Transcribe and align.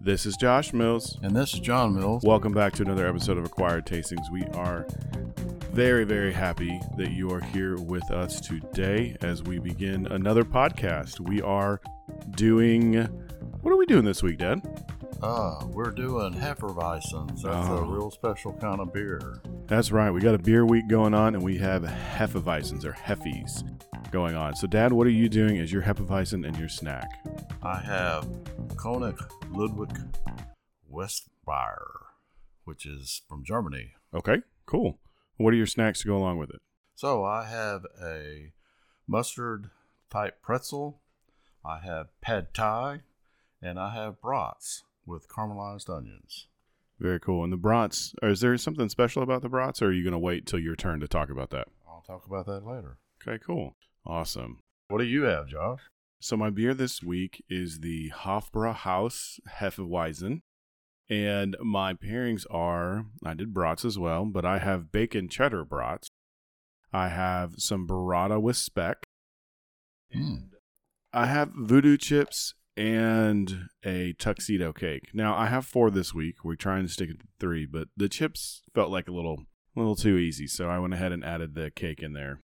This 0.00 0.24
is 0.24 0.36
Josh 0.36 0.72
Mills. 0.72 1.18
And 1.22 1.36
this 1.36 1.52
is 1.54 1.60
John 1.60 1.94
Mills. 1.94 2.22
Welcome 2.24 2.52
back 2.52 2.72
to 2.74 2.82
another 2.82 3.06
episode 3.06 3.36
of 3.38 3.44
Acquired 3.44 3.84
Tastings. 3.86 4.30
We 4.32 4.44
are 4.54 4.86
very, 5.72 6.04
very 6.04 6.32
happy 6.32 6.80
that 6.96 7.10
you 7.12 7.30
are 7.30 7.40
here 7.40 7.76
with 7.76 8.10
us 8.10 8.40
today 8.40 9.16
as 9.20 9.42
we 9.42 9.58
begin 9.58 10.06
another 10.06 10.42
podcast. 10.44 11.20
We 11.20 11.42
are 11.42 11.80
doing. 12.30 12.94
What 13.60 13.72
are 13.72 13.76
we 13.76 13.86
doing 13.86 14.04
this 14.04 14.22
week, 14.22 14.38
Dad? 14.38 14.62
Uh, 15.22 15.66
we're 15.68 15.90
doing 15.90 16.32
Hefeweizens. 16.32 17.42
That's 17.42 17.68
Oh. 17.68 17.78
a 17.78 17.84
real 17.84 18.10
special 18.10 18.54
kind 18.54 18.80
of 18.80 18.92
beer. 18.94 19.42
That's 19.66 19.92
right. 19.92 20.10
We 20.10 20.20
got 20.22 20.34
a 20.34 20.38
beer 20.38 20.64
week 20.64 20.88
going 20.88 21.12
on, 21.12 21.34
and 21.34 21.44
we 21.44 21.58
have 21.58 21.82
Hefeweizens 21.82 22.86
or 22.86 22.92
Heffies 22.92 23.62
going 24.10 24.34
on. 24.34 24.56
So, 24.56 24.66
Dad, 24.66 24.94
what 24.94 25.06
are 25.06 25.10
you 25.10 25.28
doing 25.28 25.58
as 25.58 25.70
your 25.70 25.82
Hefeweizen 25.82 26.46
and 26.48 26.56
your 26.58 26.70
snack? 26.70 27.06
I 27.62 27.78
have 27.78 28.26
Konig 28.76 29.20
Ludwig 29.50 29.90
Weissbier, 30.90 32.06
which 32.64 32.86
is 32.86 33.20
from 33.28 33.44
Germany. 33.44 33.92
Okay, 34.14 34.38
cool. 34.64 34.98
What 35.36 35.52
are 35.52 35.58
your 35.58 35.66
snacks 35.66 36.00
to 36.00 36.06
go 36.06 36.16
along 36.16 36.38
with 36.38 36.48
it? 36.48 36.60
So 36.94 37.22
I 37.22 37.46
have 37.46 37.84
a 38.02 38.52
mustard 39.06 39.70
type 40.10 40.40
pretzel. 40.40 41.02
I 41.62 41.80
have 41.80 42.08
pad 42.22 42.54
thai, 42.54 43.00
and 43.60 43.78
I 43.78 43.94
have 43.94 44.22
brats 44.22 44.84
with 45.04 45.28
caramelized 45.28 45.94
onions. 45.94 46.46
Very 46.98 47.20
cool. 47.20 47.44
And 47.44 47.52
the 47.52 47.58
brats, 47.58 48.14
is 48.22 48.40
there 48.40 48.56
something 48.56 48.88
special 48.88 49.22
about 49.22 49.42
the 49.42 49.50
brats, 49.50 49.82
or 49.82 49.88
are 49.88 49.92
you 49.92 50.02
going 50.02 50.12
to 50.12 50.18
wait 50.18 50.46
till 50.46 50.60
your 50.60 50.76
turn 50.76 51.00
to 51.00 51.08
talk 51.08 51.28
about 51.28 51.50
that? 51.50 51.68
I'll 51.86 52.04
talk 52.06 52.26
about 52.26 52.46
that 52.46 52.66
later. 52.66 52.96
Okay, 53.20 53.42
cool. 53.44 53.76
Awesome. 54.06 54.60
What 54.88 54.98
do 54.98 55.04
you 55.04 55.24
have, 55.24 55.46
Josh? 55.46 55.80
So 56.22 56.36
my 56.36 56.50
beer 56.50 56.74
this 56.74 57.02
week 57.02 57.42
is 57.48 57.80
the 57.80 58.10
Hofbrauhaus 58.10 59.40
Hefeweizen. 59.58 60.42
And 61.08 61.56
my 61.60 61.94
pairings 61.94 62.44
are 62.50 63.06
I 63.24 63.34
did 63.34 63.54
brats 63.54 63.84
as 63.86 63.98
well, 63.98 64.26
but 64.26 64.44
I 64.44 64.58
have 64.58 64.92
bacon 64.92 65.28
cheddar 65.28 65.64
brats. 65.64 66.10
I 66.92 67.08
have 67.08 67.54
some 67.56 67.86
burrata 67.86 68.40
with 68.40 68.56
speck. 68.56 69.06
Mm. 70.14 70.50
I 71.12 71.26
have 71.26 71.52
voodoo 71.56 71.96
chips 71.96 72.54
and 72.76 73.68
a 73.82 74.12
tuxedo 74.12 74.72
cake. 74.72 75.08
Now 75.14 75.34
I 75.34 75.46
have 75.46 75.66
four 75.66 75.90
this 75.90 76.14
week. 76.14 76.44
We're 76.44 76.54
trying 76.54 76.86
to 76.86 76.92
stick 76.92 77.10
it 77.10 77.20
to 77.20 77.26
three, 77.40 77.66
but 77.66 77.88
the 77.96 78.08
chips 78.08 78.62
felt 78.74 78.90
like 78.90 79.08
a 79.08 79.12
little 79.12 79.46
a 79.74 79.80
little 79.80 79.96
too 79.96 80.16
easy, 80.18 80.46
so 80.46 80.68
I 80.68 80.78
went 80.78 80.94
ahead 80.94 81.12
and 81.12 81.24
added 81.24 81.54
the 81.54 81.70
cake 81.70 82.02
in 82.02 82.12
there. 82.12 82.40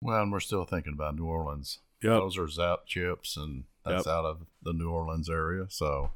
Well, 0.00 0.22
and 0.22 0.32
we're 0.32 0.40
still 0.40 0.64
thinking 0.64 0.94
about 0.94 1.14
New 1.14 1.26
Orleans. 1.26 1.80
Yep. 2.02 2.12
Those 2.20 2.38
are 2.38 2.48
Zap 2.48 2.86
chips, 2.86 3.36
and 3.36 3.64
that's 3.84 4.06
Yep. 4.06 4.12
out 4.14 4.24
of 4.24 4.46
the 4.62 4.72
New 4.72 4.90
Orleans 4.90 5.30
area. 5.30 5.66
So 5.68 6.10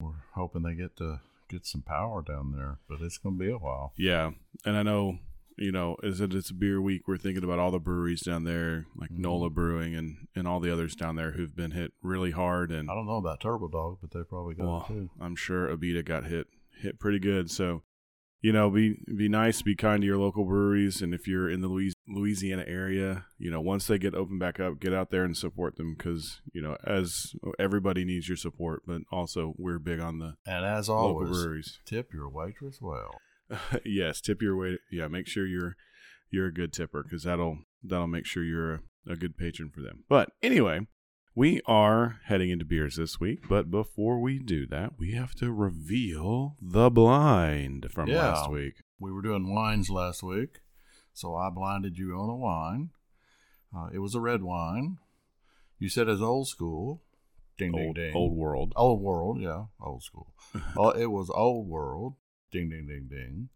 we're 0.00 0.22
hoping 0.34 0.62
they 0.62 0.74
get 0.74 0.96
to 0.96 1.20
get 1.48 1.64
some 1.66 1.82
power 1.82 2.22
down 2.22 2.52
there, 2.52 2.78
but 2.88 3.00
it's 3.00 3.18
going 3.18 3.38
to 3.38 3.44
be 3.44 3.50
a 3.50 3.58
while. 3.58 3.92
Yeah, 3.96 4.32
and 4.64 4.76
I 4.76 4.82
know 4.82 5.18
you 5.58 5.72
know 5.72 5.96
is 6.02 6.20
it 6.20 6.34
it's 6.34 6.50
a 6.50 6.54
beer 6.54 6.80
week. 6.82 7.08
We're 7.08 7.16
thinking 7.16 7.42
about 7.44 7.58
all 7.58 7.70
the 7.70 7.78
breweries 7.78 8.20
down 8.20 8.44
there, 8.44 8.86
like 8.94 9.10
Mhm. 9.10 9.18
Nola 9.18 9.48
Brewing 9.48 9.94
and 9.94 10.28
and 10.34 10.46
all 10.46 10.60
the 10.60 10.70
others 10.72 10.94
down 10.94 11.16
there 11.16 11.32
who've 11.32 11.56
been 11.56 11.70
hit 11.70 11.94
really 12.02 12.32
hard. 12.32 12.70
And 12.70 12.90
I 12.90 12.94
don't 12.94 13.06
know 13.06 13.16
about 13.16 13.40
Turbo 13.40 13.68
Dog, 13.68 13.98
but 14.02 14.10
they 14.10 14.22
probably 14.24 14.54
got 14.54 14.66
well, 14.66 14.84
it 14.84 14.88
too. 14.88 15.10
I'm 15.20 15.36
sure 15.36 15.74
Abita 15.74 16.04
got 16.04 16.26
hit 16.26 16.48
hit 16.80 16.98
pretty 16.98 17.18
good. 17.18 17.50
So 17.50 17.82
you 18.42 18.52
know, 18.52 18.70
be 18.70 18.96
be 19.16 19.28
nice, 19.28 19.62
be 19.62 19.74
kind 19.74 20.02
to 20.02 20.06
your 20.06 20.18
local 20.18 20.44
breweries, 20.44 21.02
and 21.02 21.12
if 21.14 21.26
you're 21.26 21.48
in 21.50 21.60
the 21.62 21.68
Louis, 21.68 21.92
Louisiana 22.06 22.64
area, 22.66 23.26
you 23.38 23.50
know, 23.50 23.60
once 23.60 23.86
they 23.86 23.98
get 23.98 24.14
open 24.14 24.38
back 24.38 24.60
up, 24.60 24.78
get 24.80 24.92
out 24.92 25.10
there 25.10 25.24
and 25.24 25.36
support 25.36 25.76
them 25.76 25.94
because 25.96 26.40
you 26.52 26.62
know, 26.62 26.76
as 26.84 27.32
everybody 27.58 28.04
needs 28.04 28.28
your 28.28 28.36
support, 28.36 28.82
but 28.86 29.02
also 29.10 29.54
we're 29.56 29.78
big 29.78 30.00
on 30.00 30.18
the 30.18 30.34
And 30.46 30.64
as 30.64 30.88
local 30.88 31.08
always, 31.08 31.30
breweries. 31.30 31.78
tip 31.86 32.12
your 32.12 32.28
waitress 32.28 32.78
well. 32.80 33.10
yes, 33.84 34.20
tip 34.20 34.42
your 34.42 34.56
way. 34.56 34.78
Yeah, 34.90 35.08
make 35.08 35.26
sure 35.26 35.46
you're 35.46 35.76
you're 36.30 36.46
a 36.46 36.52
good 36.54 36.72
tipper 36.72 37.02
because 37.02 37.22
that'll 37.24 37.58
that'll 37.82 38.06
make 38.06 38.26
sure 38.26 38.44
you're 38.44 38.74
a, 38.74 38.80
a 39.10 39.16
good 39.16 39.36
patron 39.36 39.70
for 39.74 39.80
them. 39.80 40.04
But 40.08 40.30
anyway, 40.42 40.80
we 41.36 41.60
are 41.66 42.18
heading 42.24 42.50
into 42.50 42.64
beers 42.64 42.96
this 42.96 43.20
week. 43.20 43.48
But 43.48 43.70
before 43.70 44.18
we 44.20 44.38
do 44.40 44.66
that, 44.68 44.98
we 44.98 45.12
have 45.12 45.34
to 45.36 45.52
reveal 45.52 46.56
the 46.60 46.90
blind 46.90 47.86
from 47.92 48.08
Yeah. 48.08 48.32
last 48.32 48.50
week. 48.50 48.82
We 48.98 49.12
were 49.12 49.22
doing 49.22 49.52
wines 49.54 49.90
last 49.90 50.22
week, 50.22 50.60
so 51.12 51.34
I 51.36 51.50
blinded 51.50 51.98
you 51.98 52.14
on 52.14 52.30
a 52.30 52.34
wine. 52.36 52.90
Uh, 53.76 53.90
it 53.92 53.98
was 53.98 54.14
a 54.14 54.20
red 54.20 54.42
wine. 54.42 54.98
You 55.78 55.88
said 55.90 56.08
it's 56.08 56.22
old 56.22 56.48
school. 56.48 57.02
Ding, 57.58 57.72
ding, 57.72 57.86
Old, 57.86 57.96
ding. 57.96 58.14
old 58.14 58.36
world. 58.36 58.72
Old 58.76 59.00
world, 59.02 59.40
yeah, 59.40 59.64
old 59.80 60.02
school. 60.02 60.34
oh, 60.76 60.90
it 60.98 61.06
was 61.10 61.30
old 61.30 61.68
world. 61.68 62.14
Ding, 62.50 62.68
ding, 62.70 62.86
ding, 62.86 63.08
ding. 63.10 63.48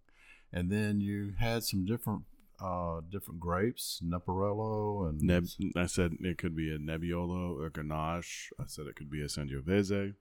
And 0.52 0.70
then 0.70 1.00
you 1.00 1.34
had 1.38 1.64
some 1.64 1.84
different, 1.86 2.22
uh, 2.62 3.00
different 3.10 3.40
grapes, 3.40 4.02
Neparello 4.04 5.08
and 5.08 5.20
Neb- 5.22 5.74
I 5.76 5.86
said 5.86 6.16
it 6.20 6.38
could 6.38 6.54
be 6.56 6.70
a 6.72 6.78
Nebbiolo 6.78 7.58
or 7.60 7.70
Grenache. 7.70 8.48
I 8.58 8.64
said 8.66 8.86
it 8.86 8.96
could 8.96 9.10
be 9.10 9.22
a 9.22 9.26
Sangiovese. 9.26 10.14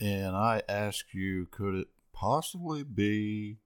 and 0.00 0.36
I 0.36 0.62
asked 0.68 1.14
you, 1.14 1.46
could 1.50 1.74
it 1.74 1.88
possibly 2.12 2.82
be? 2.82 3.58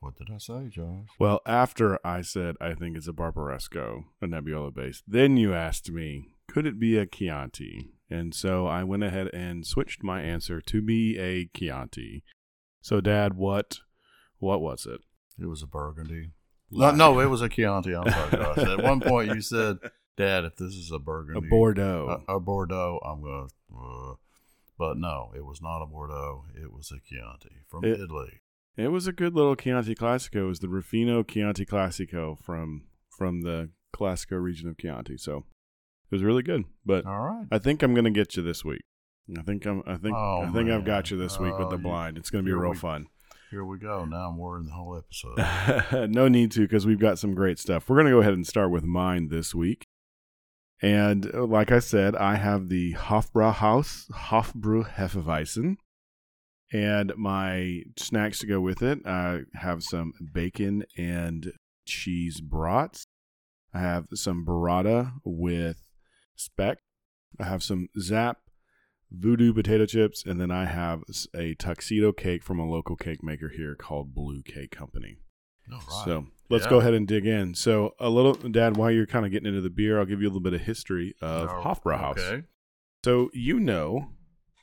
What 0.00 0.16
did 0.16 0.28
I 0.32 0.38
say, 0.38 0.68
Josh? 0.68 1.08
Well, 1.18 1.40
after 1.44 1.98
I 2.06 2.22
said 2.22 2.54
I 2.60 2.74
think 2.74 2.96
it's 2.96 3.08
a 3.08 3.12
Barbaresco, 3.12 4.04
a 4.22 4.26
Nebbiolo 4.26 4.72
base, 4.74 5.02
then 5.06 5.36
you 5.36 5.52
asked 5.54 5.90
me, 5.90 6.30
could 6.46 6.66
it 6.66 6.78
be 6.78 6.96
a 6.96 7.04
Chianti? 7.06 7.90
And 8.08 8.34
so 8.34 8.66
I 8.66 8.84
went 8.84 9.02
ahead 9.02 9.28
and 9.34 9.66
switched 9.66 10.02
my 10.02 10.22
answer 10.22 10.60
to 10.62 10.80
be 10.80 11.18
a 11.18 11.46
Chianti. 11.52 12.22
So, 12.80 13.00
Dad, 13.00 13.34
what 13.34 13.80
what 14.38 14.60
was 14.62 14.86
it? 14.86 15.00
It 15.38 15.46
was 15.46 15.62
a 15.62 15.66
Burgundy. 15.66 16.30
No, 16.70 16.90
no, 16.90 17.20
it 17.20 17.26
was 17.26 17.40
a 17.42 17.48
Chianti. 17.48 17.94
I'm 17.94 18.10
sorry, 18.10 18.30
Josh. 18.30 18.58
At 18.58 18.82
one 18.82 19.00
point, 19.00 19.34
you 19.34 19.40
said, 19.40 19.78
"Dad, 20.16 20.44
if 20.44 20.56
this 20.56 20.74
is 20.74 20.90
a 20.92 20.98
Burgundy, 20.98 21.46
A 21.46 21.50
Bordeaux. 21.50 22.22
a, 22.28 22.36
a 22.36 22.40
Bordeaux, 22.40 23.00
I'm 23.04 23.22
gonna." 23.22 23.46
Uh, 23.74 24.14
but 24.78 24.96
no, 24.98 25.32
it 25.34 25.44
was 25.44 25.60
not 25.62 25.82
a 25.82 25.86
Bordeaux. 25.86 26.44
It 26.54 26.72
was 26.72 26.92
a 26.92 27.00
Chianti 27.00 27.62
from 27.68 27.84
It- 27.84 28.00
Italy. 28.00 28.40
it 28.76 28.88
was 28.88 29.06
a 29.06 29.12
good 29.12 29.34
little 29.34 29.56
Chianti 29.56 29.94
Classico. 29.94 30.36
It 30.36 30.44
was 30.44 30.60
the 30.60 30.68
Ruffino 30.68 31.22
Chianti 31.22 31.64
Classico 31.66 32.38
from 32.38 32.84
from 33.10 33.40
the 33.42 33.70
Classico 33.94 34.40
region 34.40 34.68
of 34.68 34.76
Chianti. 34.78 35.16
So 35.16 35.38
it 36.10 36.14
was 36.14 36.22
really 36.22 36.42
good. 36.42 36.64
But 36.86 37.06
All 37.06 37.20
right. 37.20 37.46
I 37.50 37.58
think 37.58 37.82
I'm 37.82 37.94
gonna 37.94 38.10
get 38.10 38.36
you 38.36 38.42
this 38.42 38.64
week. 38.64 38.82
I 39.38 39.42
think 39.42 39.66
I'm. 39.66 39.82
I 39.86 39.96
think. 39.96 40.14
Oh, 40.16 40.42
I 40.46 40.50
think 40.52 40.70
I've 40.70 40.84
got 40.84 41.10
you 41.10 41.16
this 41.18 41.38
week 41.38 41.52
with 41.58 41.66
Oh, 41.68 41.70
the 41.70 41.76
blind. 41.78 42.16
It's 42.16 42.30
gonna 42.30 42.44
be 42.44 42.52
real 42.52 42.70
we- 42.70 42.76
fun. 42.76 43.06
Here 43.50 43.64
we 43.64 43.78
go. 43.78 44.04
Now 44.04 44.28
I'm 44.28 44.36
worrying 44.36 44.66
the 44.66 44.72
whole 44.72 44.96
episode. 44.96 46.10
no 46.10 46.28
need 46.28 46.52
to 46.52 46.60
because 46.60 46.84
we've 46.84 47.00
got 47.00 47.18
some 47.18 47.34
great 47.34 47.58
stuff. 47.58 47.88
We're 47.88 47.96
going 47.96 48.06
to 48.06 48.12
go 48.12 48.20
ahead 48.20 48.34
and 48.34 48.46
start 48.46 48.70
with 48.70 48.84
mine 48.84 49.28
this 49.28 49.54
week. 49.54 49.86
And 50.82 51.34
uh, 51.34 51.46
like 51.46 51.72
I 51.72 51.78
said, 51.78 52.14
I 52.14 52.34
have 52.34 52.68
the 52.68 52.94
Hofbrauhaus 52.94 54.10
Hofbräu 54.10 54.92
Hefeweizen. 54.94 55.76
And 56.70 57.14
my 57.16 57.84
snacks 57.96 58.40
to 58.40 58.46
go 58.46 58.60
with 58.60 58.82
it, 58.82 58.98
I 59.06 59.40
have 59.54 59.82
some 59.82 60.12
bacon 60.34 60.84
and 60.98 61.52
cheese 61.86 62.42
brats. 62.42 63.06
I 63.72 63.80
have 63.80 64.08
some 64.12 64.44
burrata 64.44 65.12
with 65.24 65.82
speck. 66.36 66.78
I 67.40 67.44
have 67.44 67.62
some 67.62 67.88
zap 67.98 68.38
voodoo 69.10 69.52
potato 69.52 69.86
chips, 69.86 70.24
and 70.24 70.40
then 70.40 70.50
I 70.50 70.66
have 70.66 71.02
a 71.34 71.54
tuxedo 71.54 72.12
cake 72.12 72.42
from 72.42 72.58
a 72.58 72.68
local 72.68 72.96
cake 72.96 73.22
maker 73.22 73.48
here 73.48 73.74
called 73.74 74.14
Blue 74.14 74.42
Cake 74.42 74.70
Company. 74.70 75.16
All 75.72 75.78
right. 75.78 76.04
So 76.04 76.26
let's 76.48 76.64
Yeah. 76.64 76.70
go 76.70 76.78
ahead 76.80 76.94
and 76.94 77.06
dig 77.06 77.26
in. 77.26 77.54
So 77.54 77.94
a 77.98 78.08
little, 78.10 78.34
Dad, 78.34 78.76
while 78.76 78.90
you're 78.90 79.06
kind 79.06 79.24
of 79.26 79.32
getting 79.32 79.48
into 79.48 79.60
the 79.60 79.70
beer, 79.70 79.98
I'll 79.98 80.06
give 80.06 80.20
you 80.20 80.26
a 80.26 80.30
little 80.30 80.40
bit 80.40 80.54
of 80.54 80.62
history 80.62 81.14
of 81.20 81.48
Oh, 81.50 81.62
Hofbrauhaus. 81.62 82.18
Okay. 82.18 82.46
So 83.04 83.30
you 83.32 83.60
know, 83.60 84.12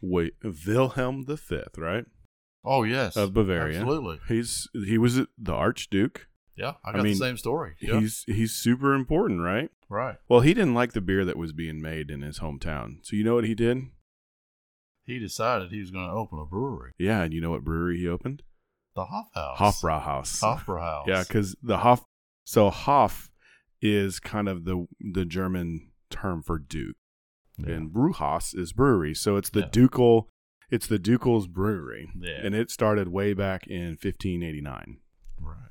wait, 0.01 0.33
Wilhelm 0.67 1.25
V, 1.25 1.59
right, 1.77 2.05
Oh 2.63 2.83
yes. 2.83 3.15
of 3.15 3.33
Bavaria. 3.33 3.77
Absolutely. 3.79 4.19
He's 4.27 4.67
he 4.73 4.97
was 4.97 5.15
the 5.15 5.53
Archduke. 5.53 6.27
Yeah, 6.57 6.73
I 6.85 6.89
I 6.89 6.93
got 6.93 7.03
mean, 7.03 7.13
the 7.13 7.19
same 7.19 7.37
story. 7.37 7.75
Yeah. 7.81 7.99
He's 7.99 8.23
he's 8.27 8.53
super 8.53 8.93
important, 8.93 9.41
right? 9.41 9.69
right. 9.89 10.15
Well, 10.29 10.39
he 10.39 10.53
didn't 10.53 10.73
like 10.73 10.93
the 10.93 11.01
beer 11.01 11.23
that 11.25 11.37
was 11.37 11.51
being 11.53 11.81
made 11.81 12.09
in 12.09 12.21
his 12.21 12.39
hometown. 12.39 12.99
So 13.05 13.15
you 13.15 13.23
know 13.23 13.35
what 13.35 13.43
he 13.43 13.53
did? 13.55 13.83
He 15.05 15.19
decided 15.19 15.71
he 15.71 15.79
was 15.79 15.91
going 15.91 16.07
to 16.07 16.13
open 16.13 16.39
a 16.39 16.45
brewery, 16.45 16.91
Yeah, 16.97 17.21
and 17.21 17.33
you 17.33 17.39
know 17.41 17.51
what 17.51 17.63
brewery 17.63 17.97
he 17.99 18.07
opened? 18.07 18.41
the 18.95 19.05
Hofhaus. 19.05 19.57
Hofbrauhaus. 19.57 20.39
Hofbrauhaus. 20.41 21.05
Yeah, 21.07 21.23
because 21.27 21.55
the 21.61 21.79
Hof. 21.79 22.03
So 22.45 22.69
Hof 22.69 23.29
is 23.81 24.19
kind 24.19 24.47
of 24.47 24.65
the 24.65 24.87
the 24.99 25.25
German 25.25 25.91
term 26.09 26.41
for 26.41 26.57
duke, 26.57 26.95
Yeah. 27.57 27.73
and 27.73 27.91
Brewhaus 27.93 28.57
is 28.57 28.71
brewery. 28.73 29.13
So 29.13 29.35
it's 29.37 29.49
the 29.49 29.61
Yeah. 29.61 29.69
ducal. 29.71 30.29
It's 30.71 30.87
the 30.87 30.97
Ducal's 30.97 31.45
brewery, 31.47 32.09
Yeah. 32.17 32.39
and 32.43 32.55
it 32.55 32.71
started 32.71 33.09
way 33.09 33.33
back 33.33 33.67
in 33.67 33.97
1589. 33.97 34.97
right. 35.39 35.69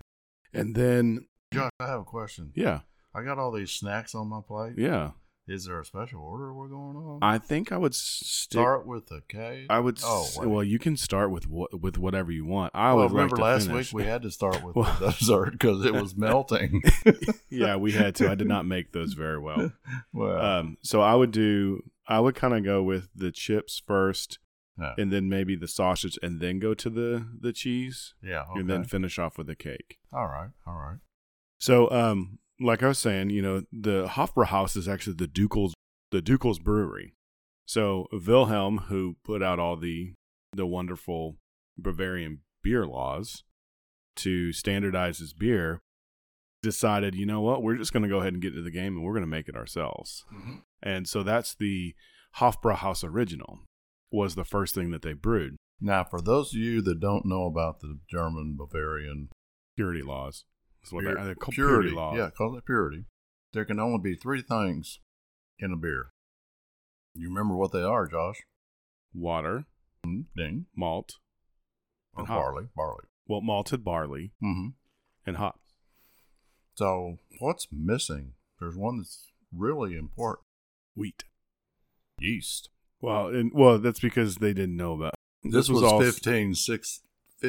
And 0.53 0.77
then, 0.77 1.27
Josh, 1.53 1.71
I 1.81 1.87
have 1.89 2.01
a 2.03 2.05
question. 2.05 2.53
yeah, 2.55 2.83
I 3.13 3.25
got 3.25 3.39
all 3.39 3.51
these 3.51 3.73
snacks 3.73 4.15
on 4.15 4.29
my 4.29 4.41
plate. 4.47 4.75
yeah, 4.79 5.13
Is 5.47 5.67
there 5.67 5.79
a 5.79 5.85
special 5.85 6.21
order 6.23 6.55
we're 6.55 6.69
going 6.69 6.97
on? 6.97 7.19
I 7.21 7.37
think 7.37 7.71
I 7.71 7.77
would 7.77 7.95
stick. 7.95 8.53
Start 8.61 8.87
with 8.87 9.11
a 9.11 9.21
K. 9.29 9.67
I 9.69 9.79
would. 9.79 9.99
Oh, 10.03 10.23
s- 10.25 10.39
well, 10.39 10.65
you 10.65 10.79
can 10.79 10.97
start 10.97 11.31
with 11.31 11.47
what 11.49 11.79
with 11.83 11.99
whatever 11.99 12.33
you 12.33 12.47
want. 12.47 12.73
I 12.75 12.95
well, 12.95 13.05
would 13.05 13.13
remember 13.13 13.37
like 13.37 13.43
last 13.45 13.67
finish. 13.67 13.93
week 13.93 14.03
we 14.05 14.09
had 14.09 14.23
to 14.23 14.31
start 14.31 14.63
with 14.65 14.75
Well- 14.75 14.97
the 15.01 15.11
dessert 15.11 15.53
because 15.53 15.85
it 15.85 15.93
was 15.93 16.17
melting. 16.17 16.83
yeah, 17.51 17.77
we 17.77 17.93
had 17.93 18.15
to. 18.17 18.31
I 18.31 18.35
did 18.35 18.47
not 18.49 18.65
make 18.65 18.93
those 18.93 19.13
very 19.13 19.39
well. 19.39 19.71
well, 20.15 20.41
Um, 20.41 20.79
so 20.83 21.03
I 21.03 21.15
would 21.15 21.31
do. 21.31 21.83
I 22.09 22.21
would 22.21 22.35
kind 22.35 22.55
of 22.55 22.65
go 22.65 22.83
with 22.83 23.09
the 23.15 23.31
chips 23.31 23.83
first, 23.87 24.39
yeah, 24.79 24.95
and 24.97 25.13
then 25.13 25.29
maybe 25.29 25.57
the 25.57 25.69
sausage, 25.69 26.19
and 26.23 26.41
then 26.41 26.59
go 26.59 26.73
to 26.73 26.89
the 26.89 27.27
the 27.39 27.53
cheese, 27.53 28.15
yeah. 28.23 28.45
Okay. 28.51 28.61
and 28.61 28.71
then 28.71 28.85
finish 28.85 29.19
off 29.19 29.37
with 29.37 29.47
the 29.47 29.57
cake. 29.57 29.99
all 30.11 30.27
right, 30.27 30.51
all 30.67 30.75
right. 30.77 30.99
So, 31.59 31.91
um, 31.91 32.39
like 32.61 32.83
I 32.83 32.89
was 32.89 32.99
saying, 32.99 33.31
you 33.31 33.43
know, 33.43 33.63
the 33.73 34.07
Hofbrauhaus 34.09 34.77
is 34.77 34.89
actually 34.89 35.17
the 35.17 35.29
Dukel's 35.29 35.75
the 36.11 36.23
Dukel's 36.23 36.59
brewery. 36.59 37.15
So 37.67 38.07
Wilhelm, 38.13 38.79
who 38.89 39.17
put 39.25 39.43
out 39.43 39.59
all 39.59 39.77
the 39.77 40.15
the 40.53 40.67
wonderful 40.67 41.37
Bavarian 41.77 42.41
beer 42.63 42.87
laws 42.87 43.43
to 44.17 44.53
standardize 44.53 45.19
his 45.19 45.33
beer, 45.33 45.81
decided, 46.63 47.15
you 47.15 47.27
know 47.27 47.41
what, 47.41 47.63
we're 47.63 47.77
just 47.77 47.93
going 47.93 48.05
to 48.05 48.09
go 48.09 48.21
ahead 48.21 48.33
and 48.33 48.43
get 48.43 48.53
into 48.53 48.63
the 48.63 48.71
game, 48.71 48.97
and 48.97 49.05
we're 49.05 49.13
going 49.13 49.23
to 49.23 49.27
make 49.27 49.49
it 49.49 49.57
ourselves. 49.57 50.25
Mm-hmm. 50.33 50.57
And 50.83 51.09
so 51.09 51.23
that's 51.25 51.55
the 51.55 51.95
Hofbrauhaus 52.39 53.03
original 53.03 53.61
was 54.13 54.37
the 54.37 54.45
first 54.45 54.75
thing 54.75 54.91
that 54.93 55.03
they 55.03 55.13
brewed. 55.13 55.57
Now, 55.81 56.05
for 56.05 56.21
those 56.21 56.55
of 56.55 56.61
you 56.61 56.81
that 56.83 57.01
don't 57.01 57.27
know 57.27 57.47
about 57.47 57.81
the 57.81 57.99
German 58.09 58.57
Bavarian 58.57 59.29
Purity 59.77 60.03
laws. 60.03 60.45
Pure- 60.91 61.03
they, 61.15 61.35
purity, 61.35 61.53
purity 61.53 61.91
laws. 61.91 62.17
yeah, 62.17 62.31
call 62.31 62.57
it 62.57 62.65
purity. 62.65 63.05
There 63.53 63.65
can 63.65 63.79
only 63.79 63.99
be 64.03 64.15
three 64.17 64.43
things 64.43 64.99
in 65.59 65.73
a 65.73 65.77
beer. 65.77 66.09
You 67.15 67.29
remember 67.29 67.55
what 67.57 67.73
they 67.73 67.83
are, 67.83 68.07
Josh? 68.09 68.43
Water, 69.15 69.65
Mm, 70.05 70.25
Ding. 70.37 70.67
malt, 70.77 71.15
And 72.17 72.27
hop. 72.27 72.37
barley, 72.39 72.69
barley. 72.77 73.05
well, 73.27 73.41
malted 73.41 73.85
barley, 73.85 74.33
Mm-hmm. 74.43 74.69
and 75.27 75.37
hops. 75.37 75.61
So, 76.75 77.19
what's 77.39 77.69
missing? 77.71 78.33
There's 78.59 78.77
one 78.77 78.99
that's 78.99 79.29
really 79.53 79.95
important. 79.97 80.45
Wheat. 80.97 81.25
Yeast. 82.19 82.69
Well, 83.01 83.29
and 83.29 83.53
well, 83.55 83.79
that's 83.79 84.01
because 84.01 84.37
they 84.37 84.53
didn't 84.53 84.77
know 84.77 84.95
about 84.95 85.15
This, 85.43 85.69
was 85.69 85.83
was, 85.83 85.93
all- 85.93 86.01
15, 86.01 86.55
six, 86.55 87.03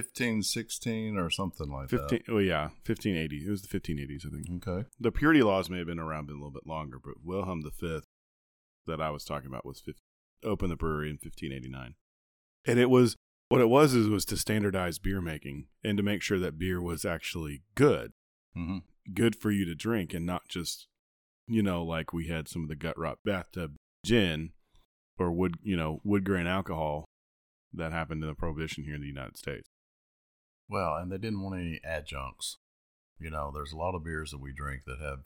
15, 0.03 0.43
16 0.43 1.17
or 1.17 1.29
something 1.29 1.69
like 1.71 1.89
fifteen. 1.89 2.21
Oh 2.27 2.39
yeah, 2.39 2.69
fifteen 2.83 3.15
eighty. 3.15 3.45
It 3.47 3.49
was 3.49 3.61
the 3.61 3.67
fifteen 3.69 3.97
eighties, 3.99 4.25
I 4.27 4.29
think. 4.35 4.67
Okay. 4.67 4.87
The 4.99 5.11
purity 5.11 5.41
laws 5.41 5.69
may 5.69 5.77
have 5.77 5.87
been 5.87 5.99
around 5.99 6.29
a 6.29 6.33
little 6.33 6.51
bit 6.51 6.67
longer, 6.67 6.99
but 7.01 7.13
Wilhelm 7.23 7.63
V, 7.63 7.99
that 8.87 8.99
I 8.99 9.09
was 9.09 9.23
talking 9.23 9.47
about, 9.47 9.65
was 9.65 9.79
50, 9.79 10.01
opened 10.43 10.71
the 10.71 10.75
brewery 10.75 11.09
in 11.09 11.17
fifteen 11.17 11.53
eighty 11.53 11.69
nine, 11.69 11.95
and 12.67 12.77
it 12.77 12.89
was 12.89 13.15
what 13.49 13.61
it 13.61 13.69
was 13.69 13.93
is 13.93 14.09
was 14.09 14.25
to 14.25 14.35
standardize 14.37 14.99
beer 14.99 15.21
making 15.21 15.67
and 15.83 15.95
to 15.97 16.03
make 16.03 16.21
sure 16.21 16.39
that 16.39 16.57
beer 16.59 16.81
was 16.81 17.05
actually 17.05 17.61
good, 17.75 18.11
Mm-hmm. 18.57 18.79
good 19.13 19.35
for 19.35 19.51
you 19.51 19.63
to 19.65 19.75
drink, 19.75 20.13
and 20.13 20.25
not 20.25 20.49
just 20.49 20.87
you 21.47 21.63
know 21.63 21.83
like 21.83 22.11
we 22.11 22.27
had 22.27 22.47
some 22.49 22.63
of 22.63 22.67
the 22.69 22.75
gut 22.75 22.97
rot 22.97 23.19
bathtub 23.23 23.75
gin 24.05 24.51
or 25.17 25.31
wood 25.31 25.55
you 25.63 25.77
know 25.77 26.01
wood 26.03 26.23
grain 26.25 26.47
alcohol 26.47 27.05
that 27.73 27.91
happened 27.93 28.21
in 28.23 28.27
the 28.29 28.35
prohibition 28.35 28.83
here 28.83 28.95
in 28.95 29.01
the 29.01 29.07
United 29.07 29.37
States. 29.37 29.69
Well, 30.69 30.95
and 30.95 31.11
they 31.11 31.17
didn't 31.17 31.41
want 31.41 31.59
any 31.59 31.79
adjuncts. 31.83 32.57
You 33.19 33.29
know, 33.29 33.51
there's 33.53 33.71
a 33.71 33.77
lot 33.77 33.95
of 33.95 34.03
beers 34.03 34.31
that 34.31 34.41
we 34.41 34.51
drink 34.51 34.81
that 34.85 34.99
have 34.99 35.19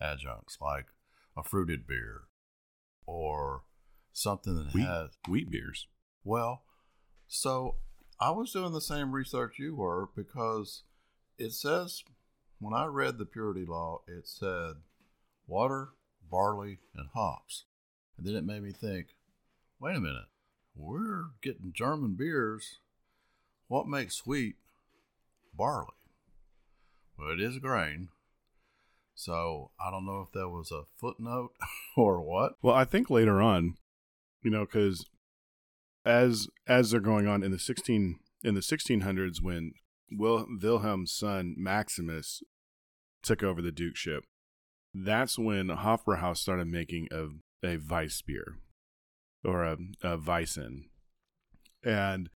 adjuncts, 0.00 0.58
like 0.60 0.86
a 1.36 1.42
fruited 1.42 1.86
beer 1.86 2.22
or 3.06 3.62
something 4.12 4.54
that 4.54 4.72
Wheat 4.72 4.86
has. 4.86 5.10
wheat 5.28 5.50
beers. 5.50 5.86
Well, 6.22 6.62
so 7.26 7.76
I 8.20 8.30
was 8.30 8.52
doing 8.52 8.72
the 8.72 8.80
same 8.80 9.12
research 9.12 9.58
you 9.58 9.74
were 9.74 10.08
because 10.16 10.84
it 11.38 11.52
says, 11.52 12.02
when 12.60 12.72
I 12.72 12.86
read 12.86 13.18
the 13.18 13.26
purity 13.26 13.66
law, 13.66 14.02
it 14.06 14.26
said 14.26 14.76
water, 15.46 15.90
barley, 16.30 16.78
and 16.94 17.08
hops. 17.12 17.64
And 18.16 18.26
then 18.26 18.36
it 18.36 18.44
made 18.46 18.62
me 18.62 18.70
think, 18.72 19.08
wait 19.80 19.96
a 19.96 20.00
minute, 20.00 20.28
we're 20.74 21.24
getting 21.42 21.72
German 21.74 22.14
beers. 22.14 22.78
What 23.68 23.88
makes 23.88 24.14
sweet? 24.16 24.56
Barley. 25.56 25.88
Well, 27.18 27.30
it 27.30 27.40
is 27.40 27.58
grain. 27.58 28.08
So 29.14 29.70
I 29.80 29.90
don't 29.90 30.06
know 30.06 30.20
if 30.26 30.32
that 30.32 30.48
was 30.48 30.72
a 30.72 30.82
footnote 30.96 31.52
or 31.96 32.20
what. 32.20 32.54
Well, 32.62 32.74
I 32.74 32.84
think 32.84 33.10
later 33.10 33.40
on, 33.40 33.74
you 34.42 34.50
know, 34.50 34.64
because 34.64 35.06
as 36.04 36.48
as 36.66 36.90
they're 36.90 37.00
going 37.00 37.26
on 37.26 37.42
in 37.42 37.52
the 37.52 37.58
sixteen 37.58 38.18
in 38.42 38.54
the 38.54 38.62
sixteen 38.62 39.00
hundreds, 39.00 39.40
when 39.40 39.72
Wil, 40.10 40.46
Wilhelm's 40.60 41.12
son 41.12 41.54
Maximus 41.56 42.42
took 43.22 43.42
over 43.42 43.62
the 43.62 43.72
dukeship, 43.72 44.20
that's 44.92 45.38
when 45.38 45.68
Hofbrauhaus 45.68 46.38
started 46.38 46.66
making 46.66 47.08
a 47.12 47.28
a 47.66 47.78
Weiss 47.78 48.20
beer 48.20 48.58
or 49.44 49.62
a, 49.62 49.76
a 50.02 50.18
Weizen, 50.18 50.84
and 51.84 52.28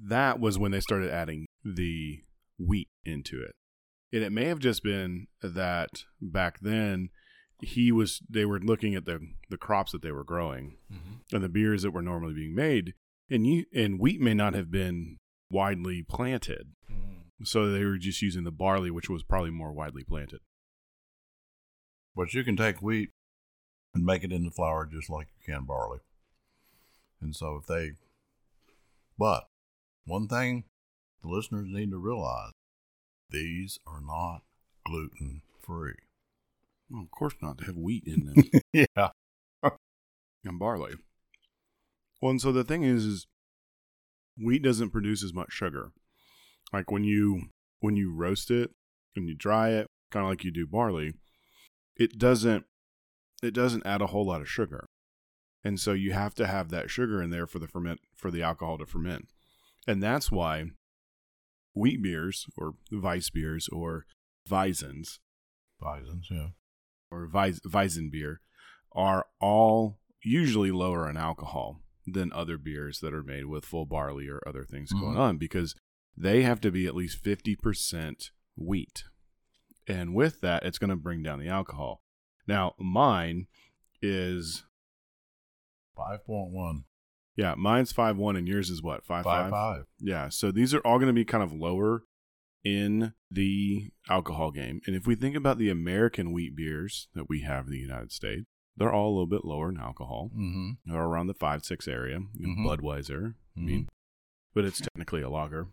that 0.00 0.38
was 0.38 0.58
when 0.58 0.70
they 0.70 0.80
started 0.80 1.10
adding 1.10 1.46
the 1.64 2.20
wheat 2.58 2.88
into 3.04 3.42
it. 3.42 3.54
And 4.12 4.22
it 4.22 4.32
may 4.32 4.46
have 4.46 4.58
just 4.58 4.82
been 4.82 5.26
that 5.42 6.04
back 6.20 6.60
then 6.60 7.10
he 7.60 7.90
was 7.90 8.20
they 8.28 8.44
were 8.44 8.60
looking 8.60 8.94
at 8.94 9.04
the 9.04 9.20
the 9.50 9.58
crops 9.58 9.92
that 9.92 10.02
they 10.02 10.12
were 10.12 10.24
growing 10.24 10.76
mm-hmm. 10.92 11.34
and 11.34 11.42
the 11.42 11.48
beers 11.48 11.82
that 11.82 11.90
were 11.90 12.02
normally 12.02 12.34
being 12.34 12.54
made. 12.54 12.94
And 13.30 13.46
you 13.46 13.64
and 13.74 13.98
wheat 13.98 14.20
may 14.20 14.34
not 14.34 14.54
have 14.54 14.70
been 14.70 15.18
widely 15.50 16.02
planted. 16.02 16.68
Mm-hmm. 16.90 17.44
So 17.44 17.70
they 17.70 17.84
were 17.84 17.98
just 17.98 18.22
using 18.22 18.44
the 18.44 18.50
barley 18.50 18.90
which 18.90 19.10
was 19.10 19.22
probably 19.22 19.50
more 19.50 19.72
widely 19.72 20.04
planted. 20.04 20.40
But 22.14 22.32
you 22.34 22.42
can 22.42 22.56
take 22.56 22.80
wheat 22.80 23.10
and 23.94 24.04
make 24.04 24.24
it 24.24 24.32
into 24.32 24.50
flour 24.50 24.86
just 24.86 25.10
like 25.10 25.28
you 25.38 25.52
can 25.52 25.64
barley. 25.64 25.98
And 27.20 27.34
so 27.34 27.56
if 27.56 27.66
they, 27.66 27.92
but 29.18 29.48
one 30.04 30.28
thing 30.28 30.64
the 31.22 31.28
listeners 31.28 31.66
need 31.68 31.90
to 31.90 31.98
realize 31.98 32.52
these 33.30 33.78
are 33.86 34.00
not 34.00 34.42
gluten 34.86 35.42
free. 35.60 35.94
well, 36.90 37.02
of 37.02 37.10
course 37.10 37.34
not 37.42 37.58
they 37.58 37.66
have 37.66 37.76
wheat 37.76 38.04
in 38.06 38.26
them. 38.26 38.44
Yeah. 38.72 39.10
and 40.44 40.58
barley. 40.58 40.94
Well 42.22 42.30
and 42.30 42.40
so 42.40 42.52
the 42.52 42.64
thing 42.64 42.82
is 42.84 43.04
is 43.04 43.26
wheat 44.36 44.62
doesn't 44.62 44.90
produce 44.90 45.22
as 45.24 45.34
much 45.34 45.52
sugar. 45.52 45.92
Like 46.72 46.90
when 46.90 47.04
you 47.04 47.42
when 47.80 47.96
you 47.96 48.12
roast 48.14 48.50
it 48.50 48.70
and 49.16 49.28
you 49.28 49.34
dry 49.34 49.70
it 49.70 49.86
kind 50.10 50.24
of 50.24 50.30
like 50.30 50.44
you 50.44 50.50
do 50.50 50.66
barley 50.66 51.12
it 51.96 52.18
doesn't 52.18 52.64
it 53.42 53.52
doesn't 53.52 53.86
add 53.86 54.00
a 54.00 54.06
whole 54.08 54.26
lot 54.26 54.40
of 54.40 54.48
sugar. 54.48 54.86
And 55.64 55.78
so 55.78 55.92
you 55.92 56.12
have 56.12 56.34
to 56.36 56.46
have 56.46 56.70
that 56.70 56.88
sugar 56.90 57.20
in 57.22 57.30
there 57.30 57.46
for 57.46 57.58
the 57.58 57.68
ferment 57.68 58.00
for 58.14 58.30
the 58.30 58.42
alcohol 58.42 58.78
to 58.78 58.86
ferment. 58.86 59.28
And 59.86 60.02
that's 60.02 60.30
why 60.30 60.66
wheat 61.78 62.02
beers 62.02 62.46
or 62.56 62.74
Weiss 62.92 63.30
beers 63.30 63.68
or 63.68 64.04
Weizens 64.48 65.18
Bisons, 65.80 66.28
yeah. 66.30 66.48
or 67.10 67.28
Weiss, 67.32 67.60
Weizen 67.60 68.10
beer 68.10 68.40
are 68.92 69.26
all 69.40 70.00
usually 70.24 70.70
lower 70.72 71.08
in 71.08 71.16
alcohol 71.16 71.80
than 72.06 72.32
other 72.32 72.58
beers 72.58 73.00
that 73.00 73.14
are 73.14 73.22
made 73.22 73.44
with 73.44 73.64
full 73.64 73.86
barley 73.86 74.28
or 74.28 74.40
other 74.46 74.64
things 74.64 74.92
going 74.92 75.14
Mhm. 75.14 75.18
on 75.20 75.38
because 75.38 75.74
they 76.16 76.42
have 76.42 76.60
to 76.62 76.70
be 76.72 76.86
at 76.86 76.94
least 76.96 77.22
50% 77.22 78.30
wheat. 78.56 79.04
And 79.86 80.14
with 80.14 80.40
that, 80.40 80.64
it's 80.64 80.78
going 80.78 80.90
to 80.90 80.96
bring 80.96 81.22
down 81.22 81.38
the 81.38 81.48
alcohol. 81.48 82.02
Now, 82.46 82.74
mine 82.78 83.46
is, 84.02 84.64
5.1. 85.96 86.84
yeah, 87.38 87.54
mine's 87.56 87.92
five 87.92 88.16
one, 88.18 88.36
and 88.36 88.46
yours 88.46 88.68
is 88.68 88.82
what? 88.82 89.06
5.5? 89.06 89.22
5 89.24 89.50
5. 89.50 89.84
Yeah, 90.00 90.28
so 90.28 90.50
these 90.52 90.74
are 90.74 90.80
all 90.80 90.98
going 90.98 91.06
to 91.06 91.12
be 91.14 91.24
kind 91.24 91.42
of 91.42 91.52
lower 91.54 92.02
in 92.64 93.14
the 93.30 93.90
alcohol 94.10 94.50
game. 94.50 94.80
And 94.86 94.94
if 94.96 95.06
we 95.06 95.14
think 95.14 95.36
about 95.36 95.56
the 95.58 95.70
American 95.70 96.32
wheat 96.32 96.54
beers 96.56 97.08
that 97.14 97.28
we 97.28 97.42
have 97.42 97.66
in 97.66 97.72
the 97.72 97.78
United 97.78 98.10
States, 98.12 98.44
they're 98.76 98.92
all 98.92 99.08
a 99.08 99.14
little 99.14 99.26
bit 99.26 99.44
lower 99.44 99.68
in 99.70 99.78
alcohol. 99.78 100.30
Mm-hmm. 100.36 100.70
They're 100.92 101.00
around 101.02 101.28
the 101.28 101.34
5 101.34 101.64
6 101.64 101.88
area. 101.88 102.18
Mhm. 102.18 102.66
Budweiser, 102.66 103.34
I 103.56 103.60
Mhm. 103.60 103.64
mean, 103.64 103.88
but 104.54 104.64
it's 104.64 104.80
technically 104.80 105.22
a 105.22 105.30
lager. 105.30 105.68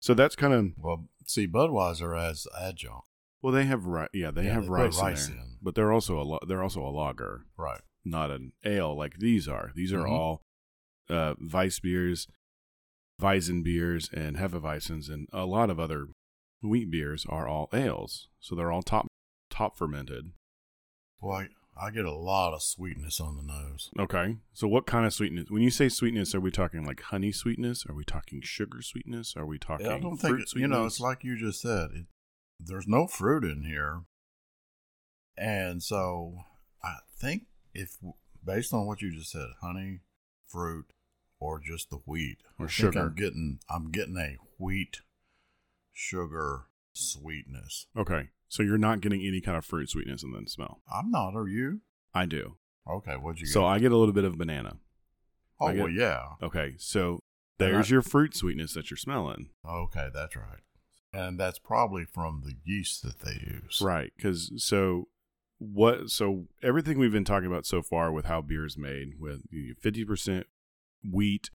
So 0.00 0.12
that's 0.14 0.36
kind 0.36 0.52
of, 0.52 0.72
Well, 0.76 1.08
see, 1.26 1.46
Budweiser 1.46 2.18
as 2.20 2.46
adjunct. 2.60 3.06
well, 3.40 3.52
they 3.52 3.64
have, 3.66 3.86
ri- 3.86 4.08
yeah, 4.12 4.30
they 4.32 4.44
Yeah, 4.46 4.54
have 4.54 4.64
they 4.64 4.70
rice, 4.70 5.00
rice 5.00 5.28
in 5.28 5.36
there. 5.36 5.44
in. 5.44 5.58
But 5.62 5.74
they're 5.76 5.92
also 5.92 6.20
a, 6.20 6.22
lo- 6.24 6.40
they're 6.46 6.62
also 6.62 6.82
a 6.84 6.90
lager, 6.90 7.46
Right. 7.56 7.80
not 8.04 8.30
an 8.30 8.52
ale 8.64 8.94
like 8.96 9.18
these 9.18 9.46
are. 9.48 9.70
These 9.74 9.92
are 9.92 10.04
Mhm. 10.04 10.10
all 10.10 10.42
uh, 11.08 11.34
Weiss 11.40 11.80
beers, 11.80 12.26
Weizen 13.20 13.62
beers, 13.62 14.10
and 14.12 14.36
Hefeweizens, 14.36 15.08
and 15.08 15.28
a 15.32 15.46
lot 15.46 15.70
of 15.70 15.78
other 15.78 16.08
wheat 16.62 16.90
beers 16.90 17.26
are 17.28 17.46
all 17.46 17.68
ales. 17.72 18.28
So 18.40 18.54
they're 18.54 18.72
all 18.72 18.82
top 18.82 19.06
top 19.50 19.76
fermented. 19.76 20.32
Boy, 21.20 21.48
I 21.76 21.90
get 21.90 22.04
a 22.04 22.14
lot 22.14 22.54
of 22.54 22.62
sweetness 22.62 23.20
on 23.20 23.36
the 23.36 23.42
nose. 23.42 23.90
Okay. 23.98 24.36
So 24.52 24.68
what 24.68 24.86
kind 24.86 25.06
of 25.06 25.12
sweetness? 25.12 25.50
When 25.50 25.62
you 25.62 25.70
say 25.70 25.88
sweetness, 25.88 26.34
are 26.34 26.40
we 26.40 26.50
talking 26.50 26.84
like 26.84 27.00
honey 27.02 27.32
sweetness? 27.32 27.84
Are 27.88 27.94
we 27.94 28.04
talking 28.04 28.40
sugar 28.42 28.82
sweetness? 28.82 29.34
Are 29.36 29.46
we 29.46 29.58
talking 29.58 29.86
I 29.86 29.98
don't 29.98 30.16
fruit 30.16 30.38
think 30.38 30.48
sweetness? 30.48 30.54
you 30.54 30.68
know. 30.68 30.86
It's 30.86 31.00
like 31.00 31.24
you 31.24 31.36
just 31.38 31.60
said. 31.60 31.90
It, 31.94 32.06
there's 32.60 32.86
no 32.86 33.06
fruit 33.06 33.44
in 33.44 33.64
here, 33.64 34.02
and 35.36 35.82
so 35.82 36.36
I 36.82 36.98
think 37.18 37.46
if 37.72 37.96
based 38.44 38.72
on 38.72 38.86
what 38.86 39.02
you 39.02 39.12
just 39.12 39.32
said, 39.32 39.48
honey, 39.60 40.00
fruit, 40.46 40.86
or 41.44 41.60
just 41.60 41.90
the 41.90 41.98
wheat, 42.06 42.38
Or 42.58 42.66
I 42.66 42.68
sugar. 42.68 43.00
I'm 43.00 43.14
getting 43.14 43.58
I'm 43.68 43.90
getting 43.90 44.16
a 44.16 44.36
wheat 44.58 45.00
sugar 45.92 46.66
sweetness. 46.94 47.86
Okay. 47.96 48.28
So 48.48 48.62
you're 48.62 48.78
not 48.78 49.00
getting 49.00 49.20
any 49.26 49.40
kind 49.40 49.56
of 49.58 49.64
fruit 49.64 49.90
sweetness 49.90 50.22
in 50.22 50.32
the 50.32 50.48
smell. 50.48 50.80
I'm 50.92 51.10
not. 51.10 51.34
Are 51.34 51.48
you? 51.48 51.80
I 52.14 52.26
do. 52.26 52.56
Okay. 52.90 53.14
What'd 53.14 53.40
you 53.40 53.46
get? 53.46 53.52
So 53.52 53.64
I 53.66 53.78
get 53.78 53.92
a 53.92 53.96
little 53.96 54.14
bit 54.14 54.24
of 54.24 54.38
banana. 54.38 54.78
oh 55.60 55.68
get- 55.72 55.78
well, 55.78 55.88
yeah. 55.90 56.22
Okay. 56.42 56.74
So 56.78 57.20
there's 57.58 57.90
I- 57.90 57.94
your 57.94 58.02
fruit 58.02 58.34
sweetness 58.34 58.72
that 58.74 58.90
you're 58.90 58.96
smelling. 58.98 59.50
Okay, 59.68 60.08
that's 60.14 60.36
right. 60.36 60.60
And 61.12 61.38
that's 61.38 61.58
probably 61.60 62.04
from 62.04 62.42
the 62.44 62.54
yeast 62.64 63.02
that 63.02 63.20
they 63.20 63.34
use. 63.34 63.80
Right. 63.82 64.12
Because 64.16 64.50
so 64.56 65.08
what? 65.58 66.10
So 66.10 66.46
everything 66.62 66.98
we've 66.98 67.12
been 67.12 67.24
talking 67.24 67.46
about 67.46 67.66
so 67.66 67.82
far 67.82 68.10
with 68.12 68.24
how 68.24 68.40
beer 68.40 68.66
is 68.66 68.76
made 68.78 69.20
with 69.20 69.42
fifty 69.80 70.04
percent 70.04 70.46
wheat 71.10 71.50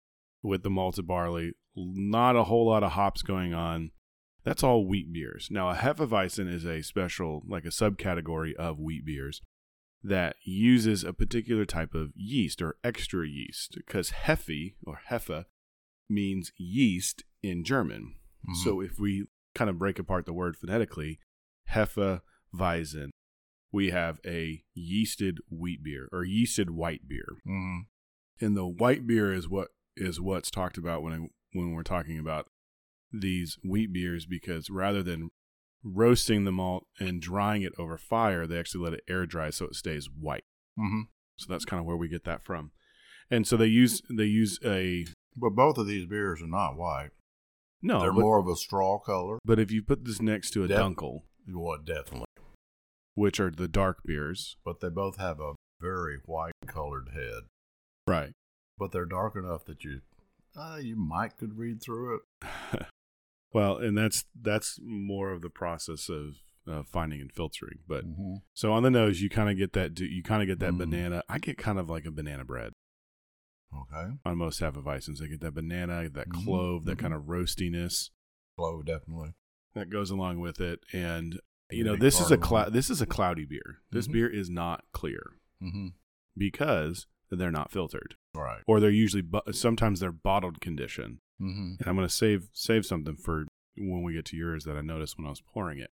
with 0.42 0.62
the 0.62 0.70
malted 0.70 1.06
barley, 1.06 1.52
not 1.76 2.36
a 2.36 2.44
whole 2.44 2.66
lot 2.66 2.82
of 2.82 2.92
hops 2.92 3.22
going 3.22 3.54
on. 3.54 3.90
That's 4.44 4.62
all 4.62 4.86
wheat 4.86 5.12
beers. 5.12 5.48
Now 5.50 5.70
a 5.70 5.74
hefeweizen 5.74 6.52
is 6.52 6.66
a 6.66 6.82
special, 6.82 7.42
like 7.46 7.64
a 7.64 7.68
subcategory 7.68 8.54
of 8.54 8.78
wheat 8.78 9.04
beers 9.06 9.40
that 10.02 10.36
uses 10.44 11.02
a 11.02 11.14
particular 11.14 11.64
type 11.64 11.94
of 11.94 12.12
yeast 12.14 12.60
or 12.60 12.76
extra 12.84 13.26
yeast 13.26 13.74
because 13.76 14.10
hefe 14.10 14.74
or 14.86 15.00
hefe 15.10 15.46
means 16.10 16.52
yeast 16.58 17.24
in 17.42 17.64
German. 17.64 18.16
Mhm. 18.46 18.56
So 18.62 18.80
if 18.82 18.98
we 18.98 19.26
kind 19.54 19.70
of 19.70 19.78
break 19.78 19.98
apart 19.98 20.26
the 20.26 20.34
word 20.34 20.56
phonetically, 20.58 21.20
Hefeweizen, 21.70 23.10
we 23.72 23.90
have 23.90 24.20
a 24.26 24.62
yeasted 24.76 25.38
wheat 25.50 25.82
beer 25.82 26.08
or 26.12 26.24
yeasted 26.24 26.70
white 26.70 27.08
beer. 27.08 27.36
Mhm. 27.46 27.86
And 28.40 28.56
the 28.56 28.66
white 28.66 29.06
beer 29.06 29.32
is 29.32 29.48
what 29.48 29.68
is 29.96 30.20
what's 30.20 30.50
talked 30.50 30.76
about 30.78 31.02
when 31.02 31.30
when 31.52 31.72
we're 31.72 31.82
talking 31.84 32.18
about 32.18 32.46
these 33.12 33.56
wheat 33.62 33.92
beers 33.92 34.26
because 34.26 34.68
rather 34.70 35.02
than 35.02 35.30
roasting 35.84 36.44
the 36.44 36.50
malt 36.52 36.86
and 36.98 37.20
drying 37.22 37.62
it 37.62 37.72
over 37.78 37.96
fire, 37.96 38.46
they 38.46 38.58
actually 38.58 38.82
let 38.84 38.94
it 38.94 39.04
air 39.08 39.24
dry 39.26 39.50
so 39.50 39.66
it 39.66 39.74
stays 39.76 40.08
white. 40.10 40.44
Mm-hmm. 40.78 41.02
So 41.38 41.46
that's 41.48 41.64
kind 41.64 41.78
of 41.80 41.86
where 41.86 41.96
we 41.96 42.08
get 42.08 42.24
that 42.24 42.42
from. 42.42 42.72
And 43.30 43.46
so 43.46 43.56
they 43.56 43.66
use 43.66 44.02
they 44.10 44.24
use 44.24 44.58
a 44.64 45.06
But 45.36 45.50
both 45.50 45.78
of 45.78 45.86
these 45.86 46.06
beers 46.06 46.42
are 46.42 46.48
not 46.48 46.76
white. 46.76 47.10
no, 47.82 48.00
They're 48.00 48.12
but, 48.12 48.20
more 48.20 48.38
of 48.40 48.48
a 48.48 48.56
straw 48.56 48.98
color. 48.98 49.38
but 49.44 49.58
if 49.60 49.70
you 49.70 49.82
put 49.82 50.04
this 50.04 50.20
next 50.20 50.50
to 50.52 50.64
a 50.64 50.68
Def- 50.68 50.78
dunkel, 50.78 51.22
Well, 51.48 51.78
definitely. 51.84 52.26
which 53.14 53.38
are 53.38 53.50
the 53.50 53.68
dark 53.68 53.98
beers, 54.04 54.56
But 54.64 54.80
they 54.80 54.88
both 54.88 55.18
have 55.18 55.38
a 55.40 55.54
very 55.80 56.18
white 56.24 56.52
colored 56.66 57.10
head. 57.14 57.44
Right? 58.06 58.32
But 58.78 58.92
they're 58.92 59.06
dark 59.06 59.37
enough 59.37 59.64
that 59.66 59.84
you 59.84 60.00
uh, 60.56 60.78
you 60.80 60.96
might 60.96 61.37
could 61.37 61.58
read 61.58 61.82
through 61.82 62.20
it. 62.42 62.87
well, 63.52 63.76
and 63.78 63.96
that's 63.96 64.25
that's 64.40 64.78
more 64.82 65.30
of 65.32 65.42
the 65.42 65.50
process 65.50 66.08
of 66.08 66.37
uh, 66.66 66.82
finding 66.82 67.20
and 67.20 67.32
filtering. 67.32 67.78
But 67.87 68.04
Mhm. 68.06 68.42
so 68.54 68.73
on 68.73 68.82
the 68.82 68.90
nose, 68.90 69.20
you 69.20 69.28
kind 69.28 69.50
of 69.50 69.56
get 69.56 69.73
that. 69.75 69.99
You 70.00 70.23
kind 70.23 70.42
of 70.42 70.49
get 70.49 70.61
that 70.61 70.73
Mhm. 70.75 70.78
banana. 70.78 71.23
I 71.28 71.38
get 71.38 71.58
kind 71.58 71.78
of 71.78 71.90
like 71.90 72.04
a 72.06 72.11
banana 72.11 72.44
bread 72.44 72.73
Okay. 73.75 74.12
on 74.25 74.38
most 74.38 74.61
Hefeweizens. 74.61 75.23
I 75.23 75.26
get 75.26 75.40
that 75.40 75.54
banana, 75.54 76.08
that 76.11 76.28
Mhm. 76.28 76.44
clove, 76.44 76.84
that 76.87 76.96
Mhm. 76.96 77.00
kind 77.00 77.14
of 77.14 77.23
roastiness 77.25 78.11
Glow, 78.56 78.82
definitely. 78.82 79.34
that 79.75 79.90
goes 79.90 80.11
along 80.11 80.40
with 80.40 80.61
it. 80.61 80.80
And 80.92 81.40
you 81.70 81.82
know, 81.82 81.96
this 81.96 82.20
is 82.20 82.30
a 82.30 82.38
clou- 82.38 82.70
this 82.70 82.88
is 82.90 83.00
a 83.00 83.06
cloudy 83.06 83.44
beer. 83.44 83.82
This 83.90 84.06
Mhm. 84.06 84.12
beer 84.12 84.28
is 84.28 84.49
not 84.49 84.84
clear 84.92 85.32
Mm-hmm. 85.61 85.88
because 86.37 87.06
they're 87.36 87.50
not 87.50 87.70
filtered, 87.70 88.14
Right. 88.34 88.62
or 88.66 88.80
they're 88.80 88.90
usually 88.90 89.22
bu- 89.22 89.52
sometimes 89.52 90.00
they're 90.00 90.12
bottled 90.12 90.60
condition. 90.60 91.20
Mm-hmm. 91.42 91.74
and 91.80 91.88
I'm 91.88 91.96
going 91.96 92.06
to 92.06 92.14
save 92.14 92.48
save 92.52 92.86
something 92.86 93.16
for 93.16 93.46
when 93.76 94.02
we 94.04 94.12
get 94.14 94.24
to 94.26 94.36
yours 94.36 94.64
that 94.64 94.76
I 94.76 94.82
noticed 94.82 95.18
when 95.18 95.26
I 95.26 95.30
was 95.30 95.40
pouring 95.40 95.78
it. 95.80 95.90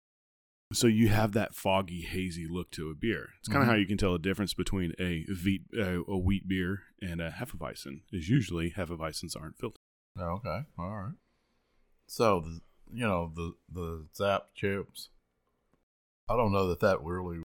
So 0.73 0.87
you 0.87 1.09
have 1.11 1.33
that 1.33 1.55
foggy, 1.55 2.01
hazy 2.01 2.47
look 2.49 2.71
to 2.73 2.89
a 2.91 2.95
beer. 2.95 3.29
It's 3.39 3.49
kind 3.49 3.63
of 3.63 3.69
Mhm. 3.69 3.71
how 3.73 3.77
you 3.77 3.87
can 3.87 3.99
tell 3.99 4.15
the 4.15 4.19
difference 4.19 4.55
between 4.55 4.95
a 4.99 5.25
wheat 5.45 5.63
uh, 5.79 6.03
a 6.09 6.17
wheat 6.19 6.49
beer 6.49 6.85
and 7.03 7.21
a 7.21 7.31
hefeweizen. 7.31 8.01
Is 8.11 8.29
usually 8.31 8.71
hefeweizens 8.71 9.39
aren't 9.39 9.59
filtered. 9.59 9.79
Okay. 10.19 10.63
All 10.79 10.97
right. 10.97 11.15
So 12.07 12.41
the 12.41 12.61
you 12.93 13.07
know 13.07 13.31
the 13.35 13.53
the 13.71 14.09
Zap 14.17 14.55
chips. 14.55 15.11
I 16.31 16.37
don't 16.37 16.51
know 16.53 16.67
that 16.69 16.81
that 16.81 17.03
really 17.03 17.43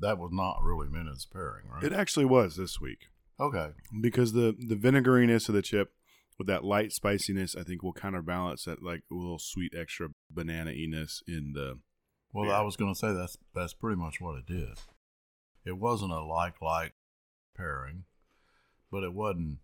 that 0.00 0.18
was 0.18 0.30
not 0.32 0.62
really 0.62 0.88
meant 0.88 1.08
as 1.08 1.26
pairing, 1.26 1.68
right? 1.68 1.84
It 1.84 1.92
actually 1.92 2.24
was 2.24 2.56
this 2.56 2.80
week 2.80 3.08
okay. 3.38 3.70
because 4.00 4.32
the 4.32 4.54
the 4.58 4.76
vinegariness 4.76 5.48
of 5.48 5.54
the 5.54 5.62
chip 5.62 5.92
with 6.38 6.46
that 6.46 6.64
light 6.64 6.90
spiciness, 6.90 7.54
I 7.54 7.62
think 7.64 7.82
will 7.82 7.92
counterbalance 7.92 8.64
that 8.64 8.82
like 8.82 9.02
a 9.10 9.14
little 9.14 9.38
sweet 9.38 9.74
extra 9.76 10.08
banana 10.30 10.70
iness 10.70 11.22
in 11.28 11.52
the. 11.52 11.78
Well, 12.32 12.46
Yeah. 12.48 12.58
I 12.58 12.62
was 12.62 12.76
going 12.76 12.94
to 12.94 12.98
say 12.98 13.12
that's 13.12 13.36
that's 13.54 13.74
pretty 13.74 14.00
much 14.00 14.20
what 14.20 14.38
it 14.38 14.46
did. 14.46 14.78
It 15.66 15.78
wasn't 15.78 16.12
a 16.12 16.22
like 16.22 16.62
like 16.62 16.94
pairing, 17.54 18.04
but 18.90 19.02
it 19.02 19.12
wasn't 19.12 19.58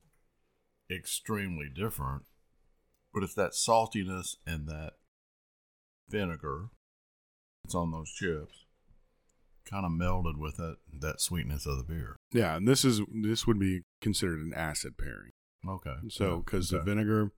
extremely 0.90 1.70
different. 1.74 2.24
But 3.14 3.22
it's 3.22 3.34
that 3.34 3.52
saltiness 3.52 4.36
and 4.46 4.68
that 4.68 4.94
vinegar 6.10 6.68
that's 7.64 7.74
on 7.74 7.90
those 7.90 8.12
chips 8.12 8.65
kind 9.68 9.84
of 9.84 9.92
melded 9.92 10.38
with 10.38 10.56
that 10.56 10.76
that 11.00 11.20
sweetness 11.20 11.66
of 11.66 11.76
the 11.78 11.84
beer. 11.84 12.16
Yeah, 12.32 12.56
and 12.56 12.66
this 12.66 12.84
is 12.84 13.00
this 13.22 13.46
would 13.46 13.58
be 13.58 13.82
considered 14.00 14.40
an 14.40 14.54
acid 14.54 14.96
pairing. 14.98 15.32
Okay. 15.68 15.96
So, 16.08 16.38
because 16.44 16.68
the 16.70 16.78
Okay. 16.78 16.84
vinegar, 16.84 17.32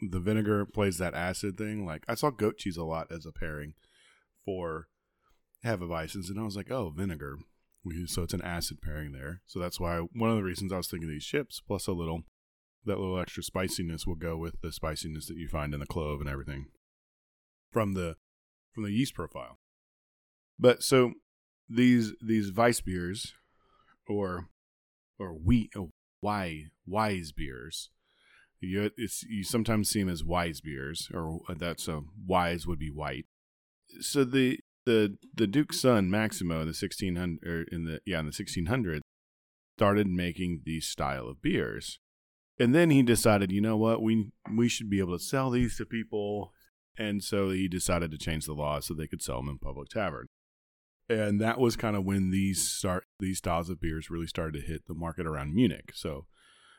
the 0.00 0.20
vinegar 0.20 0.64
plays 0.64 0.98
that 0.98 1.14
acid 1.14 1.58
thing. 1.58 1.84
Like 1.84 2.04
I 2.08 2.14
saw 2.14 2.30
goat 2.30 2.56
cheese 2.58 2.76
a 2.76 2.84
lot 2.84 3.12
as 3.12 3.26
a 3.26 3.32
pairing 3.32 3.74
for 4.44 4.88
Hefeweizens, 5.64 6.28
and 6.30 6.38
I 6.38 6.42
was 6.44 6.56
like, 6.56 6.70
oh, 6.70 6.90
vinegar. 6.90 7.38
So 8.06 8.22
it's 8.22 8.32
an 8.32 8.40
acid 8.42 8.80
pairing 8.80 9.12
there. 9.12 9.42
So 9.46 9.58
that's 9.58 9.78
why 9.78 9.98
one 9.98 10.30
of 10.30 10.36
the 10.36 10.42
reasons 10.42 10.72
I 10.72 10.78
was 10.78 10.88
thinking 10.88 11.08
these 11.08 11.26
chips 11.26 11.60
plus 11.60 11.86
a 11.86 11.92
little 11.92 12.22
that 12.86 12.98
little 12.98 13.18
extra 13.18 13.42
spiciness 13.42 14.06
will 14.06 14.14
go 14.14 14.36
with 14.38 14.60
the 14.62 14.72
spiciness 14.72 15.26
that 15.26 15.36
you 15.36 15.48
find 15.48 15.74
in 15.74 15.80
the 15.80 15.86
clove 15.86 16.20
and 16.20 16.28
everything 16.28 16.66
from 17.70 17.92
the 17.92 18.16
from 18.72 18.84
the 18.84 18.90
yeast 18.92 19.14
profile. 19.14 19.58
But 20.58 20.82
so 20.82 21.12
these 21.68 22.12
these 22.20 22.50
vice 22.50 22.80
beers 22.80 23.34
or 24.08 24.48
or 25.18 25.32
wheat 25.32 25.70
oh, 25.76 25.90
why 26.20 26.64
wise 26.86 27.32
beers. 27.32 27.90
You 28.60 28.90
it's 28.96 29.22
you 29.24 29.44
sometimes 29.44 29.90
see 29.90 30.00
them 30.00 30.08
as 30.08 30.24
wise 30.24 30.60
beers, 30.60 31.10
or 31.12 31.40
uh, 31.48 31.54
that's 31.56 31.86
a 31.88 32.02
wise 32.26 32.66
would 32.66 32.78
be 32.78 32.90
white. 32.90 33.26
So 34.00 34.24
the 34.24 34.60
the 34.86 35.18
the 35.34 35.46
Duke's 35.46 35.80
son 35.80 36.10
Maximo 36.10 36.62
in 36.62 36.68
the 36.68 36.74
sixteen 36.74 37.16
hundred 37.16 37.46
or 37.46 37.62
in 37.70 37.84
the 37.84 38.00
yeah 38.06 38.20
in 38.20 38.26
the 38.26 38.32
sixteen 38.32 38.66
hundred 38.66 39.02
started 39.76 40.06
making 40.06 40.62
these 40.64 40.86
style 40.86 41.28
of 41.28 41.42
beers, 41.42 41.98
and 42.58 42.74
then 42.74 42.90
he 42.90 43.02
decided, 43.02 43.52
you 43.52 43.60
know 43.60 43.76
what, 43.76 44.00
we 44.02 44.30
we 44.56 44.68
should 44.68 44.88
be 44.88 45.00
able 45.00 45.18
to 45.18 45.22
sell 45.22 45.50
these 45.50 45.76
to 45.76 45.84
people, 45.84 46.52
and 46.96 47.22
so 47.22 47.50
he 47.50 47.68
decided 47.68 48.10
to 48.10 48.18
change 48.18 48.46
the 48.46 48.54
law 48.54 48.80
so 48.80 48.94
they 48.94 49.08
could 49.08 49.20
sell 49.20 49.38
them 49.38 49.48
in 49.48 49.58
public 49.58 49.88
tavern 49.88 50.28
and 51.08 51.40
that 51.40 51.58
was 51.58 51.76
kind 51.76 51.96
of 51.96 52.04
when 52.04 52.30
these 52.30 52.66
start 52.66 53.04
these 53.20 53.38
styles 53.38 53.68
of 53.68 53.80
beers 53.80 54.10
really 54.10 54.26
started 54.26 54.60
to 54.60 54.66
hit 54.66 54.86
the 54.86 54.94
market 54.94 55.26
around 55.26 55.54
Munich. 55.54 55.92
So 55.94 56.26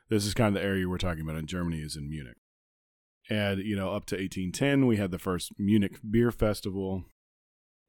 this 0.10 0.26
is 0.26 0.34
kind 0.34 0.56
of 0.56 0.62
the 0.62 0.68
area 0.68 0.88
we're 0.88 0.98
talking 0.98 1.22
about 1.22 1.38
in 1.38 1.48
Germany 1.48 1.80
is 1.80 1.96
in 1.96 2.10
Munich. 2.10 2.38
And 3.30 3.60
you 3.60 3.76
know, 3.76 3.90
up 3.90 4.06
to 4.08 4.16
1810, 4.16 4.86
we 4.86 4.98
had 4.98 5.12
the 5.12 5.20
first 5.20 5.54
Munich 5.58 6.00
Beer 6.10 6.32
Festival, 6.32 7.06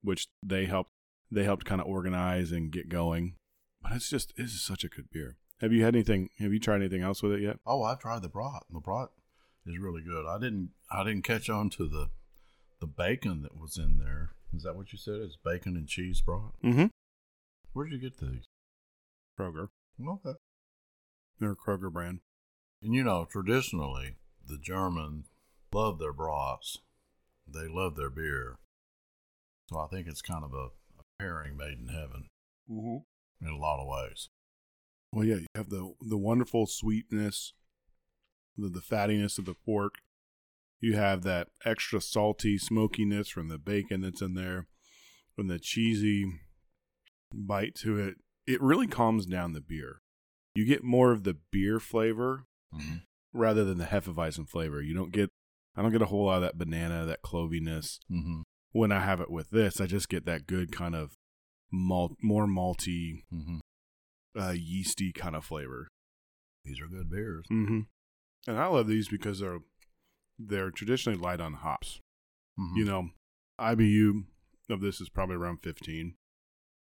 which 0.03 0.29
they 0.43 0.67
helped 0.67 0.93
they 1.31 1.45
helped 1.45 1.65
kind 1.65 1.81
of 1.81 1.87
organize 1.87 2.53
and 2.53 2.71
get 2.71 2.89
going. 2.89 3.35
But 3.83 3.93
it's 3.93 4.09
just 4.09 4.35
this 4.37 4.53
is 4.53 4.63
such 4.63 4.85
a 4.85 4.89
good 4.89 5.11
beer. 5.11 5.37
Have 5.61 5.73
you 5.73 5.85
had 5.85 5.95
anything? 5.95 6.31
Have 6.39 6.53
you 6.53 6.61
tried 6.61 6.77
anything 6.77 7.03
else 7.03 7.23
with 7.23 7.33
it 7.33 7.43
yet? 7.43 7.59
Oh, 7.67 7.83
I've 7.83 8.01
tried 8.01 8.23
the 8.23 8.29
brat. 8.29 8.65
The 8.71 8.81
brat 8.81 9.09
is 9.67 9.79
really 9.79 10.03
good. 10.03 10.27
I 10.27 10.39
didn't 10.39 10.71
I 10.91 11.05
didn't 11.05 11.25
catch 11.25 11.49
on 11.49 11.71
to 11.71 11.89
the 11.89 12.11
the 12.81 12.87
bacon 12.87 13.43
that 13.43 13.59
was 13.59 13.79
in 13.79 13.99
there. 13.99 14.33
Is 14.55 14.63
that 14.63 14.77
what 14.77 14.93
you 14.93 14.99
said? 14.99 15.17
It's 15.17 15.37
bacon 15.37 15.77
and 15.77 15.87
cheese 15.87 16.21
brat. 16.21 16.53
Mm-hmm. 16.65 16.87
Where'd 17.73 17.93
you 17.93 17.99
get 17.99 18.19
these? 18.19 18.45
Kroger. 19.39 19.69
Okay. 20.01 20.39
They're 21.39 21.53
a 21.53 21.57
Kroger 21.57 21.93
brand. 21.93 22.21
And 22.83 22.95
you 22.95 23.05
know, 23.05 23.27
traditionally, 23.31 24.17
the 24.47 24.59
Germans 24.59 25.27
love 25.73 25.99
their 25.99 26.13
brats. 26.13 26.79
They 27.47 27.69
love 27.69 27.97
their 27.97 28.11
beer. 28.11 28.57
So 29.69 29.79
I 29.79 29.87
think 29.89 30.07
it's 30.07 30.23
kind 30.23 30.45
of 30.45 30.55
a, 30.55 30.69
a 30.99 31.03
pairing 31.19 31.57
made 31.57 31.79
in 31.79 31.89
heaven. 31.89 32.29
Mm-hmm. 32.71 33.47
in 33.47 33.53
a 33.53 33.59
lot 33.59 33.81
of 33.81 33.87
ways. 33.87 34.29
Well, 35.13 35.25
yeah, 35.25 35.37
you 35.37 35.47
have 35.55 35.71
the 35.71 35.95
the 36.01 36.17
wonderful 36.17 36.67
sweetness, 36.67 37.53
the, 38.59 38.69
the 38.69 38.81
fattiness 38.81 39.39
of 39.39 39.45
the 39.45 39.55
pork. 39.55 39.99
You 40.81 40.95
have 40.97 41.23
that 41.23 41.49
extra 41.65 42.01
salty 42.01 42.59
smokiness 42.59 43.29
from 43.29 43.49
the 43.49 43.59
bacon 43.59 44.03
that's 44.03 44.21
in 44.23 44.35
there, 44.35 44.67
from 45.35 45.49
the 45.49 45.59
cheesy 45.59 46.27
bite 47.33 47.75
to 47.77 47.99
it. 47.99 48.15
It 48.47 48.61
really 48.63 48.87
calms 48.87 49.27
down 49.27 49.53
the 49.53 49.61
beer. 49.61 50.01
You 50.55 50.65
get 50.65 50.85
more 50.85 51.13
of 51.13 51.25
the 51.25 51.37
beer 51.53 51.81
flavor 51.81 52.45
Mm-hmm. 52.75 52.97
rather 53.33 53.65
than 53.65 53.79
the 53.79 53.85
Hefeweizen 53.87 54.47
flavor. 54.49 54.83
You 54.83 54.93
don't 54.93 55.13
get, 55.13 55.31
I 55.77 55.83
don't 55.83 55.93
get 55.93 56.03
a 56.03 56.07
whole 56.07 56.27
lot 56.27 56.37
of 56.37 56.43
that 56.43 56.59
banana, 56.59 57.07
that 57.07 57.23
cloviness. 57.23 58.01
Mm-hmm. 58.11 58.41
When 58.73 58.93
I 58.93 59.01
have 59.01 59.21
it 59.21 59.31
with 59.31 59.51
this, 59.51 59.81
I 59.81 59.87
just 59.87 60.09
get 60.11 60.27
that 60.27 60.47
good 60.47 60.73
kind 60.73 60.95
of 60.95 61.13
malt, 61.73 62.17
more 62.23 62.47
malty, 62.47 63.23
Mm-hmm. 63.33 63.59
uh, 64.39 64.51
yeasty 64.51 65.13
kind 65.13 65.37
of 65.37 65.45
flavor. 65.45 65.89
These 66.65 66.81
are 66.81 66.89
good 66.89 67.09
beers. 67.09 67.47
Mm-hmm. 67.51 67.81
And 68.49 68.59
I 68.59 68.67
love 68.67 68.89
these 68.89 69.09
because 69.09 69.39
they're 69.41 69.61
they're 70.39 70.71
traditionally 70.71 71.19
light 71.19 71.41
on 71.41 71.55
hops. 71.55 72.01
Mhm. 72.59 72.77
You 72.77 72.85
know, 72.85 73.11
IBU 73.59 74.27
of 74.71 74.81
this 74.81 75.01
is 75.01 75.09
probably 75.09 75.37
around 75.37 75.59
15. 75.63 76.17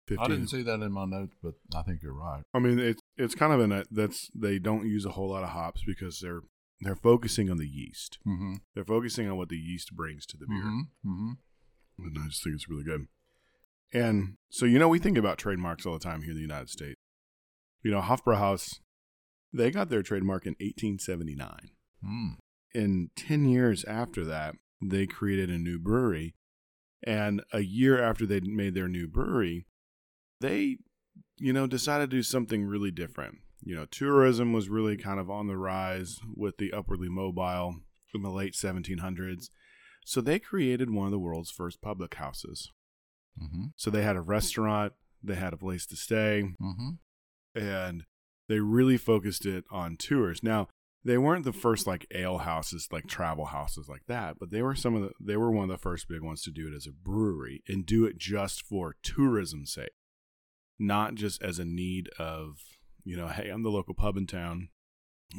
15. 0.09 0.25
I 0.25 0.29
didn't 0.29 0.49
see 0.49 0.63
that 0.63 0.81
in 0.81 0.93
my 0.93 1.05
notes, 1.05 1.35
but 1.43 1.55
I 1.75 1.83
think 1.83 2.03
you're 2.03 2.15
right. 2.15 2.43
I 2.53 2.59
mean, 2.59 2.79
it's 2.79 3.03
it's 3.17 3.35
kind 3.35 3.53
of 3.53 3.61
in 3.61 3.71
a 3.71 3.85
that's 3.91 4.31
they 4.35 4.59
don't 4.59 4.87
use 4.87 5.05
a 5.05 5.11
whole 5.11 5.31
lot 5.31 5.45
of 5.45 5.51
hops 5.51 5.85
because 5.87 6.19
they're 6.21 6.43
they're 6.81 6.97
focusing 6.97 7.51
on 7.51 7.59
the 7.59 7.69
yeast. 7.69 8.19
Mm-hmm. 8.27 8.55
They're 8.75 8.85
focusing 8.85 9.29
on 9.29 9.37
what 9.37 9.51
the 9.51 9.57
yeast 9.57 9.95
brings 9.95 10.27
to 10.27 10.37
the 10.37 10.47
beer. 10.47 10.65
Mm-hmm. 10.65 11.33
And 11.99 12.19
I 12.19 12.27
just 12.29 12.43
think 12.43 12.55
it's 12.55 12.69
really 12.69 12.85
good. 12.85 13.07
And 13.93 14.37
so, 14.51 14.67
you 14.67 14.79
know, 14.79 14.89
we 14.89 14.99
think 14.99 15.19
about 15.19 15.39
trademarks 15.39 15.85
all 15.85 15.93
the 15.93 15.99
time 15.99 16.23
here 16.23 16.31
in 16.31 16.37
the 16.37 16.43
United 16.43 16.71
States. 16.71 16.97
You 17.83 17.91
know, 17.91 18.01
Hofbrauhaus, 18.01 18.81
they 19.53 19.71
got 19.71 19.91
their 19.91 20.03
trademark 20.03 20.47
in 20.47 20.53
1879. 20.61 21.71
Mm. 22.05 22.37
And 22.75 23.11
10 23.17 23.47
years 23.47 23.85
after 23.85 24.25
that, 24.25 24.55
they 24.83 25.07
created 25.07 25.51
a 25.51 25.59
new 25.59 25.79
brewery. 25.79 26.35
And 27.03 27.43
a 27.53 27.61
year 27.61 28.03
after 28.03 28.27
they 28.27 28.41
made 28.41 28.75
their 28.75 28.89
new 28.89 29.09
brewery, 29.09 29.67
they, 30.41 30.79
you 31.39 31.53
know, 31.53 31.67
decided 31.67 32.11
to 32.11 32.17
do 32.17 32.23
something 32.23 32.65
really 32.65 32.91
different. 32.91 33.39
You 33.63 33.75
know, 33.75 33.87
tourism 33.87 34.53
was 34.53 34.69
really 34.69 34.97
kind 34.97 35.19
of 35.21 35.31
on 35.31 35.47
the 35.47 35.57
rise 35.57 36.21
with 36.35 36.59
the 36.59 36.73
upwardly 36.73 37.09
mobile 37.09 37.77
in 38.15 38.23
the 38.23 38.31
late 38.31 38.55
1700s. 38.55 39.51
So 40.05 40.21
they 40.21 40.39
created 40.39 40.91
one 40.91 41.07
of 41.07 41.13
the 41.13 41.19
world's 41.19 41.51
first 41.51 41.81
public 41.83 42.15
houses. 42.15 42.71
Mm-hmm. 43.41 43.67
So 43.77 43.91
they 43.91 44.03
had 44.03 44.17
a 44.17 44.23
restaurant, 44.23 44.95
they 45.23 45.35
had 45.35 45.53
a 45.53 45.59
place 45.59 45.87
to 45.87 45.97
stay, 45.97 46.45
Mm-hmm. 46.61 47.61
and 47.61 48.05
they 48.49 48.61
really 48.61 48.97
focused 48.97 49.47
it 49.47 49.65
on 49.71 49.97
tours. 49.97 50.43
Now, 50.43 50.69
they 51.05 51.17
weren't 51.19 51.45
the 51.45 51.53
first 51.53 51.87
like 51.87 52.07
ale 52.15 52.39
houses, 52.39 52.89
like 52.93 53.07
travel 53.07 53.47
houses 53.47 53.89
like 53.89 54.03
that, 54.07 54.37
but 54.39 54.51
they 54.51 54.63
were 54.63 54.75
some 54.75 54.95
of 54.95 55.03
the 55.03 55.11
they 55.21 55.37
were 55.37 55.51
one 55.51 55.65
of 55.65 55.71
the 55.71 55.79
first 55.83 56.09
big 56.09 56.21
ones 56.23 56.43
to 56.43 56.51
do 56.51 56.69
it 56.69 56.75
as 56.77 56.87
a 56.87 56.93
brewery 56.93 57.63
and 57.69 57.87
do 57.87 58.05
it 58.05 58.19
just 58.19 58.63
for 58.67 58.97
tourism's 59.03 59.73
sake. 59.73 59.91
Not 60.79 61.15
just 61.15 61.43
as 61.43 61.59
a 61.59 61.65
need 61.65 62.09
of, 62.19 62.59
you 63.05 63.17
know, 63.17 63.29
hey, 63.29 63.49
I'm 63.51 63.63
the 63.63 63.71
local 63.71 63.95
pub 63.95 64.17
in 64.17 64.27
town, 64.27 64.69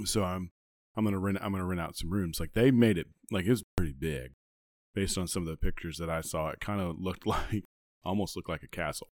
so 0.05 0.23
I'm 0.23 0.51
I'm 0.95 1.03
gonna 1.05 1.19
rent 1.19 1.37
I'm 1.41 1.51
gonna 1.51 1.65
rent 1.65 1.81
out 1.81 1.95
some 1.95 2.11
rooms. 2.11 2.39
Like 2.39 2.53
they 2.53 2.71
made 2.71 2.97
it 2.97 3.07
like 3.31 3.45
it 3.45 3.49
was 3.51 3.63
pretty 3.75 3.93
big. 3.93 4.33
Based 4.93 5.17
on 5.17 5.25
some 5.27 5.43
of 5.43 5.47
the 5.49 5.55
pictures 5.57 5.97
that 5.99 6.09
I 6.09 6.19
saw, 6.21 6.49
it 6.49 6.59
kind 6.59 6.81
of 6.81 6.99
looked 6.99 7.25
like 7.25 7.63
almost 8.03 8.35
looked 8.35 8.49
like 8.49 8.63
a 8.63 8.67
castle 8.67 9.07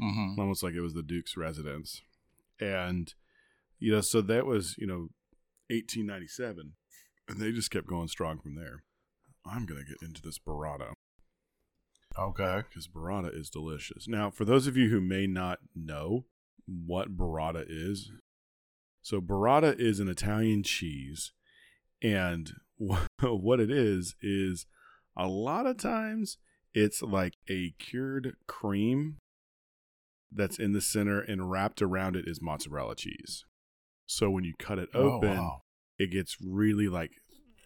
Mm-hmm. 0.00 0.40
almost 0.40 0.62
like 0.62 0.74
it 0.74 0.80
was 0.80 0.94
the 0.94 1.02
Duke's 1.02 1.36
residence. 1.36 2.02
And, 2.60 3.12
you 3.80 3.90
know, 3.90 4.00
so 4.00 4.20
that 4.20 4.46
was, 4.46 4.76
you 4.78 4.86
know, 4.86 5.08
1897. 5.70 6.72
And 7.28 7.40
they 7.40 7.52
just 7.52 7.70
kept 7.70 7.86
going 7.86 8.08
strong 8.08 8.38
from 8.38 8.54
there. 8.54 8.84
I'm 9.46 9.66
going 9.66 9.80
to 9.80 9.86
get 9.86 10.06
into 10.06 10.22
this 10.22 10.38
burrata 10.38 10.92
Okay. 12.18 12.62
because 12.68 12.88
burrata 12.88 13.34
is 13.34 13.50
delicious. 13.50 14.08
Now, 14.08 14.30
for 14.30 14.44
those 14.44 14.66
of 14.66 14.76
you 14.76 14.88
who 14.88 15.00
may 15.00 15.26
not 15.26 15.58
know 15.74 16.24
what 16.66 17.16
burrata 17.16 17.64
is, 17.68 18.10
so 19.02 19.20
burrata 19.20 19.78
is 19.78 20.00
an 20.00 20.08
Italian 20.08 20.62
cheese. 20.62 21.32
And 22.02 22.52
what 23.20 23.60
it 23.60 23.70
is, 23.70 24.14
is 24.20 24.66
a 25.16 25.26
lot 25.26 25.66
of 25.66 25.76
times 25.76 26.38
it's 26.74 27.02
like 27.02 27.34
a 27.48 27.74
cured 27.78 28.36
cream 28.46 29.16
that's 30.30 30.58
in 30.58 30.72
the 30.72 30.80
center 30.80 31.20
and 31.20 31.50
wrapped 31.50 31.80
around 31.80 32.16
it 32.16 32.26
is 32.26 32.42
mozzarella 32.42 32.94
cheese. 32.94 33.44
So 34.08 34.30
when 34.30 34.42
you 34.44 34.54
cut 34.58 34.78
it 34.78 34.88
oh, 34.94 35.12
open, 35.16 35.30
Oh, 35.36 35.42
wow. 35.42 35.62
it 35.98 36.10
gets 36.10 36.36
really 36.42 36.88
like 36.88 37.12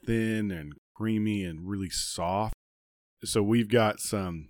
thin 0.05 0.51
and 0.51 0.73
creamy 0.95 1.45
and 1.45 1.67
really 1.69 1.89
soft. 1.89 2.55
So 3.25 3.43
we've 3.43 3.69
got 3.69 4.01
some, 4.01 4.49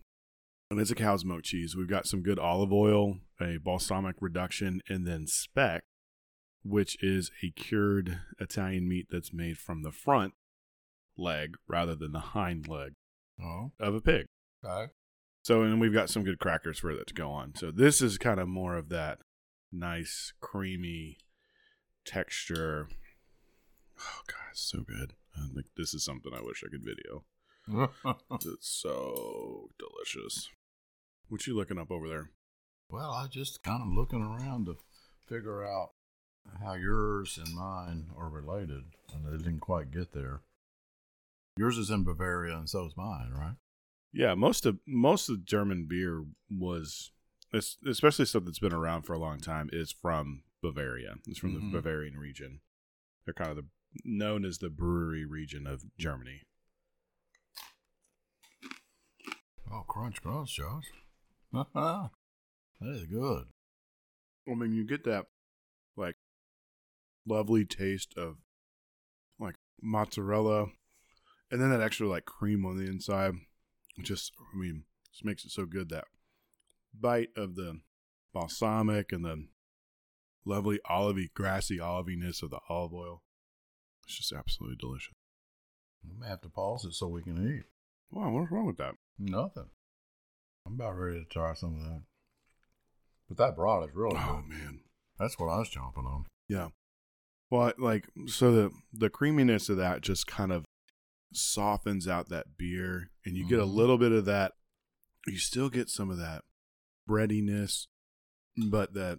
and 0.70 0.80
it's 0.80 0.90
a 0.90 0.94
cow's 0.94 1.24
milk 1.24 1.42
cheese. 1.44 1.76
We've 1.76 1.88
got 1.88 2.06
some 2.06 2.22
good 2.22 2.38
olive 2.38 2.72
oil, 2.72 3.18
a 3.40 3.58
balsamic 3.58 4.16
reduction, 4.20 4.80
and 4.88 5.06
then 5.06 5.26
speck, 5.26 5.82
which 6.64 6.96
is 7.02 7.30
a 7.42 7.50
cured 7.50 8.20
Italian 8.40 8.88
meat 8.88 9.08
that's 9.10 9.32
made 9.34 9.58
from 9.58 9.82
the 9.82 9.92
front 9.92 10.32
leg 11.18 11.56
rather 11.68 11.94
than 11.94 12.12
the 12.12 12.20
hind 12.20 12.66
leg 12.68 12.92
Oh. 13.38 13.72
of 13.78 13.94
a 13.94 14.00
pig. 14.00 14.24
Okay. 14.64 14.90
So, 15.44 15.62
and 15.62 15.78
we've 15.80 15.92
got 15.92 16.08
some 16.08 16.22
good 16.24 16.38
crackers 16.38 16.78
for 16.78 16.94
that 16.94 17.08
to 17.08 17.14
go 17.14 17.30
on. 17.30 17.54
So, 17.56 17.70
this 17.70 18.00
is 18.00 18.16
kind 18.16 18.38
of 18.40 18.48
more 18.48 18.76
of 18.76 18.88
that 18.90 19.18
nice, 19.72 20.32
creamy 20.40 21.18
texture. 22.04 22.88
Oh, 23.98 24.20
God, 24.26 24.50
it's 24.50 24.60
so 24.62 24.80
good. 24.80 25.14
Think 25.54 25.66
this 25.76 25.94
is 25.94 26.04
something 26.04 26.32
I 26.34 26.42
wish 26.42 26.62
I 26.64 26.70
could 26.70 26.84
video. 26.84 27.24
It's 28.44 28.68
so 28.68 29.70
delicious. 29.78 30.48
What 31.28 31.46
you 31.46 31.54
looking 31.56 31.78
up 31.78 31.90
over 31.90 32.08
there? 32.08 32.30
well, 32.90 33.10
I 33.10 33.26
just 33.26 33.62
kind 33.62 33.80
of 33.82 33.88
looking 33.88 34.20
around 34.22 34.66
to 34.66 34.76
figure 35.26 35.64
out 35.64 35.92
how 36.62 36.74
yours 36.74 37.38
and 37.42 37.54
mine 37.54 38.06
are 38.16 38.28
related, 38.28 38.84
and 39.14 39.26
I 39.26 39.36
didn't 39.38 39.60
quite 39.60 39.90
get 39.90 40.12
there. 40.12 40.42
Yours 41.56 41.78
is 41.78 41.88
in 41.90 42.04
Bavaria, 42.04 42.54
and 42.56 42.68
so 42.68 42.84
is 42.84 42.96
mine, 42.96 43.32
right? 43.34 43.56
Yeah, 44.12 44.34
most 44.34 44.66
of 44.66 44.78
most 44.86 45.30
of 45.30 45.46
German 45.46 45.86
beer 45.88 46.24
was, 46.50 47.12
especially 47.54 48.26
stuff 48.26 48.44
that's 48.44 48.58
been 48.58 48.74
around 48.74 49.02
for 49.02 49.14
a 49.14 49.18
long 49.18 49.40
time, 49.40 49.70
is 49.72 49.90
from 49.90 50.42
Bavaria. 50.62 51.16
It's 51.26 51.38
from 51.38 51.54
Mhm. 51.54 51.72
the 51.72 51.78
Bavarian 51.78 52.16
region. 52.18 52.60
They're 53.24 53.34
kind 53.34 53.50
of 53.50 53.56
the 53.56 53.68
known 54.04 54.44
as 54.44 54.58
the 54.58 54.70
brewery 54.70 55.24
region 55.26 55.66
of 55.66 55.84
Germany. 55.98 56.42
Oh, 59.70 59.84
crunch, 59.86 60.22
crunch, 60.22 60.54
Josh. 60.56 60.90
that 61.52 62.10
is 62.80 63.04
good. 63.06 63.48
I 64.48 64.54
mean, 64.54 64.72
you 64.72 64.84
get 64.84 65.04
that 65.04 65.26
like 65.96 66.16
lovely 67.26 67.64
taste 67.64 68.14
of 68.16 68.38
like 69.38 69.56
mozzarella, 69.80 70.72
and 71.50 71.60
then 71.60 71.70
that 71.70 71.80
extra 71.80 72.08
like 72.08 72.24
cream 72.24 72.64
on 72.64 72.76
the 72.76 72.86
inside. 72.86 73.34
It 73.96 74.04
Just, 74.04 74.32
I 74.54 74.56
mean, 74.56 74.84
just 75.10 75.24
makes 75.24 75.44
it 75.44 75.50
so 75.50 75.66
good. 75.66 75.90
That 75.90 76.06
bite 76.98 77.30
of 77.36 77.54
the 77.56 77.80
balsamic 78.32 79.12
and 79.12 79.24
the 79.24 79.48
lovely 80.44 80.80
olivey, 80.90 81.32
grassy 81.34 81.78
oliviness 81.78 82.42
of 82.42 82.50
the 82.50 82.60
olive 82.68 82.92
oil. 82.92 83.22
It's 84.06 84.16
just 84.16 84.32
absolutely 84.32 84.76
delicious. 84.80 85.12
We 86.04 86.18
may 86.18 86.26
have 86.28 86.40
to 86.42 86.48
pause 86.48 86.84
it 86.84 86.94
so 86.94 87.06
we 87.08 87.22
can 87.22 87.38
eat. 87.56 87.64
Wow, 88.10 88.30
what's 88.30 88.50
wrong 88.50 88.66
with 88.66 88.76
that? 88.78 88.94
Nothing. 89.18 89.70
I'm 90.66 90.74
about 90.74 90.98
ready 90.98 91.20
to 91.20 91.24
try 91.24 91.54
some 91.54 91.76
of 91.76 91.84
that. 91.84 92.02
But 93.28 93.36
that 93.38 93.56
broad 93.56 93.88
is 93.88 93.94
really 93.94 94.16
Oh 94.18 94.42
good. 94.42 94.48
man, 94.48 94.80
That's 95.18 95.38
what 95.38 95.48
I 95.48 95.58
was 95.58 95.70
chomping 95.70 96.06
on. 96.06 96.26
Yeah. 96.48 96.68
Well, 97.50 97.72
like 97.78 98.08
so 98.26 98.50
the 98.52 98.70
the 98.92 99.10
creaminess 99.10 99.68
of 99.68 99.76
that 99.76 100.00
just 100.00 100.26
kind 100.26 100.52
of 100.52 100.64
softens 101.32 102.06
out 102.08 102.28
that 102.28 102.56
beer 102.58 103.10
and 103.24 103.36
you 103.36 103.46
get 103.48 103.58
a 103.58 103.64
Mhm. 103.64 103.74
little 103.74 103.98
bit 103.98 104.12
of 104.12 104.24
that 104.26 104.52
you 105.26 105.38
still 105.38 105.70
get 105.70 105.88
some 105.88 106.10
of 106.10 106.18
that 106.18 106.44
breadiness 107.06 107.86
but 108.70 108.92
that 108.94 109.18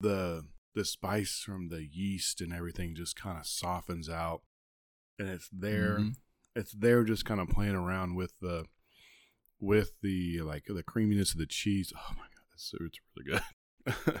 the 0.00 0.44
the 0.74 0.84
spice 0.84 1.42
from 1.44 1.68
the 1.68 1.86
yeast 1.90 2.40
and 2.40 2.52
everything 2.52 2.94
just 2.94 3.16
kind 3.16 3.38
of 3.38 3.46
softens 3.46 4.08
out 4.08 4.42
and 5.18 5.28
it's 5.28 5.48
there 5.52 5.98
Mhm. 5.98 6.16
it's 6.56 6.72
there 6.72 7.04
just 7.04 7.24
kind 7.24 7.40
of 7.40 7.48
playing 7.48 7.74
around 7.76 8.16
with 8.16 8.32
the 8.40 8.66
with 9.60 9.92
the 10.02 10.40
like 10.40 10.64
the 10.66 10.82
creaminess 10.82 11.32
of 11.32 11.38
the 11.38 11.46
cheese 11.46 11.92
oh 11.96 12.12
my 12.16 12.24
god 12.24 12.44
it's, 12.54 12.72
it's 12.80 12.98
really 13.16 13.40
good 14.04 14.20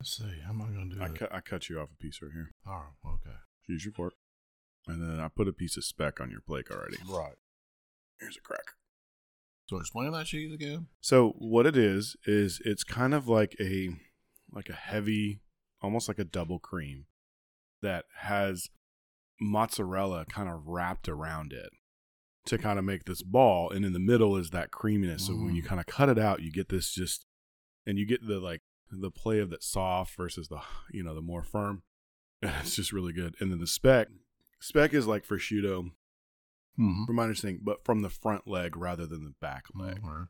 Let's 0.00 0.16
see. 0.16 0.40
How 0.44 0.50
am 0.50 0.62
I 0.62 0.66
going 0.66 0.90
to 0.90 0.96
do 0.96 1.02
I 1.02 1.08
cut, 1.08 1.34
I 1.34 1.40
cut 1.40 1.68
you 1.68 1.80
off 1.80 1.88
a 1.92 1.96
piece 2.00 2.20
right 2.22 2.30
here 2.32 2.52
Oh, 2.66 2.84
okay. 3.14 3.36
Use 3.66 3.84
your 3.84 3.92
fork. 3.92 4.14
And 4.86 5.02
then 5.02 5.18
I 5.18 5.26
put 5.26 5.48
a 5.48 5.52
piece 5.52 5.76
of 5.76 5.84
speck 5.84 6.20
on 6.20 6.30
your 6.30 6.40
plate 6.40 6.66
already. 6.70 6.98
Right. 7.08 7.34
Here's 8.20 8.36
a 8.36 8.40
cracker. 8.40 8.74
So 9.68 9.76
explain 9.78 10.12
that 10.12 10.26
cheese 10.26 10.52
again. 10.52 10.86
So 11.00 11.30
what 11.38 11.66
it 11.66 11.76
is 11.76 12.16
is 12.26 12.60
it's 12.64 12.84
kind 12.84 13.12
of 13.12 13.26
like 13.28 13.56
a 13.60 13.90
like 14.52 14.68
a 14.68 14.74
heavy, 14.74 15.40
almost 15.82 16.08
like 16.08 16.18
a 16.18 16.24
double 16.24 16.58
cream 16.58 17.06
that 17.82 18.04
has 18.20 18.68
mozzarella 19.40 20.24
kind 20.26 20.48
of 20.48 20.66
wrapped 20.66 21.08
around 21.08 21.52
it 21.52 21.70
to 22.46 22.58
kind 22.58 22.78
of 22.78 22.84
make 22.84 23.04
this 23.04 23.22
ball. 23.22 23.70
And 23.70 23.84
in 23.84 23.92
the 23.92 23.98
middle 23.98 24.36
is 24.36 24.50
that 24.50 24.70
creaminess. 24.70 25.26
So 25.26 25.34
when 25.34 25.54
you 25.54 25.62
Mm. 25.62 25.66
kind 25.66 25.80
of 25.80 25.86
cut 25.86 26.08
it 26.08 26.18
out, 26.18 26.42
you 26.42 26.50
get 26.50 26.68
this 26.70 26.92
just, 26.92 27.26
and 27.86 27.98
you 27.98 28.06
get 28.06 28.26
the 28.26 28.40
like 28.40 28.62
the 28.90 29.10
play 29.10 29.38
of 29.38 29.50
that 29.50 29.62
soft 29.62 30.16
versus 30.16 30.48
the, 30.48 30.60
you 30.90 31.02
know, 31.02 31.14
the 31.14 31.20
more 31.22 31.42
firm. 31.42 31.82
It's 32.42 32.76
just 32.76 32.92
really 32.92 33.12
good. 33.12 33.34
And 33.40 33.50
then 33.52 33.58
the 33.60 33.66
speck, 33.66 34.08
speck 34.60 34.94
is 34.94 35.06
like 35.06 35.26
prosciutto, 35.26 35.90
Mm-hmm. 36.78 37.06
from 37.06 37.16
my 37.16 37.24
understanding, 37.24 37.60
but 37.64 37.84
from 37.84 38.02
the 38.02 38.08
front 38.08 38.46
leg 38.46 38.76
rather 38.76 39.04
than 39.04 39.24
the 39.24 39.34
back 39.40 39.64
leg. 39.74 39.98
Okay. 40.04 40.24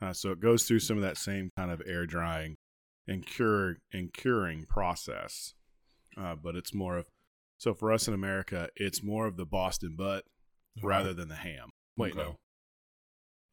Uh, 0.00 0.12
so 0.12 0.30
it 0.30 0.38
goes 0.38 0.62
through 0.62 0.78
some 0.78 0.96
of 0.96 1.02
that 1.02 1.16
same 1.16 1.50
kind 1.56 1.72
of 1.72 1.82
air 1.84 2.06
drying 2.06 2.54
and 3.10 3.26
cure 3.26 3.76
and 3.92 4.12
curing 4.12 4.64
process, 4.66 5.54
uh, 6.16 6.34
but 6.36 6.54
it's 6.56 6.72
more 6.72 6.96
of 6.98 7.06
so 7.58 7.74
for 7.74 7.92
us 7.92 8.08
in 8.08 8.14
America, 8.14 8.68
it's 8.76 9.02
more 9.02 9.26
of 9.26 9.36
the 9.36 9.44
Boston 9.44 9.94
butt 9.98 10.24
rather 10.82 11.12
than 11.12 11.28
the 11.28 11.34
ham. 11.34 11.70
Wait, 11.96 12.12
Okay. 12.12 12.22
no, 12.22 12.36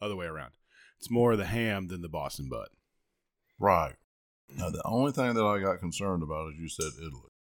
other 0.02 0.16
way 0.16 0.28
around. 0.28 0.54
It's 1.00 1.12
more 1.12 1.34
of 1.34 1.38
the 1.40 1.46
ham 1.46 1.88
than 1.88 2.02
the 2.02 2.08
Boston 2.10 2.48
butt. 2.50 2.70
Right. 3.60 3.96
Now, 4.56 4.70
the 4.70 4.82
only 4.86 5.12
thing 5.12 5.34
that 5.34 5.44
I 5.44 5.60
got 5.60 5.80
concerned 5.80 6.24
about 6.24 6.54
is 6.54 6.60
you 6.60 6.70
said 6.70 6.92
Italy. 6.98 7.32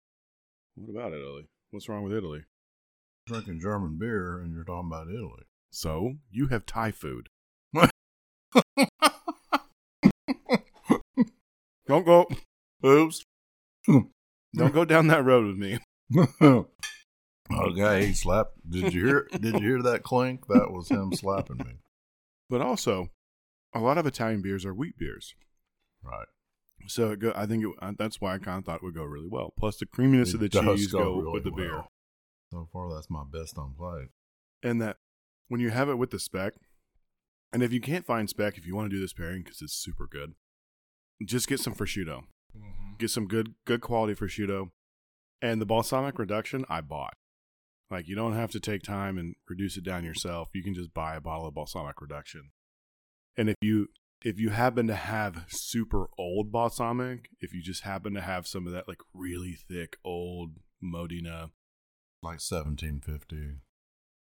What 0.76 0.90
about 0.90 1.14
Italy? 1.14 1.48
What's 1.72 1.88
wrong 1.88 2.04
with 2.04 2.14
Italy? 2.14 2.42
Drinking 3.26 3.60
German 3.62 3.98
beer 3.98 4.40
and 4.40 4.54
you're 4.54 4.64
talking 4.66 4.90
about 4.92 5.08
Italy. 5.08 5.44
So 5.70 6.16
you 6.30 6.48
have 6.48 6.66
Thai 6.66 6.92
food. 6.92 7.30
Don't 11.88 12.06
go. 12.06 12.28
Oops. 12.86 13.24
Hmm. 13.86 14.00
Don't 14.56 14.74
go 14.74 14.86
down 14.86 15.08
that 15.08 15.24
road 15.24 15.46
with 15.48 15.58
me. 15.58 15.80
Oh, 17.50 17.70
okay, 17.72 18.08
he 18.08 18.14
slapped. 18.14 18.58
Did 18.70 18.94
you 18.94 19.06
hear? 19.06 19.28
Did 19.32 19.54
you 19.54 19.60
hear 19.62 19.82
that 19.82 20.04
clink? 20.04 20.48
That 20.48 20.72
was 20.72 20.90
him 20.90 21.14
slapping 21.14 21.58
me. 21.60 21.76
But 22.50 22.60
also, 22.60 23.08
a 23.74 23.80
lot 23.80 23.98
of 23.98 24.06
Italian 24.06 24.42
beers 24.42 24.66
are 24.66 24.74
wheat 24.74 24.98
beers. 24.98 25.34
Right. 26.04 26.28
So 26.88 27.12
it 27.12 27.20
go, 27.20 27.32
I 27.36 27.46
think 27.46 27.64
it, 27.64 27.98
that's 27.98 28.20
why 28.20 28.34
I 28.34 28.38
kind 28.40 28.58
of 28.58 28.66
thought 28.66 28.78
it 28.78 28.84
would 28.84 28.96
go 28.96 29.04
really 29.06 29.30
well. 29.30 29.54
Plus 29.58 29.78
the 29.78 29.86
creaminess 29.86 30.34
of 30.34 30.42
the 30.42 30.50
cheese 30.50 30.92
go, 30.92 31.20
really 31.22 31.32
with 31.32 31.44
the 31.46 31.52
beer. 31.52 31.86
So 32.52 32.68
far, 32.74 32.94
that's 32.94 33.10
my 33.10 33.24
best 33.32 33.58
on 33.58 33.74
plate. 33.78 34.10
and 34.62 34.82
that 34.82 34.98
when 35.48 35.62
you 35.62 35.70
have 35.70 35.88
it 35.88 35.96
with 35.98 36.12
the 36.12 36.20
speck, 36.20 36.54
and 37.54 37.64
if 37.64 37.72
you 37.72 37.80
can't 37.80 38.06
find 38.06 38.30
speck, 38.30 38.58
if 38.58 38.66
you 38.68 38.76
want 38.76 38.90
to 38.90 38.96
do 38.96 39.00
this 39.02 39.14
pairing 39.14 39.44
because 39.44 39.62
it's 39.62 39.74
super 39.74 40.06
good, 40.06 40.34
just 41.26 41.48
get 41.48 41.60
some 41.60 41.74
prosciutto. 41.74 42.24
Get 43.00 43.10
some 43.10 43.28
good 43.28 43.54
good 43.66 43.82
quality 43.82 44.16
prosciutto, 44.16 44.70
and 45.42 45.62
the 45.62 45.66
balsamic 45.66 46.18
reduction 46.18 46.66
I 46.70 46.82
bought. 46.82 47.14
Like 47.90 48.08
you 48.08 48.16
don't 48.16 48.34
have 48.34 48.52
to 48.52 48.60
take 48.60 48.84
time 48.84 49.18
and 49.18 49.36
reduce 49.48 49.78
it 49.78 49.84
down 49.84 50.04
yourself. 50.04 50.50
You 50.54 50.64
can 50.64 50.74
just 50.74 50.94
buy 50.94 51.16
a 51.16 51.22
bottle 51.22 51.48
of 51.48 51.54
balsamic 51.54 52.02
reduction. 52.02 52.50
And 53.38 53.50
if 53.50 53.56
you 53.62 53.88
if 54.22 54.40
you 54.40 54.50
happen 54.50 54.88
to 54.88 54.96
have 54.96 55.46
super 55.48 56.08
old 56.18 56.52
balsamic, 56.52 57.30
if 57.40 57.54
you 57.54 57.62
just 57.62 57.84
happen 57.84 58.14
to 58.16 58.22
have 58.22 58.48
some 58.48 58.66
of 58.68 58.74
that 58.74 58.88
like 58.88 59.00
really 59.14 59.54
thick 59.54 59.98
old 60.04 60.58
Modena, 60.82 61.52
Like 62.22 62.40
1750. 62.42 63.60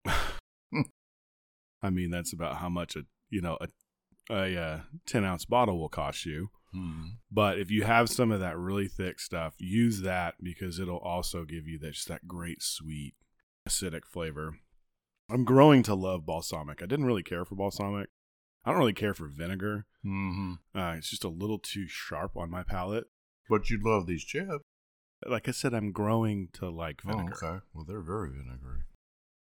I 1.83 1.91
mean 1.91 2.11
that's 2.11 2.33
about 2.33 2.57
how 2.57 2.69
much 2.69 2.97
a 2.97 3.03
you 3.29 3.41
know 3.41 3.59
a 3.61 3.69
a 4.33 4.57
uh, 4.57 4.81
ten 5.07 5.25
ounce 5.25 5.45
bottle 5.45 5.79
will 5.79 5.89
cost 5.89 6.25
you. 6.25 6.51
Hmm. 6.73 7.03
But 7.31 7.59
if 7.59 7.71
you 7.71 7.83
have 7.85 8.09
some 8.09 8.31
of 8.31 8.41
that 8.41 8.57
really 8.57 8.87
thick 8.89 9.19
stuff, 9.21 9.55
use 9.59 10.03
that 10.03 10.35
because 10.43 10.79
it'll 10.79 10.99
also 10.99 11.45
give 11.45 11.67
you 11.67 11.79
that 11.81 11.93
just 11.95 12.09
that 12.09 12.29
great 12.29 12.63
sweet 12.63 13.15
acidic 13.69 14.05
flavor. 14.05 14.55
I'm 15.31 15.45
growing 15.45 15.83
to 15.85 15.95
love 15.95 16.27
balsamic. 16.27 16.83
I 16.83 16.87
didn't 16.87 17.07
really 17.07 17.23
care 17.23 17.45
for 17.45 17.55
balsamic. 17.55 18.09
I 18.65 18.71
don't 18.71 18.79
really 18.81 18.93
care 18.93 19.15
for 19.15 19.27
vinegar. 19.29 19.87
hmm 20.03 20.55
Uh, 20.75 20.95
it's 20.99 21.11
just 21.11 21.25
a 21.25 21.29
little 21.29 21.59
too 21.59 21.87
sharp 21.89 22.37
on 22.37 22.51
my 22.51 22.63
palate. 22.63 23.05
But 23.49 23.71
you'd 23.71 23.83
love 23.85 24.07
these 24.07 24.25
chips. 24.25 24.65
Like 25.27 25.49
I 25.49 25.53
said, 25.53 25.75
I'm 25.75 25.93
growing 25.93 26.49
to 26.55 26.69
like 26.71 27.03
Oh, 27.07 27.11
vinegar. 27.11 27.35
okay. 27.35 27.65
Well, 27.75 27.85
they're 27.87 28.01
very 28.01 28.31
vinegary. 28.31 28.83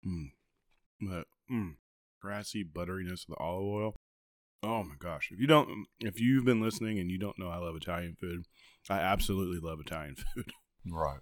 Mm. 0.06 0.30
But 1.00 1.26
mm, 1.52 1.74
grassy 2.20 2.64
butteriness 2.64 3.22
of 3.22 3.28
the 3.30 3.36
olive 3.38 3.64
oil. 3.66 3.96
Oh 4.62 4.82
my 4.82 4.94
gosh! 4.98 5.28
If 5.32 5.38
you 5.38 5.46
don't, 5.46 5.86
if 6.00 6.20
you've 6.20 6.44
been 6.44 6.60
listening 6.60 6.98
and 6.98 7.10
you 7.10 7.18
don't 7.18 7.38
know 7.38 7.48
I 7.48 7.58
love 7.58 7.76
Italian 7.76 8.16
food, 8.20 8.44
I 8.90 8.98
absolutely 8.98 9.60
love 9.60 9.78
Italian 9.80 10.16
food. 10.34 10.50
Right. 10.86 11.20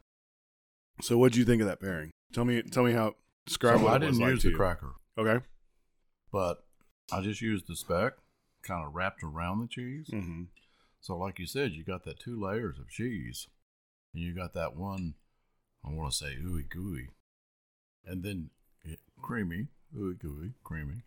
So, 1.02 1.18
what 1.18 1.32
do 1.32 1.38
you 1.38 1.44
think 1.44 1.60
of 1.60 1.68
that 1.68 1.80
pairing? 1.80 2.10
Tell 2.32 2.44
me, 2.44 2.62
tell 2.62 2.82
me 2.84 2.92
how. 2.92 3.14
Describe 3.46 3.78
So 3.78 3.84
what 3.84 3.92
I 3.94 3.98
didn't 3.98 4.18
like 4.18 4.30
use 4.30 4.42
to 4.42 4.48
the 4.48 4.52
you. 4.52 4.56
cracker, 4.56 4.92
Okay. 5.18 5.44
but 6.32 6.64
I 7.12 7.20
just 7.20 7.40
used 7.42 7.68
the 7.68 7.76
speck, 7.76 8.14
kind 8.62 8.84
of 8.84 8.94
wrapped 8.94 9.22
around 9.22 9.60
the 9.60 9.68
cheese. 9.68 10.08
Mm-hmm. 10.12 10.44
So, 11.00 11.16
like 11.16 11.38
you 11.38 11.46
said, 11.46 11.72
you 11.72 11.84
got 11.84 12.04
that 12.04 12.18
two 12.18 12.40
layers 12.42 12.78
of 12.78 12.88
cheese, 12.88 13.46
and 14.14 14.22
you 14.24 14.34
got 14.34 14.54
that 14.54 14.74
one. 14.74 15.14
I 15.84 15.92
want 15.92 16.10
to 16.10 16.16
say 16.16 16.36
ooey 16.42 16.68
gooey, 16.68 17.10
and 18.04 18.24
then 18.24 18.50
it, 18.82 18.98
creamy, 19.22 19.68
ooey 19.96 20.18
gooey, 20.18 20.54
creamy, 20.64 21.02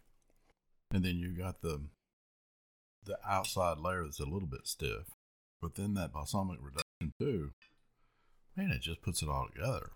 and 0.94 1.04
then 1.04 1.18
you 1.18 1.32
got 1.36 1.62
the 1.62 1.82
the 3.04 3.18
outside 3.28 3.78
layer 3.78 4.04
that's 4.04 4.20
a 4.20 4.26
little 4.26 4.48
bit 4.48 4.68
stiff, 4.68 5.12
but 5.62 5.76
then 5.76 5.94
that 5.96 6.14
balsamic 6.14 6.60
reduction 6.62 7.14
too. 7.20 7.52
Man, 8.56 8.72
it 8.72 8.82
just 8.82 9.02
puts 9.02 9.22
it 9.22 9.30
all 9.30 9.48
together, 9.54 9.92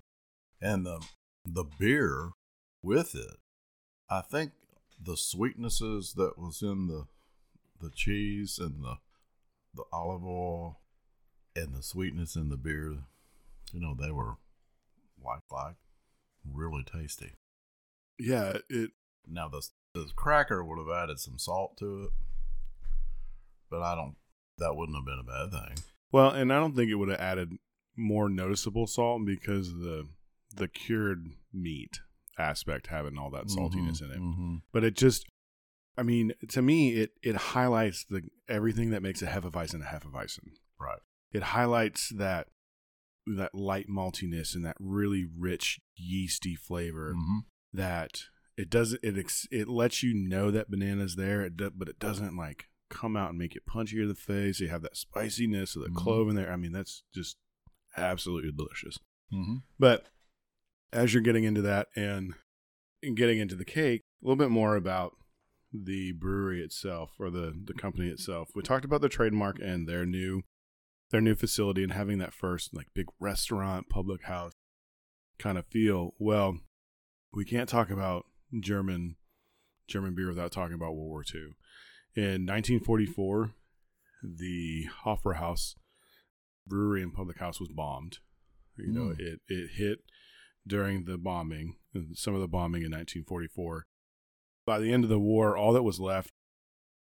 and 0.61 0.85
the 0.85 1.03
the 1.45 1.65
beer 1.79 2.29
with 2.81 3.15
it. 3.15 3.37
I 4.09 4.21
think 4.21 4.51
the 5.01 5.15
sweetnesses 5.15 6.15
that 6.15 6.37
was 6.37 6.61
in 6.61 6.87
the 6.87 7.05
the 7.81 7.89
cheese 7.89 8.59
and 8.59 8.83
the 8.83 8.97
the 9.73 9.83
olive 9.91 10.23
oil 10.23 10.79
and 11.55 11.73
the 11.73 11.83
sweetness 11.83 12.35
in 12.35 12.49
the 12.49 12.57
beer, 12.57 12.97
you 13.71 13.79
know, 13.79 13.95
they 13.99 14.11
were 14.11 14.35
like 15.23 15.41
like 15.51 15.75
really 16.49 16.83
tasty. 16.83 17.33
Yeah. 18.19 18.57
It. 18.69 18.91
Now 19.27 19.47
the 19.49 19.67
the 19.93 20.09
cracker 20.15 20.63
would 20.63 20.79
have 20.79 21.03
added 21.03 21.19
some 21.19 21.37
salt 21.37 21.77
to 21.77 22.03
it, 22.03 22.09
but 23.73 23.81
I 23.81 23.95
don't. 23.95 24.15
That 24.59 24.75
wouldn't 24.75 24.95
have 24.95 25.05
been 25.05 25.19
a 25.19 25.23
bad 25.23 25.51
thing. 25.75 25.83
Well, 26.11 26.29
and 26.29 26.53
I 26.53 26.59
don't 26.59 26.75
think 26.75 26.91
it 26.91 26.95
would 26.95 27.09
have 27.09 27.19
added 27.19 27.53
more 27.97 28.29
noticeable 28.29 28.85
salt 28.87 29.25
because 29.25 29.69
of 29.69 29.79
the 29.79 30.07
the 30.55 30.67
cured 30.67 31.25
meat 31.51 31.99
aspect 32.37 32.87
having 32.87 33.17
all 33.17 33.31
that 33.31 33.47
saltiness 33.47 34.01
in 34.01 34.11
it. 34.11 34.19
Mhm. 34.19 34.61
But 34.71 34.83
it 34.83 34.95
just, 34.95 35.25
I 35.97 36.03
mean, 36.03 36.33
to 36.49 36.61
me, 36.61 36.91
it 36.93 37.13
it 37.23 37.35
highlights 37.35 38.05
the 38.05 38.21
everything 38.47 38.91
that 38.91 39.01
makes 39.01 39.21
a 39.23 39.27
hefeweizen 39.27 39.81
a 39.81 39.85
hefeweizen. 39.85 40.49
Right. 40.79 40.99
It 41.31 41.41
highlights 41.43 42.09
that 42.09 42.49
that 43.25 43.55
light 43.55 43.87
maltiness 43.87 44.53
and 44.53 44.63
that 44.65 44.77
really 44.79 45.25
rich 45.25 45.79
yeasty 45.95 46.55
flavor 46.55 47.13
Mhm. 47.15 47.45
that 47.71 48.25
it 48.57 48.69
doesn't 48.69 48.99
it 49.03 49.17
ex, 49.17 49.47
it 49.49 49.67
lets 49.67 50.03
you 50.03 50.13
know 50.13 50.51
that 50.51 50.69
banana's 50.69 51.15
there 51.15 51.41
it 51.41 51.55
do, 51.57 51.71
but 51.71 51.89
it 51.89 51.97
doesn't 51.99 52.35
like 52.35 52.67
come 52.93 53.15
out 53.17 53.29
and 53.29 53.39
make 53.39 53.55
it 53.55 53.65
punchy 53.65 54.01
in 54.01 54.07
the 54.07 54.15
face. 54.15 54.59
You 54.59 54.69
have 54.69 54.81
that 54.83 54.95
spiciness 54.97 55.75
of 55.75 55.81
the 55.83 55.89
Mhm. 55.89 55.95
clove 55.95 56.29
in 56.29 56.35
there. 56.35 56.51
I 56.51 56.55
mean 56.57 56.71
that's 56.71 57.03
just 57.13 57.37
absolutely 57.97 58.51
delicious. 58.51 58.97
Mhm. 59.31 59.63
but 59.79 60.09
as 60.91 61.11
you're 61.13 61.23
getting 61.23 61.43
into 61.43 61.61
that 61.63 61.87
and, 61.95 62.35
and 63.01 63.17
getting 63.17 63.39
into 63.39 63.55
the 63.55 63.65
cake 63.65 64.01
a 64.21 64.25
little 64.25 64.35
bit 64.35 64.51
more 64.51 64.75
about 64.75 65.17
the 65.71 66.11
brewery 66.11 66.61
itself 66.61 67.11
or 67.19 67.31
the 67.31 67.51
the 67.65 67.73
company 67.73 68.09
itself. 68.09 68.49
We 68.53 68.61
talked 68.61 68.85
about 68.85 69.01
the 69.01 69.09
trademark 69.09 69.57
and 69.59 69.87
their 69.89 70.05
new 70.05 70.43
their 71.09 71.21
new 71.21 71.33
facility 71.35 71.81
and 71.83 71.91
having 71.93 72.19
that 72.19 72.33
first 72.33 72.73
like 72.75 72.93
big 72.93 73.07
restaurant 73.19 73.89
public 73.89 74.23
house 74.23 74.53
kind 75.39 75.57
of 75.57 75.65
feel. 75.67 76.13
Well 76.19 76.59
we 77.33 77.43
can't 77.45 77.67
talk 77.69 77.89
about 77.89 78.25
german 78.59 79.15
german 79.87 80.13
beer 80.13 80.27
without 80.27 80.51
talking 80.51 80.75
about 80.75 80.93
world 80.95 81.09
war 81.09 81.23
ii 81.33 81.53
in 82.15 82.45
1944 82.45 83.53
the 84.23 84.85
hofbrauhaus 85.03 85.75
brewery 86.67 87.01
and 87.01 87.13
public 87.13 87.39
house 87.39 87.59
was 87.59 87.69
bombed 87.69 88.19
you 88.77 88.91
know 88.91 89.13
Mm. 89.13 89.19
it 89.19 89.39
it 89.47 89.71
hit 89.75 89.99
during 90.65 91.05
the 91.05 91.17
bombing 91.17 91.75
some 92.13 92.33
of 92.35 92.41
the 92.41 92.47
bombing 92.47 92.83
in 92.83 92.91
1944 92.91 93.85
by 94.65 94.79
the 94.79 94.91
end 94.93 95.03
of 95.03 95.09
the 95.09 95.19
war 95.19 95.57
all 95.57 95.73
that 95.73 95.83
was 95.83 95.99
left 95.99 96.31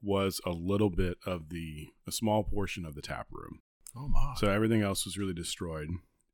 was 0.03 0.41
a 0.45 0.51
little 0.51 0.91
bit 0.91 1.17
of 1.25 1.49
the 1.51 1.89
a 2.09 2.13
small 2.13 2.43
portion 2.43 2.85
of 2.85 2.95
the 2.95 3.03
tap 3.03 3.29
room 3.31 3.61
Oh 3.95 4.09
my. 4.09 4.35
so 4.37 4.49
everything 4.49 4.83
else 4.83 5.05
was 5.05 5.17
really 5.19 5.35
destroyed. 5.35 5.89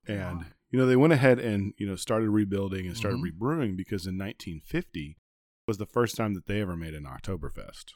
And 0.06 0.38
Wow. 0.38 0.44
you 0.70 0.78
know, 0.78 0.86
they 0.86 0.96
went 0.96 1.12
ahead 1.12 1.38
and, 1.40 1.74
you 1.76 1.86
know, 1.86 1.96
started 1.96 2.30
rebuilding 2.30 2.86
and 2.86 2.96
started 2.96 3.18
Mhm. 3.20 3.32
rebrewing 3.32 3.76
because 3.76 4.06
in 4.06 4.16
1950 4.16 5.18
was 5.66 5.76
the 5.76 5.84
first 5.86 6.14
time 6.16 6.32
that 6.34 6.46
they 6.46 6.60
ever 6.62 6.76
made 6.76 6.94
an 6.94 7.04
Oktoberfest. 7.04 7.92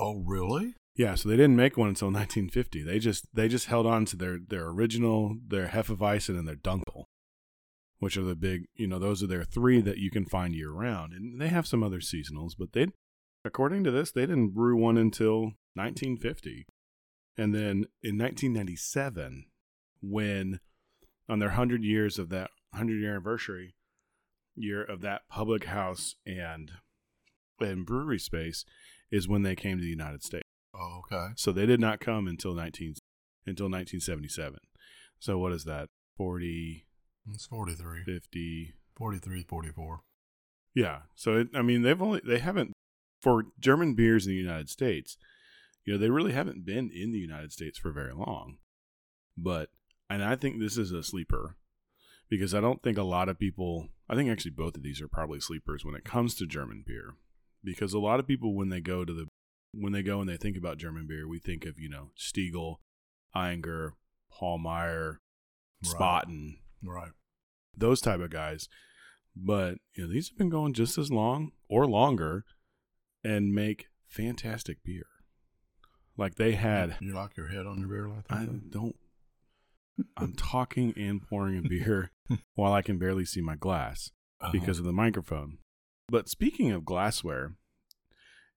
Oh, 0.00 0.22
really? 0.24 0.74
Yeah, 0.96 1.14
so 1.14 1.28
they 1.28 1.36
didn't 1.36 1.56
make 1.56 1.76
one 1.76 1.90
until 1.90 2.06
1950. 2.10 2.82
They 2.82 2.98
just 2.98 3.26
they 3.34 3.48
just 3.48 3.66
held 3.66 3.86
on 3.86 4.06
to 4.06 4.16
their 4.16 4.38
their 4.38 4.68
original, 4.68 5.36
their 5.46 5.68
Hefeweizen 5.68 6.38
and 6.38 6.48
their 6.48 6.56
Dunkel, 6.56 7.04
which 7.98 8.16
are 8.16 8.22
the 8.22 8.34
big, 8.34 8.64
you 8.74 8.86
know, 8.86 8.98
those 8.98 9.22
are 9.22 9.26
their 9.26 9.44
three 9.44 9.82
that 9.82 9.98
you 9.98 10.10
can 10.10 10.24
find 10.24 10.54
year 10.54 10.72
round. 10.72 11.12
And 11.12 11.40
they 11.40 11.48
have 11.48 11.66
some 11.66 11.82
other 11.82 12.00
seasonals, 12.00 12.52
but 12.58 12.72
they 12.72 12.86
according 13.44 13.84
to 13.84 13.90
this, 13.90 14.10
they 14.10 14.22
didn't 14.22 14.54
brew 14.54 14.76
one 14.76 14.96
until 14.96 15.52
1950. 15.74 16.66
And 17.36 17.54
then 17.54 17.86
in 18.02 18.18
1997, 18.18 19.44
when 20.02 20.60
on 21.28 21.38
their 21.38 21.50
100 21.50 21.84
years 21.84 22.18
of 22.18 22.30
that 22.30 22.50
100 22.70 23.00
year 23.00 23.10
anniversary 23.10 23.74
year 24.56 24.82
of 24.82 25.00
that 25.02 25.22
public 25.30 25.64
house 25.64 26.16
and 26.26 26.72
and 27.60 27.84
brewery 27.86 28.18
space 28.18 28.64
is 29.10 29.28
when 29.28 29.42
they 29.42 29.56
came 29.56 29.78
to 29.78 29.82
the 29.82 29.88
United 29.88 30.22
States. 30.22 30.44
Oh, 30.74 31.00
okay. 31.04 31.32
So 31.36 31.52
they 31.52 31.66
did 31.66 31.80
not 31.80 32.00
come 32.00 32.26
until 32.26 32.54
19 32.54 32.94
until 33.46 33.66
1977. 33.66 34.58
So 35.18 35.38
what 35.38 35.52
is 35.52 35.64
that? 35.64 35.88
40 36.16 36.86
It's 37.32 37.46
43. 37.46 38.04
50 38.04 38.74
43, 38.96 39.44
44. 39.48 40.00
Yeah. 40.74 40.98
So 41.14 41.38
it, 41.38 41.48
I 41.54 41.62
mean 41.62 41.82
they've 41.82 42.00
only 42.00 42.20
they 42.24 42.38
haven't 42.38 42.72
for 43.20 43.44
German 43.58 43.94
beers 43.94 44.26
in 44.26 44.32
the 44.32 44.38
United 44.38 44.70
States, 44.70 45.16
you 45.84 45.92
know, 45.92 45.98
they 45.98 46.10
really 46.10 46.32
haven't 46.32 46.64
been 46.64 46.90
in 46.90 47.12
the 47.12 47.18
United 47.18 47.52
States 47.52 47.78
for 47.78 47.92
very 47.92 48.14
long. 48.14 48.58
But 49.36 49.70
and 50.08 50.22
I 50.24 50.36
think 50.36 50.58
this 50.58 50.76
is 50.76 50.92
a 50.92 51.02
sleeper 51.02 51.56
because 52.28 52.54
I 52.54 52.60
don't 52.60 52.82
think 52.82 52.98
a 52.98 53.02
lot 53.02 53.28
of 53.28 53.38
people 53.38 53.88
I 54.08 54.14
think 54.14 54.30
actually 54.30 54.52
both 54.52 54.76
of 54.76 54.82
these 54.82 55.00
are 55.00 55.08
probably 55.08 55.40
sleepers 55.40 55.84
when 55.84 55.94
it 55.94 56.04
comes 56.04 56.34
to 56.36 56.46
German 56.46 56.84
beer. 56.86 57.14
Because 57.62 57.92
a 57.92 57.98
lot 57.98 58.20
of 58.20 58.26
people 58.26 58.54
when 58.54 58.68
they 58.70 58.80
go 58.80 59.04
to 59.04 59.12
the 59.12 59.26
when 59.72 59.92
they 59.92 60.02
go 60.02 60.20
and 60.20 60.28
they 60.28 60.36
think 60.36 60.56
about 60.56 60.78
German 60.78 61.06
beer, 61.06 61.28
we 61.28 61.38
think 61.38 61.64
of, 61.64 61.78
you 61.78 61.88
know, 61.88 62.10
Stiegel, 62.18 62.76
Einger, 63.36 63.90
Paul 64.32 64.58
Meyer, 64.58 65.20
Right. 65.84 65.94
Spaten, 66.26 66.58
Right. 66.82 67.12
those 67.76 68.00
type 68.00 68.20
of 68.20 68.30
guys. 68.30 68.68
But 69.36 69.78
you 69.94 70.04
know, 70.06 70.12
these 70.12 70.28
have 70.30 70.38
been 70.38 70.50
going 70.50 70.72
just 70.74 70.98
as 70.98 71.10
long 71.12 71.52
or 71.68 71.86
longer 71.86 72.44
and 73.22 73.54
make 73.54 73.86
fantastic 74.08 74.82
beer. 74.82 75.06
Like 76.16 76.34
they 76.34 76.52
had 76.52 76.96
You 77.00 77.12
lock 77.14 77.36
your 77.36 77.48
head 77.48 77.66
on 77.66 77.78
your 77.78 77.88
beer 77.88 78.08
like 78.08 78.26
that? 78.28 78.38
I 78.38 78.46
don't 78.70 78.96
I'm 80.16 80.32
talking 80.34 80.92
and 80.96 81.20
pouring 81.22 81.58
a 81.58 81.62
beer 81.68 82.10
while 82.54 82.72
I 82.72 82.82
can 82.82 82.98
barely 82.98 83.24
see 83.24 83.40
my 83.42 83.54
glass 83.56 84.10
Uh-huh. 84.40 84.50
because 84.52 84.78
of 84.78 84.84
the 84.84 84.92
microphone. 84.92 85.58
But 86.10 86.28
speaking 86.28 86.72
of 86.72 86.84
glassware, 86.84 87.54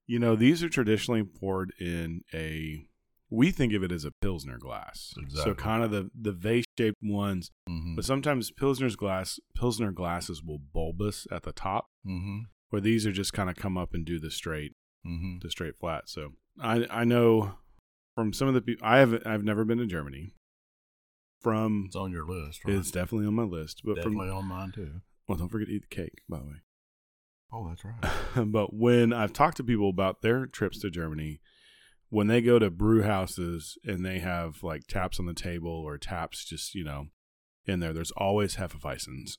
you 0.08 0.20
know, 0.20 0.36
these 0.36 0.64
are 0.64 0.70
traditionally 0.70 1.24
poured 1.24 1.72
in 1.80 2.22
a 2.34 2.88
we 3.30 3.50
think 3.52 3.74
of 3.74 3.82
it 3.84 3.92
as 3.92 4.06
a 4.06 4.12
pilsner 4.22 4.58
glass. 4.60 5.14
So 5.34 5.54
kind 5.56 5.84
of 5.84 5.92
the 5.92 6.10
the 6.20 6.32
vase 6.34 6.66
shaped 6.78 6.98
ones 7.02 7.50
Mm-hmm. 7.70 7.96
but 7.96 8.06
sometimes 8.06 8.52
Pilsner's 8.52 8.96
glass, 8.96 9.40
Pilsner 9.56 9.92
glasses 9.92 10.44
will 10.44 10.60
bulbous 10.60 11.26
at 11.32 11.44
the 11.44 11.54
top, 11.54 11.86
Mm-hmm. 12.06 12.40
where 12.70 12.82
these 12.82 13.06
are 13.08 13.12
just 13.12 13.34
kind 13.34 13.50
of 13.50 13.56
come 13.56 13.78
up 13.78 13.94
and 13.94 14.06
do 14.06 14.20
the 14.20 14.30
straight, 14.32 14.74
Mm-hmm. 15.08 15.38
the 15.42 15.50
straight 15.50 15.78
flat. 15.78 16.10
So 16.10 16.34
I 16.60 16.86
I 16.90 17.04
know 17.06 17.56
from 18.16 18.34
some 18.34 18.48
of 18.48 18.54
the 18.54 18.62
people 18.62 18.86
I 18.86 18.98
have 19.00 19.22
I've 19.26 19.44
never 19.44 19.64
been 19.66 19.78
to 19.80 19.86
Germany. 19.86 20.34
From 21.42 21.84
It's 21.88 21.96
on 21.96 22.12
your 22.12 22.26
list, 22.26 22.64
right? 22.66 22.76
it's 22.76 22.92
definitely 22.92 23.28
on 23.28 23.34
my 23.34 23.44
list, 23.44 23.82
but 23.84 23.96
Definitely 23.96 24.28
from 24.30 24.38
on 24.38 24.46
mine 24.48 24.72
too. 24.74 25.02
well, 25.28 25.38
don't 25.38 25.50
forget 25.50 25.68
to 25.68 25.74
eat 25.74 25.82
the 25.90 25.96
cake, 25.96 26.22
by 26.30 26.40
the 26.40 26.46
way. 26.46 26.56
Oh, 27.54 27.68
that's 27.68 27.86
right. 27.86 28.52
but 28.52 28.74
when 28.74 29.14
I've 29.14 29.34
talked 29.34 29.58
to 29.58 29.64
people 29.64 29.90
about 29.90 30.22
their 30.22 30.48
trips 30.48 30.80
to 30.80 30.90
Germany, 30.90 31.40
when 32.10 32.28
they 32.28 32.42
go 32.42 32.58
to 32.58 32.70
brew 32.70 33.04
houses 33.04 33.78
and 33.84 34.06
they 34.06 34.20
have 34.20 34.64
like 34.64 34.88
taps 34.88 35.20
on 35.20 35.28
the 35.28 35.34
table 35.34 35.72
or 35.72 35.98
taps 35.98 36.44
just, 36.46 36.74
you 36.74 36.84
know, 36.84 37.08
in 37.66 37.80
there, 37.80 37.94
there's 37.94 38.12
always 38.12 38.56
Hefeweizens. 38.56 39.38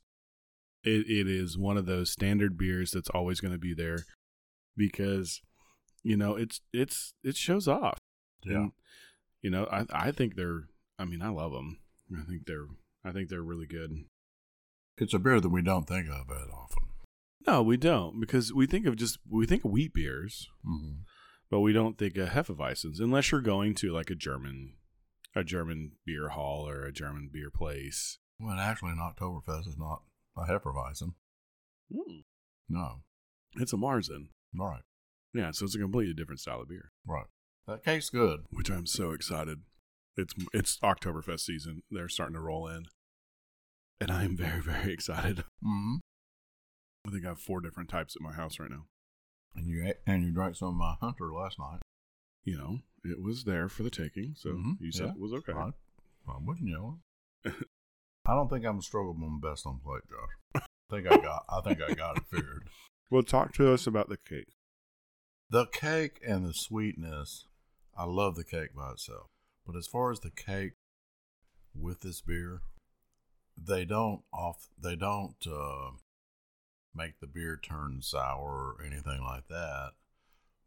It, 0.84 1.08
it 1.08 1.28
is 1.28 1.58
one 1.58 1.76
of 1.76 1.86
those 1.86 2.10
standard 2.10 2.56
beers 2.56 2.92
that's 2.92 3.10
always 3.10 3.40
going 3.40 3.52
to 3.52 3.58
be 3.58 3.74
there 3.74 3.98
because, 4.76 5.40
you 6.02 6.16
know, 6.16 6.36
it's, 6.36 6.60
it's, 6.72 7.14
it 7.24 7.36
shows 7.36 7.66
off. 7.66 7.98
Yeah. 8.44 8.56
And, 8.56 8.72
you 9.42 9.50
know, 9.50 9.66
I, 9.72 9.86
I 9.92 10.10
think 10.12 10.36
they're, 10.36 10.68
I 10.98 11.04
mean, 11.04 11.22
I 11.22 11.30
love 11.30 11.52
them. 11.52 11.78
I 12.16 12.22
think 12.22 12.46
they're, 12.46 12.66
I 13.04 13.12
think 13.12 13.28
they're 13.28 13.42
really 13.42 13.66
good. 13.66 13.90
It's 14.98 15.14
a 15.14 15.18
beer 15.18 15.40
that 15.40 15.48
we 15.48 15.62
don't 15.62 15.88
think 15.88 16.08
of 16.08 16.28
that 16.28 16.48
often. 16.52 16.93
No, 17.46 17.62
we 17.62 17.76
don't 17.76 18.20
because 18.20 18.52
we 18.52 18.66
think 18.66 18.86
of 18.86 18.96
just, 18.96 19.18
we 19.30 19.46
think 19.46 19.64
of 19.64 19.70
wheat 19.70 19.92
beers. 19.94 20.48
Mm-hmm. 20.66 21.00
but 21.50 21.60
we 21.60 21.72
don't 21.72 21.98
think 21.98 22.16
of 22.16 22.30
Hefeweizens 22.30 23.00
unless 23.00 23.30
you're 23.30 23.40
going 23.40 23.74
to 23.76 23.92
like 23.92 24.10
a 24.10 24.14
German, 24.14 24.74
a 25.36 25.44
German 25.44 25.92
beer 26.06 26.30
hall 26.30 26.68
or 26.68 26.84
a 26.84 26.92
German 26.92 27.28
beer 27.32 27.50
place. 27.50 28.18
Well, 28.40 28.58
actually, 28.58 28.90
an 28.92 28.98
Oktoberfest 28.98 29.68
is 29.68 29.76
not 29.78 30.02
a 30.36 30.44
Hefeweizen. 30.46 31.14
No. 32.68 33.02
It's 33.56 33.72
a 33.72 33.76
Marzen. 33.76 34.28
Right. 34.54 34.82
Yeah, 35.32 35.50
so 35.52 35.64
it's 35.64 35.74
a 35.74 35.78
completely 35.78 36.14
different 36.14 36.40
style 36.40 36.62
of 36.62 36.68
beer, 36.68 36.92
Right. 37.06 37.26
That 37.66 37.84
cake's 37.84 38.10
good. 38.10 38.40
which 38.50 38.70
I'm 38.70 38.86
so 38.86 39.12
excited. 39.12 39.60
It's 40.16 40.34
it's 40.52 40.78
Oktoberfest 40.78 41.40
season. 41.40 41.82
They're 41.90 42.08
starting 42.08 42.34
to 42.34 42.40
roll 42.40 42.68
in, 42.68 42.84
and 44.00 44.10
I 44.10 44.22
am 44.24 44.36
very 44.36 44.60
very 44.60 44.92
excited. 44.98 45.38
Mm-hmm. 45.64 45.94
I 47.06 47.10
think 47.10 47.24
I 47.24 47.28
have 47.28 47.40
four 47.40 47.60
different 47.60 47.90
types 47.90 48.16
at 48.16 48.22
my 48.22 48.32
house 48.32 48.58
right 48.58 48.70
now. 48.70 48.86
And 49.54 49.68
you 49.68 49.84
ate, 49.86 49.96
and 50.06 50.24
you 50.24 50.32
drank 50.32 50.56
some 50.56 50.68
of 50.68 50.74
my 50.74 50.94
Hunter 51.00 51.32
last 51.32 51.58
night. 51.58 51.80
You 52.44 52.56
know, 52.58 52.78
it 53.04 53.22
was 53.22 53.44
there 53.44 53.68
for 53.68 53.82
the 53.82 53.90
taking, 53.90 54.34
so 54.36 54.50
Mhm, 54.50 54.76
you 54.80 54.90
said 54.92 55.06
yeah. 55.06 55.12
it 55.12 55.18
was 55.20 55.32
okay. 55.32 55.52
I, 55.52 55.70
I 56.28 56.38
wouldn't 56.40 56.68
yell. 56.68 57.00
I 57.46 58.34
don't 58.34 58.48
think 58.48 58.64
I'm 58.64 58.80
struggle 58.80 59.16
on 59.22 59.40
best 59.40 59.66
on 59.66 59.80
plate, 59.80 60.02
Josh. 60.08 60.62
I 60.62 60.94
think 60.94 61.06
I 61.06 61.16
got. 61.18 61.44
I 61.48 61.60
think 61.60 61.80
I 61.82 61.94
got 61.94 62.16
it 62.18 62.24
figured. 62.30 62.68
Well, 63.10 63.22
talk 63.22 63.52
to 63.54 63.72
us 63.72 63.86
about 63.86 64.08
the 64.08 64.16
cake. 64.16 64.48
The 65.50 65.66
cake 65.66 66.18
and 66.26 66.44
the 66.44 66.54
sweetness, 66.54 67.46
I 67.96 68.04
love 68.04 68.34
the 68.34 68.42
cake 68.44 68.74
by 68.74 68.92
itself. 68.92 69.26
But 69.66 69.76
as 69.76 69.86
far 69.86 70.10
as 70.10 70.20
the 70.20 70.30
cake 70.30 70.72
with 71.78 72.00
this 72.00 72.22
beer, 72.22 72.62
they 73.56 73.84
don't 73.84 74.22
off 74.32 74.68
they 74.82 74.96
don't 74.96 75.36
uh, 75.46 75.90
make 76.94 77.20
the 77.20 77.26
beer 77.26 77.58
turn 77.62 78.00
sour 78.02 78.74
or 78.78 78.84
anything 78.84 79.22
like 79.22 79.48
that. 79.48 79.92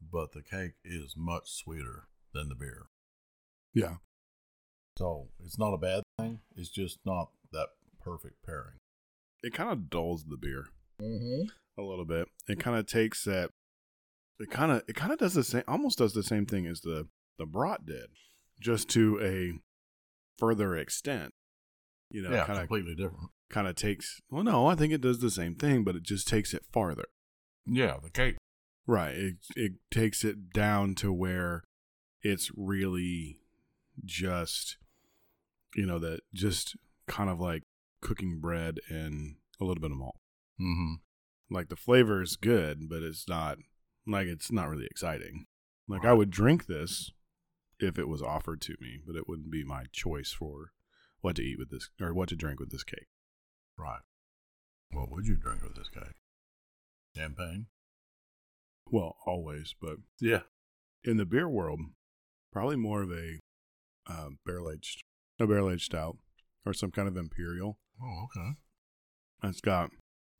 But 0.01 0.31
the 0.33 0.41
cake 0.43 0.73
is 0.83 1.15
much 1.17 1.49
sweeter 1.51 2.07
than 2.33 2.49
the 2.49 2.55
beer. 2.55 2.87
Yeah, 3.73 3.95
So 4.97 5.27
it's 5.43 5.57
not 5.59 5.73
a 5.73 5.77
bad 5.77 6.03
thing. 6.19 6.39
It's 6.55 6.69
just 6.69 6.99
not 7.05 7.29
that 7.51 7.67
perfect 8.01 8.43
pairing. 8.45 8.77
it 9.43 9.53
kind 9.53 9.71
of 9.71 9.89
dulls 9.89 10.25
the 10.25 10.37
beer. 10.37 10.65
Mm-hmm. 11.01 11.47
a 11.79 11.83
little 11.83 12.05
bit. 12.05 12.27
It 12.47 12.59
kind 12.59 12.75
of 12.77 12.87
takes 12.87 13.23
that. 13.25 13.51
It 14.39 14.49
kind 14.49 14.71
of 14.71 14.81
it 14.87 14.95
kind 14.95 15.11
of 15.11 15.19
does 15.19 15.33
the 15.35 15.43
same, 15.43 15.63
almost 15.67 15.97
does 15.99 16.13
the 16.13 16.23
same 16.23 16.45
thing 16.47 16.65
as 16.67 16.81
the 16.81 17.07
the 17.37 17.45
brat 17.45 17.85
did, 17.85 18.07
just 18.59 18.89
to 18.89 19.19
a 19.21 19.59
further 20.39 20.75
extent. 20.75 21.33
You 22.09 22.23
know, 22.23 22.31
yeah, 22.31 22.45
kind 22.45 22.59
of 22.59 22.67
completely 22.67 22.95
different. 22.95 23.29
Kind 23.49 23.67
of 23.67 23.75
takes. 23.75 24.21
Well, 24.29 24.43
no, 24.43 24.67
I 24.67 24.75
think 24.75 24.93
it 24.93 25.01
does 25.01 25.19
the 25.19 25.31
same 25.31 25.55
thing, 25.55 25.83
but 25.83 25.95
it 25.95 26.03
just 26.03 26.27
takes 26.27 26.53
it 26.53 26.65
farther. 26.71 27.05
Yeah, 27.65 27.97
the 28.01 28.09
cake. 28.09 28.37
Right. 28.85 29.15
It 29.15 29.35
it 29.55 29.71
takes 29.91 30.23
it 30.23 30.51
down 30.53 30.95
to 30.95 31.11
where 31.11 31.63
it's 32.21 32.51
really 32.55 33.39
just, 34.05 34.77
you 35.75 35.85
know, 35.85 35.99
that 35.99 36.21
just 36.33 36.75
kind 37.07 37.29
of 37.29 37.39
like 37.39 37.63
cooking 38.01 38.39
bread 38.39 38.79
and 38.89 39.35
a 39.59 39.65
little 39.65 39.81
bit 39.81 39.91
of 39.91 39.97
malt. 39.97 40.15
Mm-hmm. 40.59 40.95
like 41.53 41.69
the 41.69 41.75
flavor 41.75 42.21
is 42.23 42.35
good, 42.35 42.89
but 42.89 43.03
it's 43.03 43.27
not 43.27 43.57
like 44.07 44.25
it's 44.27 44.51
not 44.51 44.69
really 44.69 44.87
exciting. 44.89 45.45
Like 45.87 46.03
I 46.03 46.13
would 46.13 46.31
drink 46.31 46.65
this 46.65 47.11
if 47.79 47.99
it 47.99 48.07
was 48.07 48.21
offered 48.23 48.61
to 48.61 48.75
me, 48.81 48.99
but 49.05 49.15
it 49.15 49.27
wouldn't 49.27 49.51
be 49.51 49.63
my 49.63 49.83
choice 49.91 50.31
for 50.31 50.71
what 51.21 51.35
to 51.35 51.43
eat 51.43 51.59
with 51.59 51.69
this 51.69 51.89
or 52.01 52.13
what 52.13 52.29
to 52.29 52.35
drink 52.35 52.59
with 52.59 52.71
this 52.71 52.83
cake. 52.83 53.07
Right. 53.77 54.01
What 54.91 55.11
would 55.11 55.25
you 55.27 55.35
drink 55.35 55.61
with 55.63 55.75
this 55.75 55.89
cake? 55.89 56.15
Champagne. 57.15 57.67
Well, 58.89 59.17
always, 59.25 59.75
but 59.79 59.97
Yeah. 60.19 60.43
in 61.03 61.17
the 61.17 61.25
beer 61.25 61.47
world, 61.49 61.79
probably 62.51 62.75
more 62.77 63.01
of 63.03 63.11
a 63.11 63.39
uh, 64.07 64.29
barrel 64.45 64.71
aged, 64.71 65.03
a 65.39 65.45
barrel 65.47 65.69
aged 65.69 65.83
stout 65.85 66.17
or 66.65 66.73
some 66.73 66.91
kind 66.91 67.07
of 67.07 67.17
imperial. 67.17 67.79
Oh, 68.01 68.25
okay. 68.25 68.51
It's 69.43 69.61
got 69.61 69.91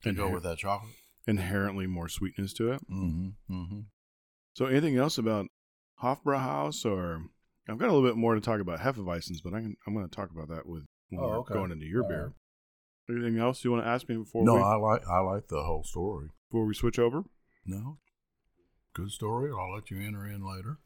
To 0.04 0.14
go 0.14 0.30
with 0.30 0.44
that 0.44 0.60
chocolate. 0.60 0.94
inherently 1.28 1.88
more 1.88 2.08
sweetness 2.08 2.54
to 2.54 2.72
it. 2.72 2.82
Mm-hmm. 2.90 3.54
Mm-hmm. 3.54 3.80
So, 4.56 4.66
anything 4.66 4.96
else 4.98 5.18
about 5.18 5.48
Hofbrauhaus, 6.02 6.86
or 6.86 7.24
I've 7.68 7.78
got 7.78 7.90
a 7.90 7.94
little 7.94 8.08
bit 8.08 8.16
more 8.18 8.34
to 8.36 8.42
talk 8.42 8.60
about 8.62 8.80
Hefeweizens, 8.80 9.44
but 9.44 9.54
I 9.54 9.60
can, 9.62 9.76
I'm 9.86 9.94
going 9.94 10.08
to 10.08 10.16
talk 10.16 10.32
about 10.32 10.48
that 10.50 10.66
with 10.66 10.86
when 11.10 11.22
Oh, 11.22 11.28
we're 11.28 11.38
okay. 11.40 11.54
going 11.54 11.72
into 11.72 11.86
your 11.86 12.04
All 12.04 12.10
beer. 12.10 12.34
Anything 13.10 13.38
else 13.40 13.64
you 13.64 13.72
want 13.72 13.84
to 13.84 13.90
ask 13.90 14.08
me 14.10 14.18
before 14.18 14.44
No, 14.44 14.56
we 14.56 14.62
I 14.62 14.76
like 14.76 15.08
I 15.08 15.20
like 15.20 15.48
the 15.48 15.64
whole 15.64 15.84
story. 15.84 16.30
before 16.50 16.66
we 16.66 16.74
switch 16.74 17.00
over? 17.00 17.24
No. 17.66 17.98
Good 18.94 19.12
story. 19.12 19.52
I'll 19.52 19.74
let 19.74 19.90
you 19.92 20.00
enter 20.02 20.26
in 20.26 20.46
later. 20.46 20.80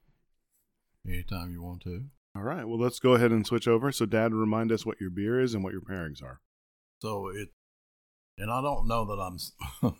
Anytime 1.07 1.51
you 1.51 1.63
want 1.63 1.81
to. 1.84 2.05
All 2.36 2.43
right. 2.43 2.67
Well, 2.67 2.79
let's 2.79 2.99
go 2.99 3.13
ahead 3.13 3.31
and 3.31 3.45
switch 3.45 3.67
over. 3.67 3.91
So, 3.91 4.05
Dad, 4.05 4.34
remind 4.34 4.71
us 4.71 4.86
what 4.86 5.01
your 5.01 5.10
beer 5.10 5.39
is 5.39 5.53
and 5.53 5.63
what 5.63 5.73
your 5.73 5.81
pairings 5.81 6.21
are. 6.23 6.39
So 7.01 7.29
it, 7.29 7.49
and 8.38 8.51
I 8.51 8.62
don't 8.62 8.88
know 8.88 9.05
that 9.05 9.19
I'm, 9.21 9.38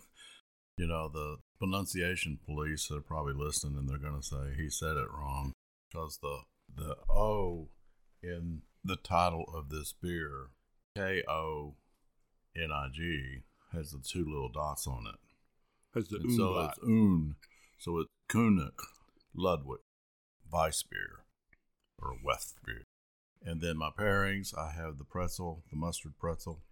you 0.78 0.86
know, 0.86 1.08
the 1.12 1.38
pronunciation 1.58 2.38
police 2.46 2.90
are 2.90 3.00
probably 3.00 3.34
listening 3.34 3.76
and 3.78 3.88
they're 3.88 3.98
going 3.98 4.20
to 4.20 4.26
say 4.26 4.54
he 4.56 4.70
said 4.70 4.96
it 4.96 5.08
wrong 5.10 5.52
because 5.90 6.18
the 6.22 6.38
the 6.74 6.96
O 7.10 7.68
in 8.22 8.62
the 8.84 8.96
title 8.96 9.44
of 9.54 9.68
this 9.68 9.92
beer, 10.00 10.48
K 10.96 11.22
O 11.28 11.74
N 12.56 12.70
I 12.72 12.88
G, 12.92 13.42
has 13.72 13.90
the 13.90 13.98
two 13.98 14.24
little 14.24 14.50
dots 14.50 14.86
on 14.86 15.06
it. 15.06 15.18
Has 15.94 16.08
the 16.08 16.16
And 16.16 16.32
so 16.32 16.58
it's 16.60 16.78
Un. 16.82 17.36
So 17.78 17.98
it's 17.98 18.10
König 18.30 18.72
Ludwig 19.34 19.80
Weissbier 20.52 21.24
or 21.98 22.14
Westbier. 22.24 22.84
And 23.44 23.60
then 23.60 23.76
my 23.76 23.90
pairings, 23.98 24.56
I 24.56 24.70
have 24.72 24.98
the 24.98 25.04
pretzel, 25.04 25.64
the 25.70 25.76
mustard 25.76 26.12
pretzel. 26.18 26.62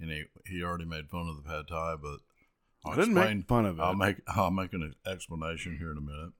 And 0.00 0.10
he, 0.10 0.24
he 0.46 0.62
already 0.62 0.86
made 0.86 1.08
fun 1.08 1.28
of 1.28 1.36
the 1.36 1.48
pad 1.48 1.68
thai, 1.68 1.94
but 2.00 2.18
I'll 2.84 2.92
I 2.92 2.96
didn't 2.96 3.16
explain. 3.16 3.36
make 3.38 3.46
fun 3.46 3.66
of 3.66 3.78
it. 3.78 3.82
I'll 3.82 3.94
make 3.94 4.16
I'll 4.26 4.50
make 4.50 4.72
an 4.72 4.94
explanation 5.06 5.76
here 5.78 5.92
in 5.92 5.98
a 5.98 6.00
minute. 6.00 6.32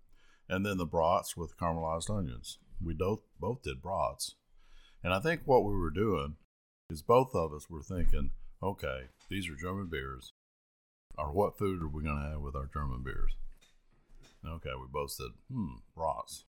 And 0.49 0.67
then 0.67 0.79
the 0.79 0.87
brats 0.87 1.37
with 1.37 1.57
caramelized 1.59 2.11
onions. 2.11 2.59
We 2.83 2.95
both 2.95 3.21
both 3.39 3.63
did 3.63 3.83
brats. 3.83 4.35
And 5.05 5.13
I 5.13 5.21
think 5.21 5.43
what 5.45 5.65
we 5.65 5.75
were 5.75 5.91
doing 5.91 6.37
is 6.91 7.03
both 7.03 7.35
of 7.35 7.53
us 7.53 7.71
were 7.71 7.83
thinking, 7.83 8.31
okay, 8.63 9.05
these 9.29 9.49
are 9.49 9.55
German 9.55 9.87
beers. 9.87 10.33
Or 11.17 11.33
what 11.33 11.59
food 11.59 11.83
are 11.83 11.89
we 11.89 12.03
going 12.03 12.17
to 12.17 12.31
have 12.31 12.41
with 12.41 12.57
our 12.57 12.69
German 12.73 13.03
beers? 13.03 13.33
Okay, 14.47 14.71
we 14.81 14.87
both 14.91 15.13
said, 15.13 15.31
hmm, 15.53 15.75
brats. 15.95 16.45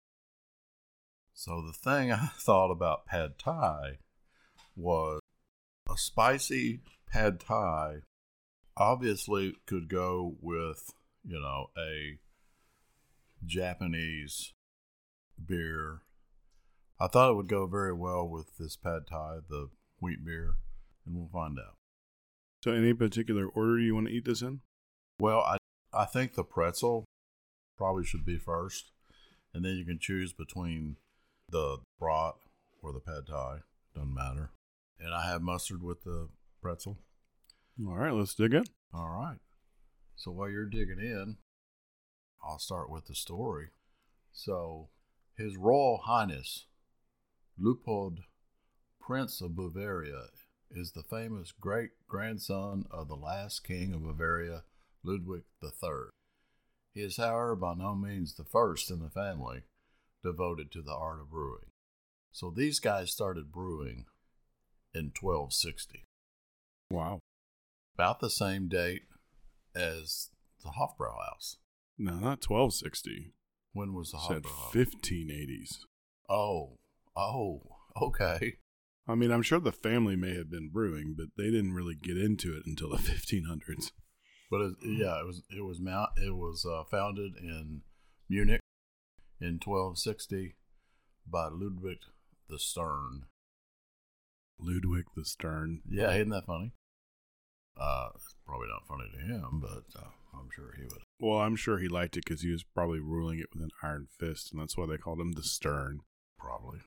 So 1.34 1.62
the 1.62 1.72
thing 1.72 2.12
I 2.12 2.30
thought 2.38 2.70
about 2.70 3.06
pad 3.06 3.38
thai 3.38 3.98
was 4.76 5.20
a 5.88 5.96
spicy 5.96 6.80
pad 7.10 7.40
thai 7.40 8.02
obviously 8.76 9.54
could 9.66 9.88
go 9.88 10.36
with, 10.40 10.92
you 11.24 11.40
know, 11.40 11.70
a 11.76 12.18
Japanese 13.44 14.52
beer. 15.44 16.02
I 17.00 17.06
thought 17.06 17.30
it 17.30 17.36
would 17.36 17.48
go 17.48 17.66
very 17.66 17.92
well 17.92 18.28
with 18.28 18.58
this 18.58 18.76
pad 18.76 19.06
thai, 19.08 19.38
the 19.48 19.70
wheat 20.00 20.24
beer, 20.24 20.54
and 21.06 21.16
we'll 21.16 21.28
find 21.32 21.58
out. 21.58 21.74
So, 22.62 22.72
any 22.72 22.92
particular 22.94 23.46
order 23.46 23.78
you 23.78 23.94
want 23.94 24.08
to 24.08 24.12
eat 24.12 24.24
this 24.24 24.42
in? 24.42 24.60
Well, 25.20 25.40
I 25.40 25.58
I 25.92 26.04
think 26.04 26.34
the 26.34 26.44
pretzel 26.44 27.04
probably 27.76 28.04
should 28.04 28.24
be 28.24 28.38
first, 28.38 28.92
and 29.54 29.64
then 29.64 29.76
you 29.76 29.84
can 29.84 29.98
choose 29.98 30.32
between 30.32 30.96
the 31.48 31.78
brat 31.98 32.34
or 32.82 32.92
the 32.92 33.00
pad 33.00 33.26
thai. 33.28 33.58
Doesn't 33.94 34.14
matter. 34.14 34.50
And 35.00 35.14
I 35.14 35.28
have 35.28 35.42
mustard 35.42 35.82
with 35.82 36.04
the 36.04 36.28
pretzel. 36.60 36.98
All 37.86 37.96
right, 37.96 38.12
let's 38.12 38.34
dig 38.34 38.54
in. 38.54 38.64
All 38.92 39.08
right. 39.08 39.38
So 40.16 40.32
while 40.32 40.50
you're 40.50 40.66
digging 40.66 40.98
in, 40.98 41.36
I'll 42.42 42.58
start 42.58 42.90
with 42.90 43.06
the 43.06 43.14
story. 43.14 43.68
So, 44.32 44.88
His 45.36 45.56
Royal 45.56 45.98
Highness 46.04 46.66
Luitpold, 47.60 48.18
Prince 49.08 49.40
of 49.40 49.56
Bavaria, 49.56 50.26
is 50.70 50.92
the 50.92 51.02
famous 51.02 51.50
great 51.58 51.92
grandson 52.06 52.84
of 52.90 53.08
the 53.08 53.16
last 53.16 53.64
king 53.64 53.94
of 53.94 54.02
Bavaria, 54.02 54.64
Ludwig 55.02 55.44
III. 55.62 56.10
He 56.92 57.00
is, 57.00 57.16
however, 57.16 57.56
by 57.56 57.72
no 57.72 57.94
means 57.94 58.34
the 58.34 58.44
first 58.44 58.90
in 58.90 58.98
the 58.98 59.08
family 59.08 59.62
devoted 60.22 60.70
to 60.72 60.82
the 60.82 60.92
art 60.92 61.20
of 61.20 61.30
brewing. 61.30 61.70
So 62.32 62.50
these 62.50 62.80
guys 62.80 63.10
started 63.10 63.50
brewing 63.50 64.04
in 64.92 65.12
1260 65.18 66.04
Wow. 66.90 67.20
about 67.94 68.20
the 68.20 68.28
same 68.28 68.68
date 68.68 69.04
as 69.74 70.28
the 70.62 70.72
Hofbrauhaus. 70.72 71.56
No, 71.96 72.12
not 72.12 72.44
1260. 72.46 73.32
When 73.72 73.94
was 73.94 74.10
the 74.10 74.18
Said 74.18 74.42
Hofbrauhaus? 74.44 74.74
1580s. 74.74 75.78
Oh, 76.28 76.76
oh, 77.16 77.62
okay. 78.02 78.58
I 79.08 79.14
mean, 79.14 79.30
I'm 79.32 79.42
sure 79.42 79.58
the 79.58 79.72
family 79.72 80.16
may 80.16 80.34
have 80.36 80.50
been 80.50 80.68
brewing, 80.68 81.14
but 81.16 81.28
they 81.36 81.50
didn't 81.50 81.72
really 81.72 81.94
get 81.94 82.18
into 82.18 82.54
it 82.56 82.64
until 82.66 82.90
the 82.90 82.96
1500s. 82.98 83.92
But 84.50 84.60
it, 84.60 84.72
yeah, 84.82 85.20
it 85.20 85.26
was 85.26 85.42
it 85.50 85.62
was 85.62 85.78
mount 85.80 86.10
it 86.16 86.34
was 86.34 86.64
uh, 86.64 86.84
founded 86.90 87.32
in 87.36 87.82
Munich 88.30 88.60
in 89.40 89.58
1260 89.62 90.56
by 91.26 91.48
Ludwig 91.48 91.98
the 92.48 92.58
Stern. 92.58 93.24
Ludwig 94.58 95.04
the 95.14 95.24
Stern. 95.24 95.82
Yeah, 95.88 96.12
isn't 96.12 96.30
that 96.30 96.46
funny? 96.46 96.72
Uh, 97.78 98.08
it's 98.14 98.34
probably 98.44 98.68
not 98.68 98.88
funny 98.88 99.04
to 99.12 99.32
him, 99.34 99.60
but 99.60 99.84
uh, 100.00 100.08
I'm 100.34 100.48
sure 100.54 100.72
he 100.76 100.82
would. 100.82 101.02
Well, 101.20 101.38
I'm 101.38 101.54
sure 101.54 101.78
he 101.78 101.86
liked 101.88 102.16
it 102.16 102.24
because 102.24 102.42
he 102.42 102.50
was 102.50 102.64
probably 102.64 102.98
ruling 103.00 103.38
it 103.38 103.46
with 103.54 103.62
an 103.62 103.70
iron 103.82 104.08
fist, 104.18 104.50
and 104.50 104.60
that's 104.60 104.76
why 104.76 104.86
they 104.86 104.96
called 104.96 105.20
him 105.20 105.32
the 105.32 105.42
Stern. 105.44 106.00
probably. 106.38 106.80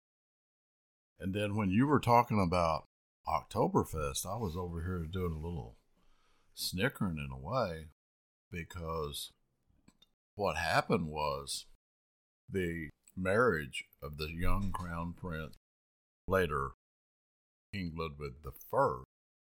And 1.22 1.36
then 1.36 1.56
when 1.56 1.70
you 1.70 1.86
were 1.86 2.00
talking 2.00 2.42
about 2.42 2.88
Oktoberfest, 3.28 4.26
I 4.26 4.38
was 4.38 4.58
over 4.58 4.82
here 4.82 5.06
doing 5.06 5.34
a 5.34 5.36
little 5.36 5.78
snickering 6.56 7.20
in 7.20 7.30
a 7.32 7.38
way 7.38 7.90
because 8.52 9.32
what 10.34 10.58
happened 10.58 11.08
was 11.10 11.68
the 12.52 12.90
marriage 13.16 13.86
of 14.02 14.18
the 14.18 14.32
young 14.32 14.72
crown 14.72 15.14
prince, 15.14 15.54
later 16.28 16.72
King 17.72 17.94
Ludwig 17.96 18.34
I, 18.74 19.04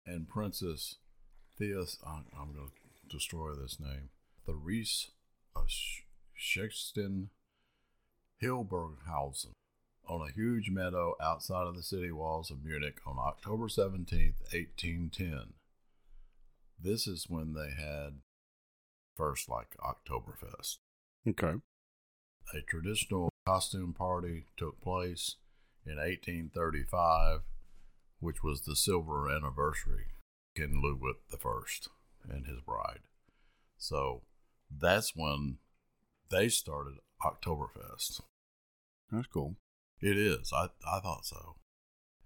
and 0.05 0.29
Princess 0.29 0.97
Theos. 1.59 1.97
I'm, 2.07 2.53
going 2.53 2.73
to 2.73 3.09
destroy 3.17 3.55
this 3.55 3.81
name. 3.81 4.11
The 4.47 4.55
Reese 4.55 5.13
of 5.57 5.69
Schexten 6.39 7.29
Hilberghausen 8.43 9.53
on 10.09 10.21
a 10.21 10.33
huge 10.33 10.71
meadow 10.71 11.15
outside 11.21 11.67
of 11.67 11.77
the 11.77 11.83
city 11.83 12.11
walls 12.11 12.51
of 12.51 12.65
Munich 12.65 12.99
on 13.07 13.17
October 13.19 13.67
17th, 13.67 14.41
1810. 14.53 15.55
This 16.81 17.07
is 17.07 17.27
when 17.29 17.55
they 17.55 17.71
had 17.71 18.21
first 19.17 19.49
like 19.49 19.77
Oktoberfest. 19.79 20.79
Okay. 21.29 21.55
A 22.55 22.61
traditional 22.69 23.31
costume 23.47 23.95
party 23.95 24.45
took 24.57 24.81
place 24.81 25.37
in 25.87 25.97
1835, 25.97 27.41
which 28.21 28.43
was 28.43 28.63
the 28.63 28.77
silver 28.77 29.31
anniversary 29.31 30.07
of 30.13 30.63
King 30.63 30.83
Ludwig 30.83 31.17
the 31.31 31.39
First 31.39 31.89
and 32.29 32.47
his 32.47 32.61
bride. 32.61 33.01
So 33.79 34.23
that's 34.71 35.13
when 35.15 35.59
they 36.31 36.49
started 36.49 36.95
Oktoberfest. 37.23 38.21
That's 39.11 39.27
cool. 39.27 39.57
It 40.05 40.19
is. 40.19 40.53
I, 40.53 40.67
I 40.87 41.01
thought 41.01 41.25
so. 41.25 41.57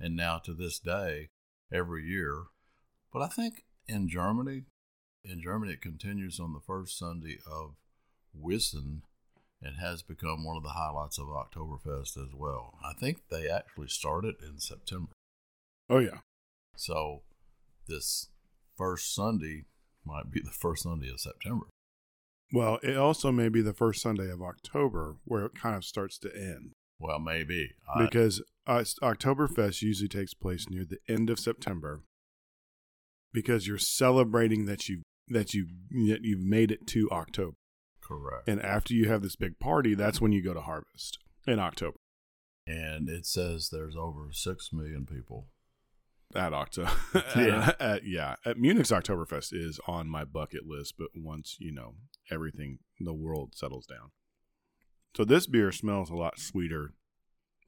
And 0.01 0.17
now 0.17 0.39
to 0.39 0.53
this 0.53 0.81
day, 0.81 1.29
every 1.73 2.05
year. 2.05 2.47
But 3.13 3.23
I 3.23 3.29
think 3.29 3.63
in 3.87 4.09
Germany, 4.09 4.65
in 5.25 5.41
Germany, 5.41 5.75
it 5.75 5.81
continues 5.81 6.41
on 6.41 6.53
the 6.53 6.61
first 6.67 6.99
Sunday 6.99 7.39
of 7.49 7.77
Wissen 8.37 9.03
and 9.63 9.77
has 9.77 10.03
become 10.03 10.45
one 10.45 10.57
of 10.57 10.65
the 10.65 10.71
highlights 10.71 11.21
of 11.21 11.27
Oktoberfest 11.27 12.17
as 12.17 12.35
well. 12.35 12.81
I 12.85 12.95
think 12.99 13.29
they 13.31 13.49
actually 13.49 13.89
started 13.89 14.35
in 14.43 14.59
September. 14.59 15.13
Oh, 15.89 16.01
yeah. 16.01 16.23
So 16.75 17.23
this 17.87 18.31
first 18.77 19.15
Sunday 19.15 19.67
might 20.05 20.33
be 20.33 20.41
the 20.41 20.51
first 20.51 20.83
Sunday 20.83 21.11
of 21.11 21.21
September. 21.21 21.67
Well, 22.53 22.81
it 22.83 22.97
also 22.97 23.31
may 23.31 23.49
be 23.49 23.63
the 23.63 23.73
first 23.73 24.03
Sunday 24.03 24.31
of 24.33 24.43
October 24.43 25.19
where 25.25 25.45
it 25.45 25.55
kind 25.55 25.77
of 25.77 25.85
starts 25.85 26.19
to 26.19 26.35
end 26.35 26.73
Well, 26.99 27.19
maybe. 27.19 27.71
I, 27.95 28.05
because 28.05 28.43
uh, 28.67 28.85
Oktoberfest 29.03 29.83
usually 29.83 30.09
takes 30.09 30.35
place 30.35 30.69
near 30.69 30.85
the 30.85 30.99
end 31.09 31.31
of 31.31 31.39
September 31.39 32.03
because 33.33 33.67
you're 33.67 33.79
celebrating 33.79 34.67
that 34.67 34.89
you 34.89 35.03
that 35.29 35.55
you 35.55 35.67
that 36.09 36.21
you've 36.25 36.41
made 36.45 36.71
it 36.71 36.87
to 36.89 37.09
October. 37.11 37.57
correct. 38.03 38.49
And 38.49 38.61
after 38.63 38.95
you 38.95 39.09
have 39.09 39.23
this 39.23 39.37
big 39.37 39.59
party, 39.59 39.95
that's 39.95 40.21
when 40.21 40.33
you 40.33 40.43
go 40.43 40.55
to 40.55 40.61
harvest 40.63 41.19
in 41.47 41.59
October. 41.59 41.99
and 42.67 43.09
it 43.09 43.27
says 43.27 43.69
there's 43.71 43.97
over 43.97 44.29
6 44.33 44.69
million 44.73 45.07
people 45.07 45.47
At 46.35 46.53
October, 46.53 46.91
Yeah. 47.37 47.73
at, 47.81 48.05
yeah, 48.07 48.37
at 48.45 48.59
Munich's 48.59 48.91
Oktoberfest 48.91 49.53
is 49.55 49.81
on 49.87 50.09
my 50.09 50.25
bucket 50.25 50.67
list, 50.67 50.95
but 50.99 51.09
once 51.15 51.57
you 51.59 51.73
know 51.73 51.95
everything, 52.31 52.79
the 53.01 53.15
world 53.15 53.55
settles 53.55 53.87
down. 53.87 54.11
So 55.17 55.25
this 55.25 55.47
beer 55.47 55.73
smells 55.73 56.11
a 56.11 56.15
lot 56.15 56.39
sweeter 56.39 56.95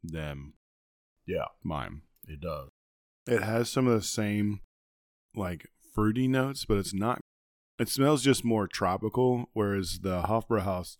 than 0.02 0.52
Yeah, 1.26 1.46
mine. 1.64 2.02
it 2.26 2.40
does. 2.40 2.68
It 3.26 3.42
has 3.42 3.68
some 3.70 3.86
of 3.86 3.94
the 3.94 4.06
same 4.06 4.60
like 5.34 5.66
fruity 5.94 6.28
notes, 6.28 6.64
but 6.64 6.78
it's 6.78 6.94
not. 6.94 7.20
It 7.78 7.88
smells 7.88 8.22
just 8.22 8.44
more 8.44 8.66
tropical, 8.68 9.48
whereas 9.52 10.00
the 10.00 10.22
Hofbrauhaus 10.22 10.96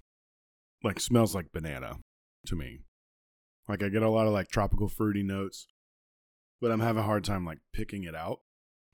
like 0.82 0.99
smells 1.01 1.34
like 1.34 1.53
banana. 1.53 1.99
to 2.47 2.57
me. 2.57 2.78
Like 3.68 3.82
I 3.82 3.88
get 3.91 4.03
a 4.03 4.09
lot 4.11 4.26
of 4.26 4.32
like 4.32 4.49
tropical 4.49 4.88
fruity 4.88 5.22
notes, 5.22 5.66
but 6.61 6.70
I'm 6.72 6.80
having 6.80 7.03
a 7.03 7.07
hard 7.07 7.22
time 7.22 7.45
like 7.45 7.59
picking 7.72 8.05
it 8.05 8.14
out. 8.14 8.41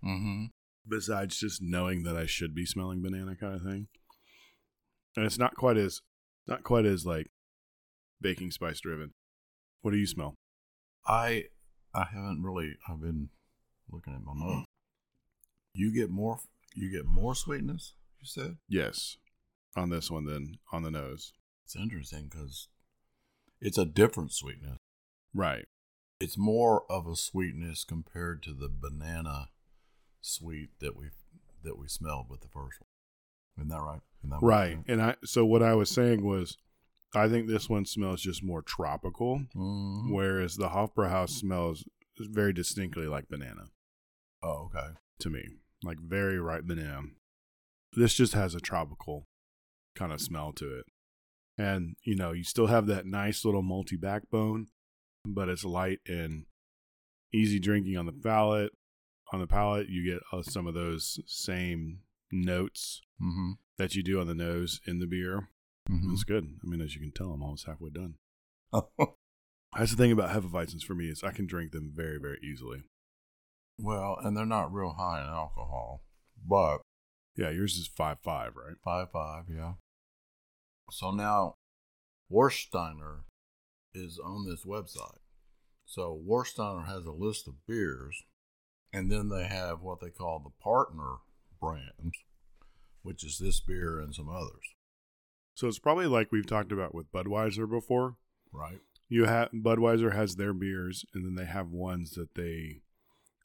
Mm-hmm. 0.05 0.47
Besides 0.89 1.39
just 1.39 1.63
knowing 1.63 2.03
that 2.03 2.17
I 2.17 2.27
should 2.27 2.55
be 2.55 2.67
smelling 2.67 3.03
banana 3.03 3.35
kind 3.37 3.55
of 3.55 3.63
thing, 3.63 3.89
and 5.17 5.25
it's 5.25 5.39
not 5.39 5.55
quite 5.57 5.77
as 5.77 6.01
not 6.47 6.63
quite 6.65 6.87
as 6.87 7.05
like 7.07 7.31
baking 8.21 8.51
spice 8.51 8.81
driven. 8.81 9.13
What 9.83 9.91
do 9.93 9.97
you 9.99 10.07
smell? 10.07 10.35
I 11.07 11.45
I 11.95 12.05
haven't 12.13 12.43
really. 12.43 12.77
I've 12.89 13.01
been 13.01 13.31
looking 13.91 14.15
at 14.15 14.23
my 14.23 14.33
notes. 14.35 14.67
You 15.75 15.93
get 15.93 16.11
more. 16.11 16.39
You 16.75 16.91
get 16.91 17.07
more 17.07 17.35
sweetness. 17.35 17.95
You 18.21 18.27
said 18.27 18.57
Yes, 18.69 19.17
on 19.77 19.91
this 19.91 20.11
one 20.11 20.25
than 20.25 20.59
on 20.73 20.83
the 20.83 20.91
nose. 20.91 21.33
it's 21.65 21.77
interesting 21.77 22.29
because 22.31 22.69
it's 23.61 23.79
a 23.79 23.85
different 23.85 24.33
sweetness. 24.33 24.79
Right. 25.35 25.67
It's 26.21 26.39
more 26.39 26.85
of 26.91 27.07
a 27.07 27.15
sweetness 27.17 27.85
compared 27.85 28.43
to 28.45 28.55
the 28.55 28.69
banana 28.71 29.49
sweet 30.21 30.71
that 30.81 30.97
we 30.97 31.11
that 31.63 31.79
we 31.79 31.89
smelled 31.89 32.29
with 32.31 32.41
the 32.41 32.49
first 32.49 32.81
one. 32.81 32.89
Isn't 33.59 33.69
that 33.69 33.81
right? 33.81 34.01
Isn't 34.21 34.31
that 34.31 34.43
Right. 34.43 34.79
And 34.87 35.01
I 35.03 35.17
so 35.25 35.45
what 35.45 35.63
I 35.63 35.75
was 35.75 35.91
saying 35.91 36.25
was 36.25 36.57
I 37.15 37.29
think 37.29 37.47
this 37.49 37.69
one 37.71 37.85
smells 37.87 38.21
just 38.21 38.43
more 38.43 38.63
tropical? 38.63 39.47
Mhm. 39.55 40.13
whereas 40.13 40.57
the 40.57 40.69
Hofbrauhaus 40.71 41.31
smells 41.31 41.85
very 42.19 42.53
distinctly 42.53 43.07
like 43.07 43.29
banana 43.29 43.71
Oh, 44.43 44.67
okay. 44.75 44.95
to 45.21 45.31
me. 45.31 45.45
Like 45.83 45.99
very 46.01 46.39
ripe 46.39 46.65
banana. 46.65 47.03
This 47.93 48.15
just 48.15 48.35
has 48.35 48.55
a 48.55 48.61
tropical 48.61 49.27
kind 49.95 50.13
of 50.13 50.21
smell 50.21 50.53
to 50.55 50.79
it. 50.79 50.87
And, 51.59 51.97
you 52.05 52.15
know, 52.17 52.33
you 52.33 52.43
still 52.45 52.67
have 52.67 52.87
that 52.89 53.07
nice 53.07 53.45
little 53.45 53.63
malty 53.63 53.99
backbone, 53.99 54.67
but 55.25 55.49
it's 55.49 55.65
light 55.65 56.01
and 56.07 56.45
easy 57.33 57.59
drinking 57.59 57.97
on 57.97 58.05
the 58.07 58.13
palate. 58.13 58.73
On 59.33 59.41
the 59.41 59.47
palate, 59.47 59.89
you 59.89 60.05
get 60.05 60.23
uh, 60.33 60.43
some 60.43 60.67
of 60.67 60.75
those 60.75 61.19
same 61.27 62.01
notes 62.33 63.01
Mm-hmm. 63.23 63.53
that 63.79 63.95
you 63.95 64.03
do 64.03 64.21
on 64.21 64.27
the 64.27 64.35
nose 64.35 64.79
in 64.87 64.99
the 64.99 65.07
beer. 65.07 65.49
mm-hmm. 65.91 66.13
It's 66.13 66.23
good. 66.25 66.45
I 66.63 66.67
mean, 66.69 66.83
as 66.83 66.95
you 66.95 67.01
can 67.01 67.13
tell, 67.13 67.33
I'm 67.33 67.43
almost 67.43 67.67
halfway 67.67 67.89
done. 67.91 68.17
Mm-hmm. 68.75 69.05
That's 69.79 69.91
the 69.93 69.97
thing 69.97 70.13
about 70.13 70.31
Hefeweizens 70.31 70.83
for 70.83 70.95
me 70.95 71.07
is 71.09 71.23
I 71.25 71.31
can 71.33 71.47
drink 71.47 71.73
them 71.73 71.93
very, 71.95 72.19
very 72.19 72.39
easily. 72.43 72.83
well, 73.79 74.19
and 74.23 74.37
they're 74.37 74.45
not 74.47 74.73
real 74.73 74.95
high 74.99 75.21
in 75.23 75.27
alcohol, 75.29 76.03
but 76.47 76.79
Yeah, 77.37 77.51
yours 77.51 77.77
is 77.77 77.87
five 77.89 78.19
five, 78.23 78.53
right? 78.55 78.77
Five 78.85 79.11
five, 79.13 79.45
yeah. 79.49 79.75
So 80.91 81.11
now, 81.11 81.55
Warsteiner 82.31 83.21
is 83.95 84.19
on 84.23 84.47
this 84.47 84.65
website. 84.65 85.21
So 85.85 86.21
Warsteiner 86.29 86.87
has 86.87 87.05
a 87.07 87.13
list 87.13 87.47
of 87.49 87.67
beers, 87.67 88.25
and 88.93 89.11
then 89.11 89.29
they 89.29 89.45
have 89.45 89.81
what 89.81 90.01
they 90.01 90.11
call 90.11 90.39
the 90.39 90.63
partner 90.63 91.17
brands, 91.61 92.17
which 93.03 93.25
is 93.25 93.39
this 93.39 93.61
beer 93.61 93.99
and 94.01 94.15
some 94.15 94.29
others, 94.29 94.75
So 95.55 95.69
it's 95.69 95.79
probably 95.79 96.07
like 96.07 96.33
we've 96.33 96.47
talked 96.47 96.73
about 96.73 96.95
with 96.95 97.13
Budweiser 97.13 97.69
before. 97.69 98.17
right? 98.53 98.81
You 99.09 99.25
have 99.27 99.51
Budweiser 99.53 100.15
has 100.15 100.35
their 100.37 100.53
beers, 100.53 101.05
and 101.15 101.25
then 101.25 101.35
they 101.37 101.51
have 101.51 101.71
ones 101.71 102.11
that 102.13 102.35
they 102.35 102.83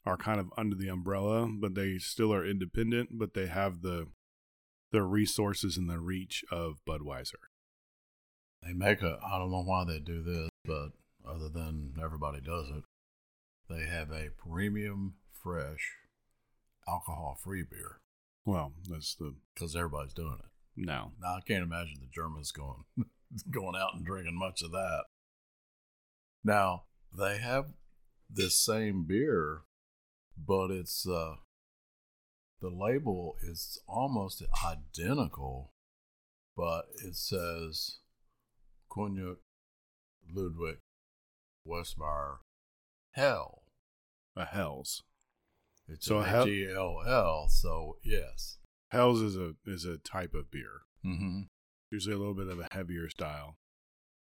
are 0.04 0.16
kind 0.16 0.40
of 0.40 0.52
under 0.56 0.74
the 0.74 0.88
umbrella, 0.88 1.48
but 1.48 1.74
they 1.76 1.98
still 1.98 2.34
are 2.34 2.44
independent, 2.44 3.10
but 3.12 3.34
they 3.34 3.46
have 3.46 3.82
the 3.82 4.08
the 4.90 5.02
resources 5.02 5.78
and 5.78 5.88
the 5.88 5.98
reach 6.00 6.44
of 6.50 6.80
Budweiser. 6.86 7.40
They 8.62 8.72
make 8.72 9.00
a. 9.02 9.18
I 9.24 9.38
don't 9.38 9.50
know 9.50 9.62
why 9.62 9.84
they 9.84 9.98
do 10.00 10.22
this, 10.22 10.50
but 10.64 10.90
other 11.26 11.48
than 11.48 11.94
everybody 12.02 12.40
does 12.40 12.68
it, 12.68 12.82
they 13.70 13.86
have 13.86 14.10
a 14.10 14.30
premium 14.36 15.14
fresh 15.32 15.92
alcohol 16.86 17.38
free 17.42 17.62
beer 17.62 18.01
Well, 18.44 18.72
that's 18.88 19.14
the 19.14 19.34
because 19.54 19.76
everybody's 19.76 20.14
doing 20.14 20.38
it. 20.40 20.50
now. 20.76 21.12
Now 21.20 21.36
I 21.36 21.40
can't 21.46 21.62
imagine 21.62 21.98
the 22.00 22.08
Germans 22.12 22.52
going 22.52 22.84
going 23.50 23.76
out 23.76 23.94
and 23.94 24.04
drinking 24.04 24.38
much 24.38 24.62
of 24.62 24.72
that. 24.72 25.04
Now 26.44 26.84
they 27.16 27.38
have 27.38 27.66
this 28.28 28.58
same 28.58 29.04
beer, 29.04 29.62
but 30.36 30.70
it's 30.70 31.06
uh 31.06 31.36
the 32.60 32.70
label 32.70 33.36
is 33.42 33.80
almost 33.88 34.42
identical, 34.64 35.72
but 36.56 36.86
it 37.04 37.16
says 37.16 37.98
König 38.90 39.36
Ludwig 40.32 40.78
Westmeyer 41.66 42.36
Hell. 43.12 43.62
A 44.34 44.46
Hell's. 44.46 45.02
It's 45.88 46.06
So 46.06 46.20
so 46.20 46.28
Hell- 46.28 46.44
H 46.44 46.48
E 46.48 46.68
L 46.72 47.02
L. 47.06 47.48
So 47.48 47.96
yes. 48.02 48.58
Hell's 48.90 49.20
is 49.22 49.36
a 49.36 49.54
is 49.66 49.84
a 49.84 49.98
type 49.98 50.34
of 50.34 50.50
beer. 50.50 50.82
Mm-hmm. 51.04 51.42
Usually 51.90 52.14
a 52.14 52.18
little 52.18 52.34
bit 52.34 52.48
of 52.48 52.60
a 52.60 52.68
heavier 52.72 53.08
style. 53.08 53.56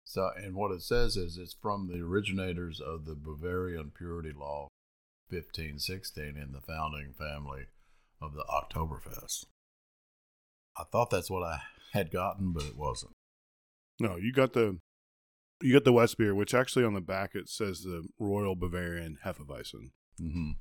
So, 0.03 0.29
and 0.37 0.55
what 0.55 0.71
it 0.71 0.81
says 0.81 1.17
is 1.17 1.37
it's 1.37 1.55
from 1.61 1.87
the 1.87 1.99
originators 1.99 2.79
of 2.79 3.05
the 3.05 3.13
Bavarian 3.13 3.91
Purity 3.95 4.31
Law 4.31 4.69
1516 5.29 6.37
in 6.37 6.53
the 6.53 6.61
founding 6.61 7.13
family 7.17 7.65
of 8.21 8.33
the 8.33 8.45
Oktoberfest. 8.45 9.45
I 10.77 10.83
thought 10.91 11.09
that's 11.09 11.29
what 11.29 11.43
I 11.43 11.61
had 11.91 12.09
gotten, 12.11 12.53
but 12.53 12.63
it 12.63 12.77
wasn't. 12.77 13.13
No, 13.99 14.15
you 14.15 14.31
got 14.31 14.53
the 14.53 14.77
you 15.61 15.73
got 15.73 15.83
the 15.83 15.91
West 15.91 16.17
beer, 16.17 16.33
which 16.35 16.53
actually 16.53 16.85
on 16.85 16.93
the 16.93 17.01
back 17.01 17.31
it 17.33 17.49
says 17.49 17.81
the 17.81 18.07
Royal 18.19 18.55
Bavarian 18.55 19.17
Hefeweizen. 19.25 19.89
Mm-hmm. 20.21 20.51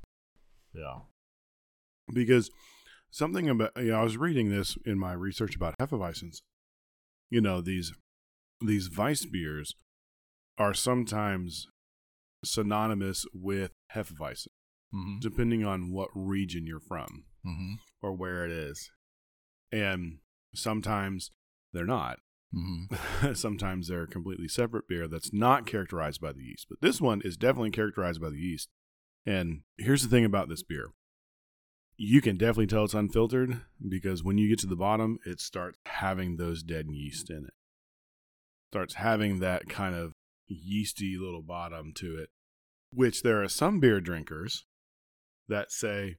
Yeah. 0.77 0.99
Because 2.13 2.49
something 3.09 3.49
about 3.49 3.71
you 3.77 3.91
know, 3.91 3.99
I 3.99 4.03
was 4.03 4.17
reading 4.17 4.49
this 4.49 4.77
in 4.85 4.97
my 4.99 5.13
research 5.13 5.55
about 5.55 5.75
Hefeweizens. 5.79 6.37
You 7.29 7.41
know, 7.41 7.61
these 7.61 7.91
these 8.61 8.95
Weiss 8.95 9.25
beers 9.25 9.75
are 10.57 10.73
sometimes 10.73 11.67
synonymous 12.43 13.25
with 13.33 13.71
Hefeweizen, 13.95 14.47
Mm-hmm. 14.95 15.17
depending 15.19 15.65
on 15.65 15.91
what 15.91 16.09
region 16.15 16.65
you're 16.65 16.79
from 16.79 17.25
Mm-hmm. 17.45 17.73
or 18.01 18.13
where 18.13 18.45
it 18.45 18.51
is. 18.51 18.89
And 19.71 20.19
sometimes 20.55 21.31
they're 21.73 21.85
not. 21.85 22.19
Mm-hmm. 22.55 23.33
sometimes 23.33 23.89
they're 23.89 24.03
a 24.03 24.07
completely 24.07 24.47
separate 24.47 24.87
beer 24.87 25.07
that's 25.09 25.33
not 25.33 25.65
characterized 25.65 26.21
by 26.21 26.31
the 26.31 26.41
yeast. 26.41 26.67
But 26.69 26.79
this 26.81 27.01
one 27.01 27.21
is 27.25 27.35
definitely 27.35 27.71
characterized 27.71 28.21
by 28.21 28.29
the 28.29 28.37
yeast. 28.39 28.69
And 29.25 29.61
here's 29.77 30.03
the 30.03 30.09
thing 30.09 30.25
about 30.25 30.49
this 30.49 30.63
beer 30.63 30.87
you 31.99 32.21
can 32.21 32.37
definitely 32.37 32.67
tell 32.67 32.83
it's 32.85 32.93
unfiltered 32.93 33.59
because 33.89 34.23
when 34.23 34.37
you 34.37 34.47
get 34.47 34.59
to 34.59 34.67
the 34.67 34.75
bottom, 34.75 35.17
it 35.25 35.39
starts 35.41 35.79
having 35.87 36.37
those 36.37 36.61
dead 36.61 36.85
yeast 36.91 37.31
in 37.31 37.45
it. 37.45 37.53
Starts 38.71 38.93
having 38.95 39.39
that 39.39 39.67
kind 39.67 39.95
of 39.95 40.13
yeasty 40.47 41.17
little 41.17 41.41
bottom 41.41 41.91
to 41.95 42.15
it, 42.15 42.29
which 42.93 43.23
there 43.23 43.41
are 43.41 43.47
some 43.49 43.79
beer 43.79 43.99
drinkers 43.99 44.65
that 45.47 45.71
say 45.71 46.17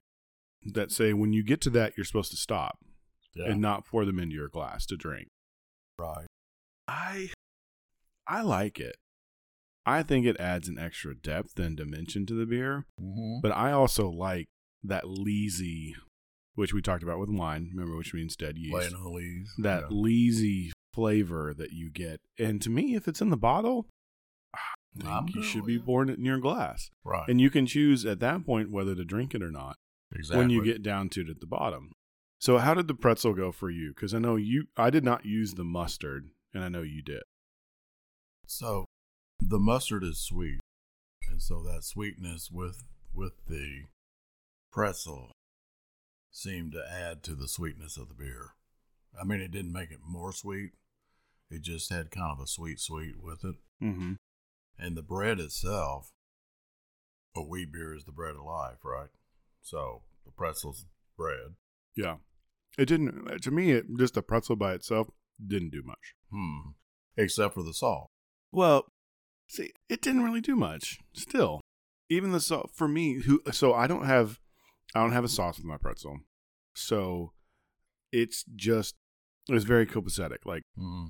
that 0.64 0.90
say 0.90 1.12
when 1.12 1.32
you 1.32 1.44
get 1.44 1.60
to 1.60 1.70
that 1.70 1.92
you're 1.96 2.04
supposed 2.04 2.32
to 2.32 2.36
stop 2.36 2.78
Yeah. 3.36 3.44
and 3.52 3.60
not 3.60 3.86
pour 3.86 4.04
them 4.04 4.18
into 4.18 4.34
your 4.34 4.48
glass 4.48 4.84
to 4.86 4.96
drink. 4.96 5.28
right. 5.98 6.26
I 6.88 7.30
I 8.26 8.42
like 8.42 8.80
it. 8.80 8.96
I 9.88 10.02
think 10.02 10.26
it 10.26 10.38
adds 10.40 10.68
an 10.68 10.78
extra 10.78 11.14
depth 11.14 11.58
and 11.58 11.76
dimension 11.76 12.26
to 12.26 12.34
the 12.34 12.46
beer, 12.46 12.86
Mm-hmm. 13.00 13.40
but 13.42 13.52
I 13.52 13.72
also 13.72 14.08
like 14.10 14.46
that 14.84 15.04
leesy, 15.04 15.92
which 16.54 16.72
we 16.74 16.82
talked 16.82 17.02
about 17.02 17.18
with 17.18 17.30
wine. 17.30 17.70
Remember, 17.74 17.96
which 17.96 18.12
means 18.14 18.36
dead 18.36 18.56
yeast. 18.58 18.74
Laying 18.74 18.94
on 18.94 19.02
the 19.02 19.10
lees. 19.10 19.52
that 19.58 19.84
Yeah. 19.90 19.96
leesy 19.96 20.70
flavor 20.94 21.54
that 21.56 21.72
you 21.72 21.90
get, 21.90 22.20
and 22.38 22.60
to 22.62 22.70
me, 22.70 22.94
if 22.94 23.06
it's 23.08 23.20
in 23.20 23.30
the 23.30 23.36
bottle, 23.36 23.86
you 25.34 25.42
should 25.42 25.64
be 25.64 25.78
pouring 25.78 26.08
it 26.08 26.18
in 26.18 26.24
your 26.24 26.38
glass, 26.40 26.90
Right. 27.04 27.28
and 27.28 27.40
you 27.40 27.50
can 27.50 27.66
choose 27.66 28.04
at 28.04 28.18
that 28.20 28.44
point 28.44 28.70
whether 28.70 28.94
to 28.96 29.04
drink 29.04 29.34
it 29.34 29.42
or 29.42 29.50
not 29.50 29.76
exactly. 30.12 30.38
when 30.38 30.50
you 30.50 30.64
get 30.64 30.82
down 30.82 31.08
to 31.10 31.20
it 31.20 31.28
at 31.28 31.40
the 31.40 31.46
bottom. 31.46 31.92
So, 32.40 32.58
how 32.58 32.74
did 32.74 32.88
the 32.88 32.94
pretzel 32.94 33.34
go 33.34 33.52
for 33.52 33.70
you? 33.70 33.92
Because 33.94 34.12
I 34.14 34.18
know 34.18 34.36
you, 34.36 34.66
I 34.76 34.90
did 34.90 35.04
not 35.04 35.24
use 35.24 35.54
the 35.54 35.64
mustard, 35.64 36.30
and 36.54 36.62
I 36.64 36.68
know 36.68 36.82
you 36.82 37.02
did. 37.02 37.22
So 38.46 38.86
the 39.40 39.58
mustard 39.58 40.04
is 40.04 40.18
sweet, 40.18 40.60
and 41.28 41.42
so 41.42 41.62
that 41.62 41.84
sweetness 41.84 42.50
with 42.50 42.84
with 43.14 43.32
the 43.46 43.84
pretzel 44.72 45.32
seemed 46.30 46.72
to 46.72 46.84
add 46.90 47.22
to 47.24 47.34
the 47.34 47.48
sweetness 47.48 47.96
of 47.96 48.08
the 48.08 48.14
beer. 48.14 48.54
I 49.20 49.24
mean, 49.24 49.40
it 49.40 49.50
didn't 49.50 49.72
make 49.72 49.90
it 49.90 50.00
more 50.06 50.32
sweet; 50.32 50.72
it 51.50 51.62
just 51.62 51.90
had 51.90 52.10
kind 52.10 52.32
of 52.32 52.40
a 52.40 52.46
sweet 52.46 52.80
sweet 52.80 53.20
with 53.20 53.44
it. 53.44 53.56
Mm-hmm. 53.82 54.14
And 54.78 54.96
the 54.96 55.02
bread 55.02 55.40
itself, 55.40 56.12
a 57.34 57.42
wheat 57.42 57.72
beer 57.72 57.94
is 57.94 58.04
the 58.04 58.12
bread 58.12 58.36
of 58.36 58.44
life, 58.44 58.84
right? 58.84 59.10
So 59.62 60.02
the 60.24 60.30
pretzel's 60.30 60.86
bread. 61.16 61.56
Yeah. 61.96 62.16
It 62.78 62.86
didn't, 62.86 63.42
to 63.42 63.50
me, 63.50 63.72
it, 63.72 63.86
just 63.98 64.14
the 64.14 64.22
pretzel 64.22 64.54
by 64.54 64.74
itself 64.74 65.08
didn't 65.44 65.70
do 65.70 65.82
much. 65.84 66.14
Hmm. 66.30 66.70
Except 67.16 67.54
for 67.54 67.64
the 67.64 67.74
salt. 67.74 68.08
Well, 68.52 68.86
see, 69.48 69.72
it 69.88 70.00
didn't 70.00 70.22
really 70.24 70.40
do 70.40 70.54
much. 70.54 70.98
Still, 71.12 71.60
even 72.08 72.30
the 72.32 72.40
sauce 72.40 72.70
for 72.72 72.86
me, 72.88 73.14
who 73.22 73.40
so 73.52 73.74
I 73.74 73.86
don't 73.86 74.04
have, 74.06 74.38
I 74.94 75.00
don't 75.00 75.12
have 75.12 75.24
a 75.24 75.28
sauce 75.28 75.56
with 75.58 75.66
my 75.66 75.76
pretzel, 75.76 76.18
so 76.74 77.32
it's 78.12 78.44
just 78.54 78.94
it 79.48 79.52
was 79.54 79.64
very 79.64 79.86
copacetic. 79.86 80.38
Like 80.44 80.62
Mm-hmm. 80.78 81.06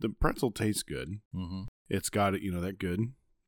the 0.00 0.08
pretzel 0.08 0.50
tastes 0.50 0.82
good. 0.82 1.20
Mm-hmm. 1.34 1.62
It's 1.88 2.10
got 2.10 2.40
you 2.40 2.50
know 2.52 2.60
that 2.60 2.78
good, 2.78 3.00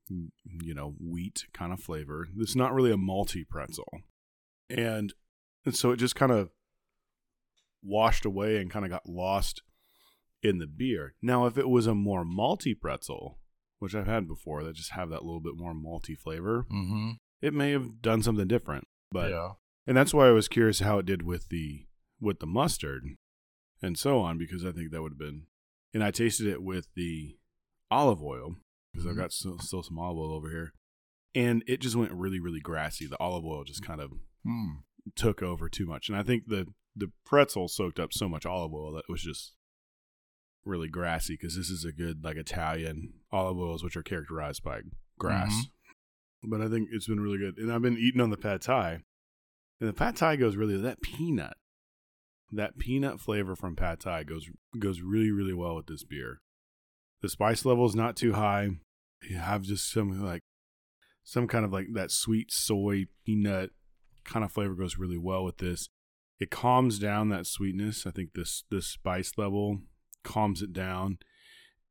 you 0.09 0.75
know, 0.75 0.95
wheat 1.01 1.47
kind 1.53 1.73
of 1.73 1.81
flavor. 1.81 2.29
It's 2.39 2.55
not 2.57 2.73
really 2.75 2.93
a 2.93 2.97
malty 2.97 3.47
pretzel, 3.49 3.91
and 4.71 5.13
and 5.65 5.75
so 5.75 5.91
it 5.91 5.97
just 5.97 6.15
kind 6.15 6.33
of 6.33 6.51
washed 7.83 8.25
away 8.25 8.57
and 8.59 8.71
kind 8.71 8.85
of 8.85 8.91
got 8.91 9.09
lost 9.09 9.63
in 10.43 10.59
the 10.59 10.67
beer. 10.67 11.15
Now, 11.23 11.47
if 11.47 11.57
it 11.59 11.69
was 11.69 11.87
a 11.87 11.95
more 11.95 12.25
malty 12.25 12.79
pretzel, 12.79 13.39
which 13.79 13.95
I've 13.95 14.07
had 14.07 14.27
before, 14.27 14.63
that 14.65 14.75
just 14.77 14.93
have 14.93 15.11
that 15.11 15.25
little 15.25 15.41
bit 15.41 15.57
more 15.57 15.75
malty 15.75 16.17
flavor, 16.19 16.67
Mm-hmm. 16.71 17.11
it 17.43 17.53
may 17.55 17.71
have 17.73 18.01
done 18.03 18.23
something 18.23 18.49
different. 18.49 18.87
But 19.13 19.31
yeah. 19.31 19.53
and 19.87 19.97
that's 19.97 20.13
why 20.15 20.29
I 20.29 20.33
was 20.33 20.49
curious 20.49 20.81
how 20.81 20.99
it 20.99 21.07
did 21.07 21.23
with 21.23 21.49
the 21.49 21.87
with 22.21 22.39
the 22.41 22.47
mustard 22.47 23.05
and 23.83 23.99
so 23.99 24.21
on 24.21 24.39
because 24.39 24.65
I 24.65 24.73
think 24.73 24.91
that 24.91 25.03
would 25.03 25.13
have 25.13 25.19
been. 25.19 25.47
And 25.95 26.03
I 26.03 26.11
tasted 26.11 26.47
it 26.47 26.63
with 26.63 26.89
the 26.95 27.37
olive 27.91 28.23
oil 28.23 28.57
because 28.93 29.07
I've 29.07 29.15
Mhm. 29.15 29.19
got 29.19 29.33
still, 29.33 29.59
still 29.59 29.83
some 29.83 29.99
olive 29.99 30.17
oil 30.19 30.33
over 30.33 30.51
here, 30.51 30.73
and 31.35 31.63
it 31.67 31.81
just 31.81 31.97
went 31.97 32.13
really 32.13 32.41
really 32.41 32.61
grassy. 32.61 33.07
The 33.07 33.21
olive 33.21 33.45
oil 33.45 33.65
just 33.65 33.83
kind 33.85 34.01
of 34.01 34.13
Mm. 34.47 34.83
took 35.15 35.43
over 35.43 35.69
too 35.69 35.87
much, 35.87 36.09
and 36.09 36.17
I 36.17 36.23
think 36.23 36.47
the 36.49 36.67
the 36.99 37.13
pretzel 37.27 37.69
soaked 37.69 38.01
up 38.01 38.13
so 38.15 38.27
much 38.29 38.47
olive 38.47 38.73
oil 38.73 38.93
that 38.93 39.01
it 39.09 39.11
was 39.11 39.23
just 39.23 39.55
really 40.67 40.89
grassy 40.89 41.35
because 41.35 41.57
this 41.57 41.71
is 41.71 41.85
a 41.85 41.93
good 41.93 42.25
like 42.25 42.37
Italian 42.37 43.13
olive 43.33 43.59
oils 43.59 43.85
which 43.85 43.97
are 43.97 44.03
characterized 44.03 44.63
by 44.63 44.81
grass. 45.19 45.53
Mm-hmm. 45.53 46.51
But 46.51 46.61
I 46.61 46.69
think 46.69 46.89
it's 46.93 47.07
been 47.07 47.21
really 47.21 47.39
good, 47.39 47.57
and 47.59 47.73
I've 47.73 47.83
been 47.83 47.99
eating 47.99 48.21
on 48.21 48.31
the 48.31 48.37
pad 48.37 48.61
thai, 48.61 49.01
and 49.81 49.89
the 49.89 49.93
pad 49.93 50.17
thai 50.17 50.37
goes 50.37 50.57
really 50.57 50.77
that 50.77 51.01
peanut, 51.01 51.57
that 52.53 52.79
peanut 52.79 53.21
flavor 53.21 53.57
from 53.57 53.75
pad 53.75 54.01
thai 54.01 54.23
goes 54.25 54.49
goes 54.79 55.01
really 55.01 55.31
really 55.31 55.55
well 55.55 55.75
with 55.75 55.87
this 55.87 56.05
beer. 56.05 56.41
The 57.23 57.29
spice 57.29 57.65
level 57.65 57.87
is 57.87 57.97
not 57.97 58.17
too 58.17 58.35
high. 58.35 58.69
You 59.29 59.39
have 59.39 59.63
just 59.63 59.91
some 59.91 60.23
like 60.23 60.43
some 61.25 61.49
kind 61.49 61.65
of 61.65 61.73
like 61.73 61.89
that 61.95 62.11
sweet 62.11 62.53
soy 62.53 63.07
peanut 63.25 63.71
kind 64.25 64.45
of 64.45 64.53
flavor 64.53 64.75
goes 64.75 64.99
really 64.99 65.19
well 65.19 65.45
with 65.45 65.59
this. 65.59 65.89
It 66.39 66.51
calms 66.51 66.99
down 66.99 67.31
that 67.31 67.47
sweetness. 67.47 68.07
I 68.07 68.11
think 68.11 68.35
this 68.35 68.65
this 68.71 68.87
spice 68.87 69.33
level 69.37 69.81
calms 70.27 70.61
it 70.61 70.73
down, 70.75 71.19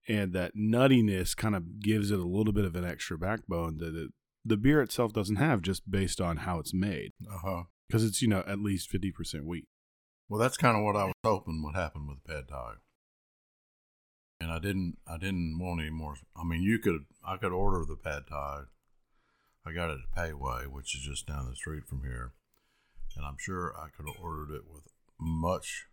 and 0.07 0.33
that 0.33 0.55
nuttiness 0.55 1.35
kind 1.35 1.55
of 1.55 1.79
gives 1.79 2.11
it 2.11 2.19
a 2.19 2.23
little 2.27 2.53
bit 2.53 2.65
of 2.65 2.75
an 2.75 2.85
extra 2.85 3.17
backbone 3.17 3.77
that 3.77 3.95
it, 3.95 4.11
the 4.43 4.57
beer 4.57 4.81
itself 4.81 5.11
doesn't 5.13 5.37
have, 5.37 5.61
just 5.63 5.89
based 5.89 6.21
on 6.21 6.37
how 6.37 6.59
it's 6.59 6.73
made, 6.73 7.13
Uh-huh. 7.27 7.63
because 7.87 8.03
it's 8.03 8.21
you 8.21 8.27
know 8.27 8.43
at 8.45 8.59
least 8.59 8.89
fifty 8.89 9.11
percent 9.11 9.45
wheat. 9.45 9.67
Well, 10.29 10.39
that's 10.39 10.57
kind 10.57 10.77
of 10.77 10.83
what 10.83 10.95
I 10.95 11.05
was 11.05 11.13
hoping 11.23 11.63
would 11.63 11.75
happen 11.75 12.07
with 12.07 12.17
the 12.23 12.33
pad 12.33 12.47
thai. 12.49 12.73
And 14.41 14.51
I 14.51 14.59
didn't. 14.59 14.97
I 15.07 15.17
didn't 15.17 15.57
want 15.59 15.79
any 15.81 15.89
more. 15.91 16.15
I 16.35 16.43
mean, 16.43 16.61
you 16.61 16.77
could. 16.77 17.05
I 17.25 17.37
could 17.37 17.53
order 17.53 17.85
the 17.85 17.95
pad 17.95 18.23
thai. 18.27 18.63
I 19.65 19.71
got 19.73 19.89
it 19.89 19.99
at 20.03 20.15
Payway, 20.17 20.67
which 20.67 20.93
is 20.95 21.01
just 21.01 21.25
down 21.25 21.49
the 21.49 21.55
street 21.55 21.85
from 21.87 22.01
here, 22.03 22.33
and 23.15 23.25
I'm 23.25 23.37
sure 23.39 23.73
I 23.75 23.87
could 23.95 24.05
have 24.07 24.21
ordered 24.21 24.53
it 24.53 24.63
with 24.71 24.83
much, 25.19 25.85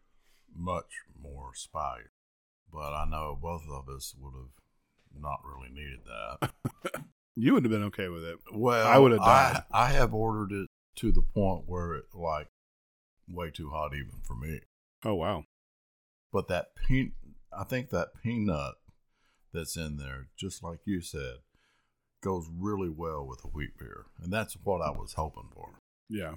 much 0.55 0.93
more 1.19 1.53
spice. 1.55 2.13
But 2.73 2.95
I 2.95 3.05
know 3.05 3.39
both 3.41 3.63
of 3.71 3.89
us 3.89 4.15
would 4.19 4.33
have 4.35 5.23
not 5.23 5.41
really 5.45 5.73
needed 5.73 6.01
that. 6.07 6.51
You 7.35 7.55
would 7.55 7.65
have 7.65 7.71
been 7.73 7.85
okay 7.85 8.09
with 8.09 8.25
it. 8.25 8.37
Well, 8.53 8.87
I 8.87 8.99
would 8.99 9.13
have 9.13 9.21
died. 9.23 9.63
I, 9.73 9.85
I 9.85 9.87
have 9.93 10.13
ordered 10.13 10.53
it 10.53 10.69
to 10.97 11.11
the 11.11 11.23
point 11.23 11.63
where 11.67 11.95
it 11.95 12.05
like 12.13 12.49
way 13.27 13.51
too 13.51 13.71
hot 13.71 13.95
even 13.95 14.21
for 14.23 14.35
me. 14.35 14.61
Oh 15.03 15.15
wow, 15.15 15.45
But 16.31 16.49
that 16.49 16.75
peanut, 16.87 17.13
I 17.51 17.65
think 17.65 17.89
that 17.89 18.09
peanut 18.23 18.75
that's 19.51 19.79
in 19.79 19.97
there, 19.97 20.29
just 20.37 20.63
like 20.63 20.81
you 20.85 21.01
said, 21.01 21.37
goes 22.23 22.49
really 22.55 22.91
well 22.91 23.27
with 23.27 23.43
a 23.47 23.49
wheat 23.49 23.79
beer, 23.79 24.05
and 24.23 24.31
that's 24.31 24.53
what 24.63 24.83
I 24.83 24.91
was 24.91 25.15
hoping 25.15 25.49
for. 25.55 25.71
yeah. 26.11 26.35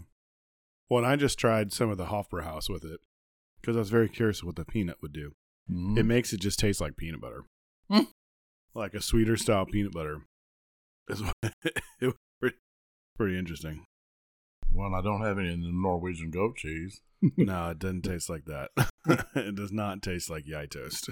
Well, 0.89 1.03
and 1.03 1.11
I 1.11 1.17
just 1.17 1.37
tried 1.37 1.73
some 1.73 1.89
of 1.89 1.97
the 1.97 2.05
Hofbrauhaus 2.05 2.69
with 2.69 2.85
it 2.85 3.01
because 3.59 3.75
I 3.75 3.79
was 3.79 3.89
very 3.89 4.07
curious 4.07 4.43
what 4.45 4.55
the 4.55 4.63
peanut 4.63 5.01
would 5.01 5.11
do. 5.11 5.33
Mhm. 5.69 5.97
It 5.97 6.03
makes 6.03 6.31
it 6.33 6.39
just 6.41 6.59
taste 6.59 6.79
like 6.81 6.95
peanut 6.97 7.21
butter, 7.21 7.43
Mm. 7.89 8.07
like 8.73 8.93
a 8.93 9.01
sweeter 9.01 9.35
style 9.37 9.65
peanut 9.65 9.91
butter. 9.93 10.21
Is 11.07 11.21
it 11.43 11.83
was 12.01 12.13
pretty, 12.39 12.57
pretty 13.17 13.37
interesting. 13.37 13.85
well, 14.71 14.93
I 14.93 15.01
don't 15.01 15.21
have 15.21 15.39
any 15.39 15.53
in 15.53 15.61
the 15.61 15.71
Norwegian 15.71 16.31
goat 16.31 16.57
cheese. 16.57 17.01
no, 17.37 17.69
it 17.71 17.79
doesn't 17.79 18.01
taste 18.03 18.29
like 18.29 18.45
that. 18.45 18.71
it 19.35 19.55
does 19.55 19.71
not 19.71 20.01
taste 20.01 20.29
like 20.29 20.45
gjetost. 20.45 21.09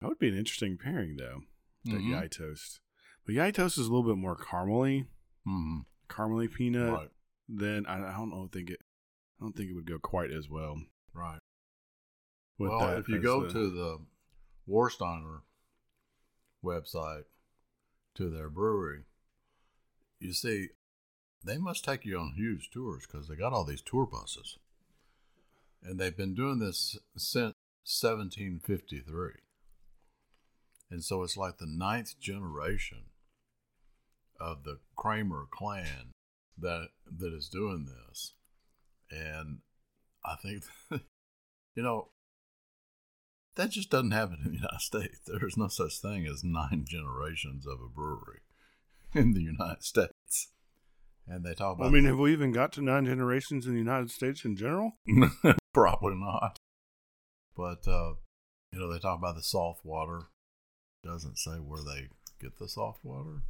That 0.00 0.08
would 0.08 0.18
be 0.18 0.28
an 0.28 0.36
interesting 0.36 0.76
pairing, 0.76 1.16
though. 1.16 1.42
That 1.84 2.00
Mhm. 2.02 2.10
gjetost, 2.10 2.80
but 3.24 3.34
gjetost 3.34 3.78
is 3.78 3.86
a 3.86 3.92
little 3.92 4.02
bit 4.02 4.18
more 4.20 4.36
caramely, 4.36 5.06
Mhm. 5.46 5.86
caramely 6.08 6.52
peanut. 6.52 6.92
Right, 6.92 7.10
Then 7.48 7.86
I, 7.86 8.08
I 8.08 8.16
don't 8.16 8.30
know. 8.30 8.48
Think 8.52 8.70
it. 8.70 8.80
I 9.40 9.44
don't 9.44 9.54
think 9.56 9.70
it 9.70 9.74
would 9.74 9.86
go 9.86 9.98
quite 10.00 10.30
as 10.32 10.48
well. 10.48 10.82
With 12.58 12.70
well, 12.70 12.80
that 12.80 12.98
if 12.98 13.08
you 13.08 13.20
go 13.20 13.42
the- 13.42 13.52
to 13.52 13.70
the 13.70 13.98
Warsteiner 14.68 15.42
website 16.64 17.24
to 18.14 18.30
their 18.30 18.48
brewery, 18.48 19.04
you 20.18 20.32
see 20.32 20.68
they 21.44 21.58
must 21.58 21.84
take 21.84 22.04
you 22.04 22.18
on 22.18 22.34
huge 22.34 22.70
tours 22.70 23.06
because 23.06 23.28
they 23.28 23.36
got 23.36 23.52
all 23.52 23.64
these 23.64 23.82
tour 23.82 24.06
buses, 24.06 24.58
and 25.82 26.00
they've 26.00 26.16
been 26.16 26.34
doing 26.34 26.58
this 26.58 26.98
since 27.16 27.54
1753, 27.84 29.32
and 30.90 31.04
so 31.04 31.22
it's 31.22 31.36
like 31.36 31.58
the 31.58 31.66
ninth 31.66 32.18
generation 32.18 33.10
of 34.40 34.64
the 34.64 34.80
Cramer 34.96 35.46
clan 35.50 36.12
that 36.58 36.88
that 37.18 37.32
is 37.32 37.48
doing 37.48 37.86
this, 37.86 38.32
and 39.10 39.60
I 40.24 40.36
think 40.36 40.64
you 40.90 41.82
know 41.82 42.08
that 43.56 43.70
just 43.70 43.90
doesn't 43.90 44.12
happen 44.12 44.38
in 44.44 44.52
the 44.52 44.56
United 44.58 44.80
States. 44.80 45.20
There's 45.26 45.56
no 45.56 45.68
such 45.68 45.98
thing 45.98 46.26
as 46.26 46.44
nine 46.44 46.84
generations 46.86 47.66
of 47.66 47.80
a 47.80 47.88
brewery 47.88 48.40
in 49.14 49.32
the 49.32 49.42
United 49.42 49.82
States. 49.82 50.52
And 51.26 51.44
they 51.44 51.54
talk 51.54 51.76
about 51.76 51.88
I 51.88 51.90
mean, 51.90 52.04
have 52.04 52.18
we 52.18 52.32
even 52.32 52.52
got 52.52 52.72
to 52.74 52.82
nine 52.82 53.06
generations 53.06 53.66
in 53.66 53.72
the 53.72 53.78
United 53.78 54.10
States 54.10 54.44
in 54.44 54.56
general? 54.56 54.92
probably 55.74 56.14
not. 56.14 56.58
But 57.56 57.88
uh, 57.88 58.14
you 58.72 58.78
know, 58.78 58.92
they 58.92 58.98
talk 58.98 59.18
about 59.18 59.34
the 59.34 59.42
soft 59.42 59.84
water. 59.84 60.26
Doesn't 61.02 61.38
say 61.38 61.52
where 61.52 61.82
they 61.82 62.08
get 62.40 62.58
the 62.58 62.68
soft 62.68 63.04
water. 63.04 63.42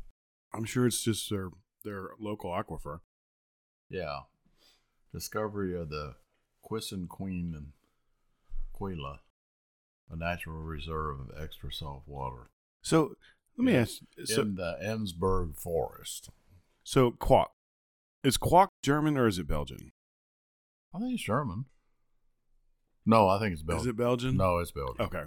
I'm 0.54 0.64
sure 0.64 0.86
it's 0.86 1.02
just 1.02 1.28
their 1.28 1.50
their 1.84 2.11
local 2.18 2.50
aquifer. 2.50 3.00
Yeah. 3.90 4.20
Discovery 5.12 5.78
of 5.78 5.90
the 5.90 6.14
Quisson 6.62 7.09
Queen 7.09 7.54
and 7.57 7.68
Quila, 8.78 9.20
a 10.11 10.16
natural 10.16 10.57
reserve 10.62 11.20
of 11.20 11.30
extra 11.40 11.72
soft 11.72 12.07
water 12.09 12.48
So 12.82 13.16
let 13.57 13.64
me 13.64 13.72
Yeah. 13.72 13.80
ask. 13.80 14.02
So, 14.24 14.42
in 14.42 14.54
the 14.54 14.78
Arnsberg 14.82 15.57
Forest. 15.59 16.30
so 16.84 17.11
Kwak 17.12 17.50
is 18.22 18.36
Kwak 18.36 18.70
German 18.82 19.16
or 19.16 19.26
is 19.26 19.38
it 19.38 19.46
Belgian? 19.46 19.92
I 20.94 20.98
think 20.98 21.14
it's 21.14 21.22
German. 21.22 21.66
No, 23.04 23.28
I 23.28 23.38
think 23.38 23.52
it's 23.52 23.62
Belgian. 23.62 23.80
Is 23.82 23.86
it 23.86 23.96
Belgian? 23.96 24.36
No, 24.36 24.59
it's 24.59 24.72
Belgian. 24.72 25.04
Okay. 25.07 25.24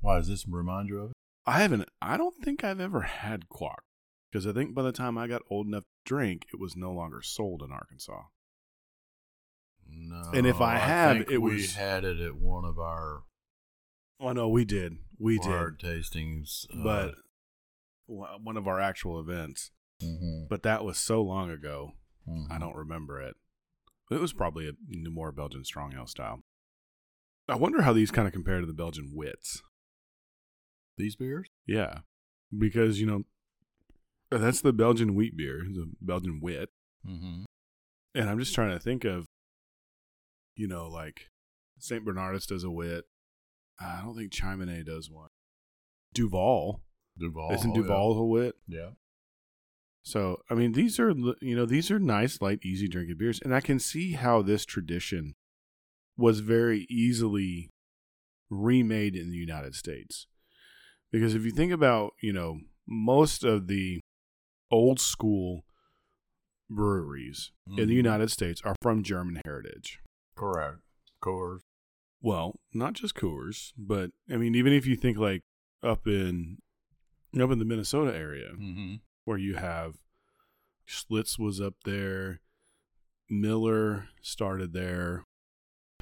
Why 0.00 0.16
does 0.18 0.28
this 0.28 0.46
remind 0.48 0.88
you 0.88 0.98
of 1.00 1.10
it? 1.10 1.16
I 1.46 1.60
haven't. 1.60 1.88
I 2.00 2.16
don't 2.16 2.36
think 2.36 2.62
I've 2.64 2.80
ever 2.80 3.00
had 3.02 3.48
Kwak 3.48 3.82
because 4.30 4.46
I 4.46 4.52
think 4.52 4.74
by 4.74 4.82
the 4.82 4.92
time 4.92 5.18
I 5.18 5.26
got 5.26 5.42
old 5.50 5.66
enough 5.66 5.82
to 5.84 5.88
drink, 6.04 6.46
it 6.52 6.58
was 6.60 6.76
no 6.76 6.92
longer 6.92 7.20
sold 7.22 7.62
in 7.62 7.72
Arkansas. 7.72 8.22
No. 10.12 10.30
And 10.34 10.46
if 10.46 10.60
I 10.60 10.76
have, 10.76 11.16
think 11.18 11.30
it 11.30 11.38
we 11.38 11.54
was- 11.54 11.74
had 11.74 12.04
it 12.04 12.20
at 12.20 12.34
one 12.36 12.64
of 12.64 12.78
our 12.78 13.22
Oh 14.20 14.32
no, 14.32 14.48
we 14.48 14.64
did. 14.64 14.98
We 15.18 15.38
did. 15.38 15.78
tastings. 15.78 16.66
uh, 16.72 16.82
But 16.82 17.14
one 18.06 18.56
of 18.56 18.68
our 18.68 18.78
actual 18.80 19.18
events. 19.18 19.70
mhm, 20.00 20.48
But 20.48 20.62
that 20.64 20.84
was 20.84 20.98
so 20.98 21.22
long 21.22 21.50
ago. 21.50 21.92
mhm. 22.28 22.50
I 22.50 22.58
don't 22.58 22.76
remember 22.76 23.20
it. 23.20 23.36
It 24.10 24.20
was 24.20 24.32
probably 24.32 24.68
a 24.68 24.74
more 25.08 25.32
Belgian 25.32 25.64
strong 25.64 25.94
ale 25.94 26.06
style. 26.06 26.44
I 27.48 27.56
wonder 27.56 27.82
how 27.82 27.92
these 27.92 28.10
kind 28.10 28.26
of 28.28 28.32
compare 28.34 28.60
to 28.60 28.66
the 28.66 28.72
Belgian 28.74 29.12
wits. 29.14 29.62
these 30.98 31.16
beers. 31.16 31.48
Yeah, 31.66 32.00
because 32.56 33.00
you 33.00 33.06
know 33.06 33.24
that's 34.30 34.60
the 34.60 34.72
Belgian 34.74 35.14
wheat 35.14 35.36
beer, 35.36 35.64
the 35.64 35.90
Belgian 36.00 36.38
wit, 36.40 36.70
Mm-hmm. 37.06 37.44
and 38.14 38.30
I'm 38.30 38.38
just 38.38 38.54
trying 38.54 38.70
to 38.72 38.78
think 38.78 39.04
of, 39.04 39.26
you 40.54 40.68
know, 40.68 40.88
like 40.88 41.28
Saint 41.78 42.04
Bernardus 42.04 42.46
does 42.46 42.64
a 42.64 42.70
wit. 42.70 43.04
I 43.80 44.00
don't 44.02 44.16
think 44.16 44.32
Chimay 44.32 44.84
does 44.84 45.10
one. 45.10 45.28
Duvel. 46.14 46.82
Duvel. 47.18 47.52
Isn't 47.52 47.72
oh, 47.72 47.74
yeah. 47.74 47.82
Duvel 47.82 48.18
a 48.18 48.24
wit? 48.26 48.54
Yeah. 48.68 48.90
So, 50.04 50.42
I 50.50 50.54
mean, 50.54 50.72
these 50.72 50.98
are 50.98 51.10
you 51.40 51.56
know 51.56 51.66
these 51.66 51.90
are 51.90 51.98
nice, 51.98 52.40
light, 52.40 52.60
easy 52.64 52.88
drinking 52.88 53.16
beers, 53.18 53.40
and 53.42 53.54
I 53.54 53.60
can 53.60 53.78
see 53.78 54.12
how 54.12 54.42
this 54.42 54.64
tradition 54.64 55.34
was 56.16 56.40
very 56.40 56.86
easily 56.90 57.70
remade 58.50 59.16
in 59.16 59.30
the 59.30 59.36
United 59.36 59.74
States. 59.74 60.26
Because 61.10 61.34
if 61.34 61.44
you 61.44 61.50
think 61.50 61.72
about, 61.72 62.12
you 62.22 62.32
know, 62.32 62.58
most 62.86 63.44
of 63.44 63.66
the 63.66 64.00
old 64.70 64.98
school 64.98 65.64
breweries 66.70 67.52
in 67.66 67.88
the 67.88 67.94
Mhm. 67.94 67.96
United 67.96 68.30
States 68.30 68.60
are 68.62 68.74
from 68.82 69.02
German 69.02 69.40
heritage. 69.44 70.00
Correct. 70.36 70.78
Coors. 71.22 71.60
Well, 72.20 72.56
not 72.72 72.92
just 72.94 73.14
Coors, 73.14 73.72
but 73.76 74.10
I 74.30 74.36
mean, 74.36 74.54
even 74.54 74.72
if 74.72 74.86
you 74.86 74.96
think 74.96 75.18
like 75.18 75.42
up 75.82 76.06
in 76.06 76.58
up 77.40 77.50
in 77.50 77.58
the 77.58 77.64
Minnesota 77.64 78.14
area, 78.16 78.50
Mm-hmm. 78.52 78.94
where 79.24 79.38
you 79.38 79.54
have 79.56 79.94
Schlitz 80.88 81.38
was 81.38 81.60
up 81.60 81.74
there, 81.84 82.40
Miller 83.30 84.08
started 84.20 84.72
there. 84.72 85.24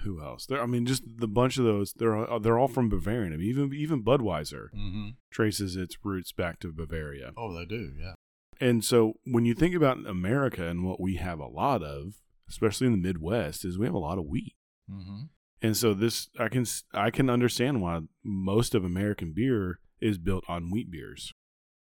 Who 0.02 0.22
else? 0.22 0.46
There, 0.46 0.62
I 0.62 0.66
mean, 0.66 0.86
just 0.86 1.02
the 1.18 1.28
bunch 1.28 1.58
of 1.58 1.64
those. 1.64 1.92
They're 1.92 2.16
all, 2.16 2.40
they're 2.40 2.58
all 2.58 2.68
from 2.68 2.88
Bavarian. 2.88 3.34
I 3.34 3.36
mean, 3.36 3.48
even 3.48 3.72
even 3.74 4.02
Budweiser 4.02 4.68
Mm-hmm. 4.74 5.08
traces 5.30 5.76
its 5.76 5.96
roots 6.02 6.32
back 6.32 6.58
to 6.60 6.72
Bavaria. 6.72 7.32
Oh, 7.36 7.54
they 7.54 7.66
do. 7.66 7.92
Yeah. 8.00 8.14
And 8.60 8.84
so 8.84 9.14
when 9.24 9.44
you 9.44 9.54
think 9.54 9.74
about 9.74 10.06
America 10.06 10.66
and 10.66 10.84
what 10.84 11.00
we 11.00 11.16
have 11.16 11.38
a 11.38 11.46
lot 11.46 11.82
of, 11.82 12.14
especially 12.50 12.88
in 12.88 12.92
the 12.92 12.98
Midwest, 12.98 13.64
is 13.64 13.78
we 13.78 13.86
have 13.86 13.94
a 13.94 13.98
lot 13.98 14.18
of 14.18 14.26
wheat. 14.26 14.54
Mm-hmm. 14.90 15.22
And 15.62 15.76
so 15.76 15.94
this 15.94 16.28
I 16.38 16.48
can 16.48 16.66
I 16.92 17.10
can 17.10 17.30
understand 17.30 17.80
why 17.80 18.00
most 18.24 18.74
of 18.74 18.84
American 18.84 19.32
beer 19.34 19.78
is 20.00 20.18
built 20.18 20.44
on 20.48 20.70
wheat 20.70 20.90
beers. 20.90 21.32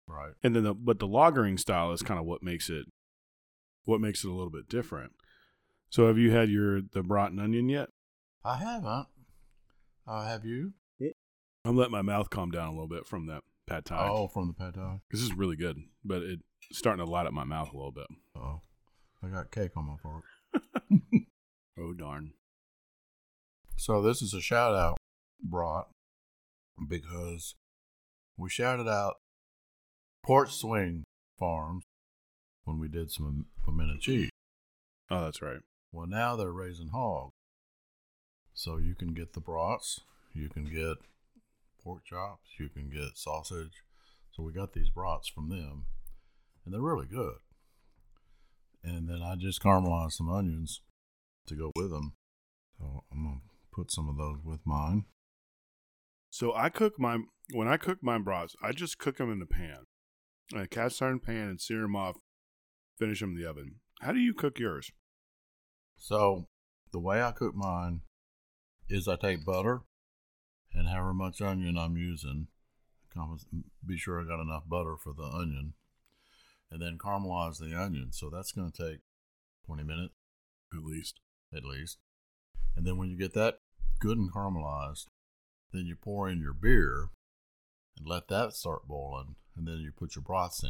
Right. 0.07 0.33
And 0.43 0.55
then 0.55 0.63
the 0.63 0.73
but 0.73 0.99
the 0.99 1.07
lagering 1.07 1.59
style 1.59 1.91
is 1.91 2.01
kind 2.01 2.19
of 2.19 2.25
what 2.25 2.41
makes 2.41 2.69
it 2.69 2.85
what 3.85 4.01
makes 4.01 4.23
it 4.23 4.29
a 4.29 4.33
little 4.33 4.49
bit 4.49 4.69
different. 4.69 5.13
So 5.89 6.07
have 6.07 6.17
you 6.17 6.31
had 6.31 6.49
your 6.49 6.81
the 6.81 7.03
brat 7.03 7.31
and 7.31 7.39
onion 7.39 7.69
yet? 7.69 7.89
I 8.43 8.57
haven't. 8.57 9.07
Uh, 10.07 10.25
have 10.25 10.45
you? 10.45 10.73
I'm 11.65 11.75
letting 11.75 11.91
my 11.91 12.01
mouth 12.01 12.29
calm 12.29 12.49
down 12.49 12.69
a 12.69 12.71
little 12.71 12.87
bit 12.87 13.05
from 13.05 13.27
that 13.27 13.43
pad 13.67 13.83
thai. 13.83 14.07
Oh, 14.09 14.29
from 14.29 14.47
the 14.47 14.53
pad 14.53 14.75
thai. 14.75 15.01
This 15.11 15.21
is 15.21 15.33
really 15.33 15.57
good, 15.57 15.77
but 16.05 16.23
it's 16.23 16.41
starting 16.71 17.05
to 17.05 17.11
light 17.11 17.27
up 17.27 17.33
my 17.33 17.43
mouth 17.43 17.73
a 17.73 17.75
little 17.75 17.91
bit. 17.91 18.07
Oh, 18.37 18.61
I 19.21 19.27
got 19.27 19.51
cake 19.51 19.71
on 19.75 19.85
my 19.85 19.97
fork. 20.01 20.23
Oh 21.79 21.93
darn. 21.93 22.31
So 23.75 24.01
this 24.01 24.23
is 24.23 24.33
a 24.33 24.41
shout 24.41 24.73
out 24.73 24.97
brought 25.43 25.89
because 26.89 27.53
we 28.35 28.49
shouted 28.49 28.87
out 28.87 29.17
Port 30.25 30.49
Swing 30.49 31.03
Farms 31.37 31.83
when 32.63 32.79
we 32.79 32.87
did 32.87 33.11
some 33.11 33.45
pimento 33.63 33.97
cheese. 33.99 34.31
Oh, 35.11 35.25
that's 35.25 35.41
right. 35.41 35.61
Well, 35.91 36.07
now 36.07 36.35
they're 36.35 36.51
raising 36.51 36.89
hogs. 36.89 37.31
So 38.53 38.77
you 38.77 38.95
can 38.95 39.13
get 39.13 39.33
the 39.33 39.39
brats, 39.39 40.01
you 40.33 40.49
can 40.49 40.65
get 40.65 40.97
pork 41.83 42.03
chops, 42.05 42.49
you 42.59 42.69
can 42.69 42.89
get 42.89 43.15
sausage. 43.17 43.83
So 44.31 44.41
we 44.41 44.51
got 44.51 44.73
these 44.73 44.89
brats 44.89 45.27
from 45.27 45.49
them, 45.49 45.85
and 46.65 46.73
they're 46.73 46.81
really 46.81 47.05
good. 47.05 47.35
And 48.83 49.09
then 49.09 49.21
I 49.21 49.35
just 49.35 49.61
caramelized 49.61 50.13
some 50.13 50.29
onions 50.29 50.81
to 51.47 51.55
go 51.55 51.71
with 51.75 51.91
them. 51.91 52.13
So 52.79 53.03
I'm 53.11 53.23
to 53.25 53.41
put 53.71 53.91
some 53.91 54.07
of 54.07 54.17
those 54.17 54.37
with 54.43 54.59
mine. 54.65 55.05
So 56.29 56.53
I 56.53 56.69
cook 56.69 56.99
my 56.99 57.19
when 57.53 57.67
I 57.67 57.77
cook 57.77 57.99
my 58.01 58.17
brats, 58.17 58.55
I 58.61 58.71
just 58.71 58.99
cook 58.99 59.17
them 59.17 59.31
in 59.31 59.39
the 59.39 59.45
pan, 59.45 59.85
a 60.55 60.67
cast 60.67 61.01
iron 61.01 61.19
pan, 61.19 61.49
and 61.49 61.61
sear 61.61 61.81
them 61.81 61.95
off. 61.95 62.17
Finish 62.99 63.19
them 63.21 63.31
in 63.31 63.41
the 63.41 63.49
oven. 63.49 63.75
How 64.01 64.11
do 64.11 64.19
you 64.19 64.33
cook 64.33 64.59
yours? 64.59 64.91
So 65.97 66.47
the 66.91 66.99
way 66.99 67.21
I 67.21 67.31
cook 67.31 67.55
mine 67.55 68.01
is 68.89 69.07
I 69.07 69.15
take 69.15 69.45
butter 69.45 69.81
and 70.73 70.87
however 70.87 71.13
much 71.13 71.41
onion 71.41 71.77
I'm 71.77 71.97
using, 71.97 72.47
be 73.85 73.97
sure 73.97 74.21
I 74.21 74.25
got 74.25 74.41
enough 74.41 74.63
butter 74.67 74.95
for 75.01 75.13
the 75.13 75.23
onion, 75.23 75.73
and 76.71 76.81
then 76.81 76.97
caramelize 76.97 77.59
the 77.59 77.75
onion. 77.79 78.09
So 78.11 78.29
that's 78.29 78.51
going 78.51 78.71
to 78.71 78.89
take 78.91 78.99
20 79.65 79.83
minutes 79.83 80.13
At 80.73 80.83
least. 80.83 81.19
at 81.55 81.63
least. 81.63 81.97
And 82.75 82.85
then 82.85 82.97
when 82.97 83.09
you 83.09 83.17
get 83.17 83.33
that 83.33 83.59
good 83.99 84.17
and 84.17 84.31
caramelized, 84.31 85.05
then 85.73 85.85
you 85.85 85.95
pour 85.95 86.29
in 86.29 86.39
your 86.39 86.53
beer 86.53 87.09
and 87.97 88.07
let 88.07 88.27
that 88.27 88.53
start 88.53 88.87
boiling, 88.87 89.35
and 89.55 89.67
then 89.67 89.79
you 89.79 89.91
put 89.91 90.15
your 90.15 90.21
broths 90.23 90.63
in. 90.63 90.69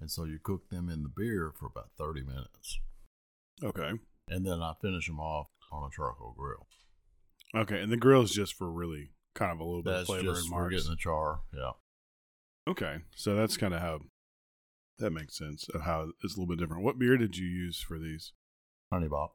And 0.00 0.10
so 0.10 0.24
you 0.24 0.38
cook 0.42 0.70
them 0.70 0.88
in 0.88 1.02
the 1.02 1.10
beer 1.14 1.52
for 1.58 1.66
about 1.66 1.90
30 1.98 2.22
minutes. 2.22 2.78
Okay. 3.62 3.90
And 4.28 4.46
then 4.46 4.62
I 4.62 4.72
finish 4.80 5.06
them 5.06 5.20
off 5.20 5.48
on 5.70 5.86
a 5.86 5.94
charcoal 5.94 6.34
grill. 6.36 6.66
Okay, 7.54 7.80
and 7.80 7.92
the 7.92 7.96
grill 7.96 8.22
is 8.22 8.30
just 8.32 8.54
for 8.54 8.70
really 8.70 9.10
kind 9.34 9.52
of 9.52 9.60
a 9.60 9.64
little 9.64 9.82
bit 9.82 9.90
That's 9.90 10.00
of 10.02 10.06
flavor 10.06 10.30
just 10.32 10.42
and 10.44 10.48
for 10.50 10.58
marks. 10.60 10.74
getting 10.76 10.90
the 10.90 10.96
char. 10.96 11.40
Yeah. 11.52 11.72
Okay, 12.68 12.98
so 13.14 13.34
that's 13.34 13.56
kind 13.56 13.74
of 13.74 13.80
how 13.80 14.00
that 15.00 15.10
makes 15.12 15.36
sense 15.36 15.68
of 15.74 15.82
how 15.82 16.10
it's 16.22 16.36
a 16.36 16.40
little 16.40 16.46
bit 16.54 16.58
different. 16.60 16.84
What 16.84 16.98
beer 16.98 17.16
did 17.16 17.36
you 17.36 17.46
use 17.46 17.80
for 17.80 17.98
these? 17.98 18.32
Honey 18.92 19.08
Bop. 19.08 19.34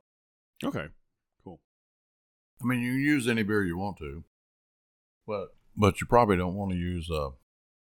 Okay, 0.63 0.87
cool. 1.43 1.59
I 2.61 2.65
mean, 2.65 2.81
you 2.81 2.93
can 2.93 3.01
use 3.01 3.27
any 3.27 3.43
beer 3.43 3.63
you 3.63 3.77
want 3.77 3.97
to, 3.97 4.23
but 5.27 5.49
but 5.75 5.99
you 5.99 6.07
probably 6.07 6.37
don't 6.37 6.55
want 6.55 6.71
to 6.71 6.77
use 6.77 7.09
a 7.09 7.29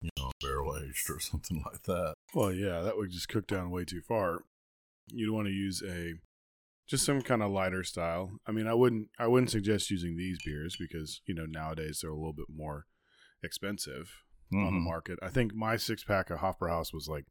you 0.01 0.11
know 0.19 0.31
barrel 0.41 0.77
aged 0.77 1.09
or 1.11 1.21
something 1.21 1.63
like 1.65 1.83
that. 1.85 2.15
Well, 2.35 2.53
yeah, 2.53 2.81
that 2.81 2.97
would 2.97 3.11
just 3.11 3.29
cook 3.29 3.47
down 3.47 3.71
way 3.71 3.85
too 3.85 4.01
far. 4.01 4.41
You'd 5.09 5.33
want 5.33 5.47
to 5.47 5.53
use 5.53 5.83
a 5.87 6.15
just 6.89 7.05
some 7.05 7.23
kind 7.23 7.43
of 7.43 7.51
lighter 7.51 7.83
style. 7.85 8.33
I 8.47 8.53
mean, 8.53 8.67
I 8.67 8.75
wouldn't 8.75 9.09
I 9.19 9.27
wouldn't 9.27 9.51
suggest 9.51 9.91
using 9.91 10.17
these 10.17 10.39
beers 10.45 10.77
because 10.79 11.21
you 11.27 11.35
know 11.35 11.47
nowadays 11.47 12.01
they're 12.03 12.11
a 12.11 12.17
little 12.17 12.33
bit 12.33 12.47
more 12.55 12.87
expensive 13.43 14.23
on 14.53 14.65
the 14.67 14.71
Mhm. 14.81 14.85
market. 14.85 15.19
I 15.23 15.29
think 15.31 15.55
my 15.55 15.77
six 15.77 16.05
pack 16.05 16.31
of 16.31 16.39
Hofbrauhaus 16.39 16.93
was 16.93 17.09
like 17.09 17.27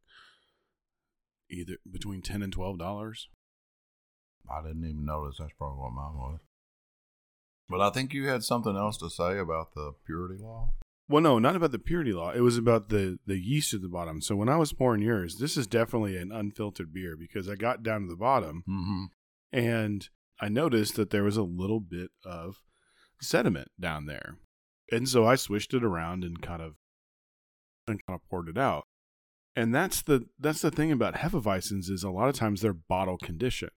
either 1.49 1.77
between 1.89 2.21
ten 2.21 2.41
and 2.41 2.51
twelve 2.53 2.77
dollars. 2.79 3.27
I 4.49 4.61
didn't 4.61 4.83
even 4.83 5.05
notice. 5.05 5.37
That's 5.39 5.53
probably 5.57 5.79
what 5.79 5.93
mine 5.93 6.15
was. 6.15 6.39
But 7.69 7.81
I 7.81 7.89
think 7.91 8.13
you 8.13 8.27
had 8.27 8.43
something 8.43 8.75
else 8.75 8.97
to 8.97 9.09
say 9.09 9.37
about 9.37 9.73
the 9.73 9.93
purity 10.05 10.41
law. 10.41 10.73
Well, 11.09 11.21
no, 11.21 11.39
not 11.39 11.55
about 11.55 11.71
the 11.71 11.79
purity 11.79 12.13
law. 12.13 12.31
It 12.31 12.41
was 12.41 12.57
about 12.57 12.89
the 12.89 13.19
the 13.25 13.37
yeast 13.37 13.73
at 13.73 13.81
the 13.81 13.89
bottom. 13.89 14.21
So 14.21 14.35
when 14.35 14.49
I 14.49 14.57
was 14.57 14.73
pouring 14.73 15.01
yours, 15.01 15.37
this 15.37 15.57
is 15.57 15.67
definitely 15.67 16.17
an 16.17 16.31
unfiltered 16.31 16.93
beer 16.93 17.15
because 17.17 17.49
I 17.49 17.55
got 17.55 17.83
down 17.83 18.01
to 18.01 18.07
the 18.07 18.15
bottom 18.15 18.63
Mm-hmm. 18.69 19.03
and 19.51 20.09
I 20.41 20.49
noticed 20.49 20.95
that 20.95 21.09
there 21.11 21.23
was 21.23 21.37
a 21.37 21.43
little 21.43 21.79
bit 21.79 22.11
of 22.25 22.57
sediment 23.21 23.69
down 23.79 24.05
there. 24.07 24.37
And 24.91 25.07
so 25.07 25.25
I 25.25 25.35
swished 25.35 25.73
it 25.73 25.83
around 25.83 26.23
and 26.23 26.41
kind 26.41 26.61
of 26.61 26.75
and 27.87 27.99
kind 28.05 28.19
of 28.19 28.29
poured 28.29 28.49
it 28.49 28.57
out. 28.57 28.85
And 29.55 29.73
that's 29.73 30.01
the 30.01 30.25
that's 30.39 30.61
the 30.61 30.71
thing 30.71 30.91
about 30.91 31.15
Hefeweizens 31.15 31.89
is 31.89 32.03
a 32.03 32.09
lot 32.09 32.29
of 32.29 32.35
times 32.35 32.61
they're 32.61 32.73
bottle 32.73 33.17
conditioned, 33.17 33.71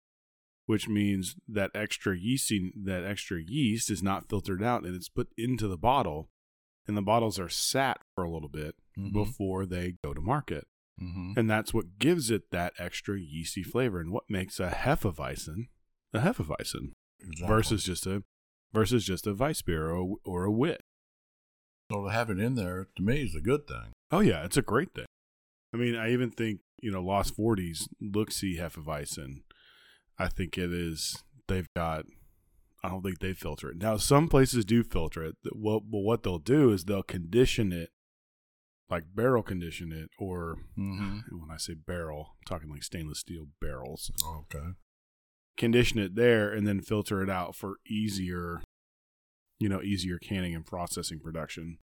which 0.68 0.88
means 0.88 1.36
that 1.48 1.72
extra 1.76 2.16
yeasting 2.18 2.70
that 2.86 3.04
extra 3.04 3.40
yeast 3.46 3.92
is 3.92 4.02
not 4.02 4.30
filtered 4.30 4.64
out 4.64 4.84
and 4.84 4.96
it's 4.96 5.10
put 5.10 5.28
into 5.38 5.68
the 5.68 5.78
bottle 5.78 6.30
and 6.88 6.96
the 6.96 7.02
bottles 7.02 7.38
are 7.40 7.50
sat 7.50 8.00
for 8.16 8.24
a 8.24 8.32
little 8.32 8.48
bit 8.50 8.76
Mhm. 8.98 9.12
before 9.12 9.66
they 9.66 9.96
go 10.04 10.14
to 10.14 10.22
market. 10.22 10.66
Mm-hmm. 11.02 11.34
And 11.38 11.50
that's 11.50 11.74
what 11.74 11.98
gives 12.00 12.32
it 12.32 12.52
that 12.52 12.72
extra 12.80 13.20
yeasty 13.20 13.64
flavor 13.64 14.00
and 14.00 14.12
what 14.14 14.24
makes 14.30 14.60
a 14.62 14.70
Hefeweizen 14.70 15.68
a 16.14 16.20
Hefeweizen 16.20 16.92
Exactly. 17.20 17.48
versus 17.48 17.84
just 17.84 18.06
a 18.08 18.24
versus 18.74 19.04
just 19.06 19.28
a 19.28 19.34
Weiss 19.34 19.62
beer 19.62 19.90
or, 19.90 20.16
or 20.24 20.46
a 20.46 20.52
wit. 20.52 20.82
so 21.92 22.04
to 22.06 22.10
have 22.12 22.30
it 22.30 22.40
in 22.40 22.56
there 22.56 22.88
to 22.96 23.04
me 23.04 23.24
is 23.24 23.36
a 23.36 23.42
good 23.42 23.68
thing. 23.68 23.92
Oh 24.12 24.22
yeah, 24.22 24.46
it's 24.46 24.56
a 24.58 24.62
great 24.62 24.94
thing. 24.94 25.06
I 25.76 25.78
mean, 25.78 25.96
I 25.96 26.14
even 26.14 26.32
think 26.32 26.62
you 26.82 26.90
know 26.90 27.02
Lost 27.02 27.36
Forties 27.36 27.90
look 28.00 28.32
see 28.32 28.58
Hefeweizen. 28.58 29.42
I 30.18 30.30
think 30.30 30.58
it 30.58 30.72
is. 30.72 31.22
They've 31.48 31.68
got. 31.76 32.06
I 32.82 32.90
don't 32.90 33.02
think 33.02 33.20
they 33.20 33.34
filter 33.34 33.72
it 33.72 33.78
now. 33.78 33.98
Some 33.98 34.30
places 34.30 34.64
do 34.64 34.84
filter 34.84 35.24
it. 35.24 35.36
Well, 35.54 35.82
but 35.82 36.00
what 36.00 36.24
they'll 36.24 36.38
do 36.38 36.72
is 36.72 36.86
they'll 36.86 37.04
condition 37.04 37.74
it, 37.74 37.90
like 38.90 39.04
barrel 39.14 39.44
condition 39.44 39.92
it, 39.92 40.10
or 40.18 40.58
Mm-hmm. 40.78 41.18
when 41.40 41.52
I 41.52 41.58
say 41.58 41.74
barrel, 41.74 42.36
I'm 42.38 42.46
talking 42.48 42.70
like 42.70 42.84
stainless 42.84 43.20
steel 43.20 43.48
barrels. 43.60 44.12
Okay. 44.26 44.68
Condition 45.58 46.00
it 46.00 46.16
there 46.16 46.54
and 46.54 46.66
then 46.66 46.80
filter 46.80 47.22
it 47.22 47.30
out 47.30 47.56
for 47.56 47.76
easier, 47.90 48.62
you 49.60 49.68
know, 49.68 49.82
easier 49.82 50.18
canning 50.20 50.56
and 50.56 50.66
processing 50.66 51.20
production. 51.20 51.80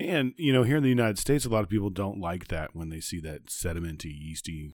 And, 0.00 0.34
you 0.36 0.52
know, 0.52 0.64
here 0.64 0.76
in 0.76 0.82
the 0.82 0.88
United 0.88 1.18
States, 1.18 1.44
a 1.44 1.48
lot 1.48 1.62
of 1.62 1.68
people 1.68 1.90
don't 1.90 2.18
like 2.20 2.48
that 2.48 2.74
when 2.74 2.88
they 2.88 3.00
see 3.00 3.20
that 3.20 3.46
sedimenty, 3.46 4.12
yeasty, 4.12 4.74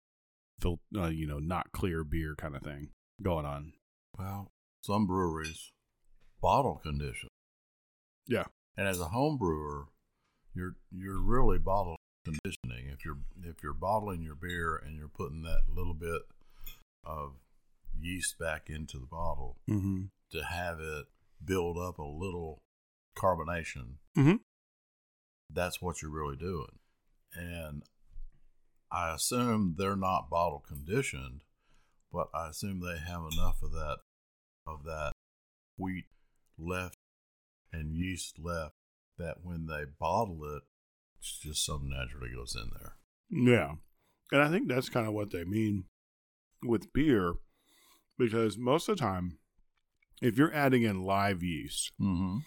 fil- 0.61 0.81
uh, 0.97 1.07
you 1.09 1.27
know, 1.27 1.39
not 1.39 1.73
clear 1.73 2.05
beer 2.05 2.35
kind 2.37 2.55
of 2.55 2.62
thing 2.62 2.91
going 3.21 3.45
on. 3.45 3.73
Well, 4.19 4.53
some 4.83 5.07
breweries 5.07 5.73
bottle 6.41 6.77
condition. 6.77 7.29
Yeah. 8.27 8.45
And 8.77 8.87
as 8.87 9.01
a 9.01 9.07
home 9.07 9.37
brewer, 9.39 9.87
you're 10.55 10.77
you're 10.93 11.21
really 11.21 11.59
bottle 11.59 11.97
conditioning. 12.25 12.89
If 12.93 13.05
you're 13.05 13.19
if 13.43 13.62
you're 13.62 13.73
bottling 13.75 14.23
your 14.23 14.37
beer 14.37 14.77
and 14.77 14.97
you're 14.97 15.09
putting 15.09 15.43
that 15.43 15.62
little 15.75 15.95
bit 15.95 16.23
of 17.05 17.33
yeast 18.01 18.39
back 18.39 18.69
into 18.71 18.99
the 18.99 19.07
bottle 19.07 19.57
Mm-hmm. 19.69 20.03
to 20.31 20.45
have 20.45 20.79
it 20.79 21.07
build 21.45 21.77
up 21.77 21.99
a 21.99 22.03
little 22.05 22.61
carbonation, 23.16 23.95
Mhm. 24.16 24.41
That's 25.51 25.81
what 25.81 26.03
you're 26.03 26.11
really 26.11 26.37
doing. 26.37 26.79
And 27.35 27.83
I 28.91 29.15
assume 29.15 29.75
they're 29.79 29.97
not 29.97 30.31
bottle 30.31 30.63
conditioned, 30.67 31.43
but 32.13 32.29
I 32.35 32.49
assume 32.49 32.81
they 32.81 32.99
have 32.99 33.23
enough 33.33 33.63
of 33.63 33.73
that 33.73 33.99
of 34.67 34.85
that 34.85 35.13
wheat 35.77 36.05
left 36.59 36.97
and 37.73 37.95
yeast 37.95 38.39
left 38.39 38.75
that 39.19 39.37
when 39.43 39.67
they 39.67 39.85
bottle 39.99 40.39
it, 40.57 40.63
it's 41.19 41.39
just 41.39 41.65
something 41.65 41.91
naturally 41.91 42.35
goes 42.35 42.55
in 42.55 42.71
there. 42.79 42.97
Yeah. 43.31 43.75
And 44.33 44.43
I 44.43 44.51
think 44.51 44.69
that's 44.69 44.89
kind 44.89 45.07
of 45.07 45.15
what 45.15 45.31
they 45.31 45.45
mean 45.45 45.85
with 46.63 46.93
beer 46.93 47.35
because 48.19 48.59
most 48.59 48.89
of 48.89 48.97
the 48.97 49.03
time, 49.03 49.39
if 50.21 50.37
you're 50.37 50.55
adding 50.55 50.83
in 50.83 51.05
live 51.05 51.43
yeast, 51.43 51.93
Mm-hmm. 52.01 52.39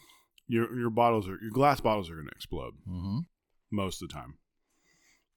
Your 0.52 0.78
your 0.78 0.90
bottles 0.90 1.28
are 1.28 1.38
your 1.42 1.52
glass 1.52 1.80
bottles 1.80 2.10
are 2.10 2.16
going 2.16 2.28
to 2.28 2.36
explode 2.36 2.74
Mm-hmm. 2.88 3.20
most 3.72 4.02
of 4.02 4.10
the 4.10 4.14
time, 4.14 4.36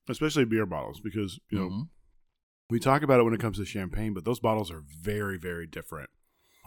especially 0.09 0.45
beer 0.45 0.67
bottles 0.67 1.01
because 1.01 1.39
you 1.51 1.59
know 1.59 1.69
Mhm. 1.71 1.89
we 2.71 2.79
talk 2.81 3.03
about 3.03 3.21
it 3.21 3.25
when 3.25 3.35
it 3.35 3.41
comes 3.41 3.59
to 3.59 3.65
champagne, 3.65 4.15
but 4.15 4.25
those 4.25 4.41
bottles 4.41 4.71
are 4.71 4.83
very 5.01 5.39
very 5.39 5.67
different. 5.67 6.11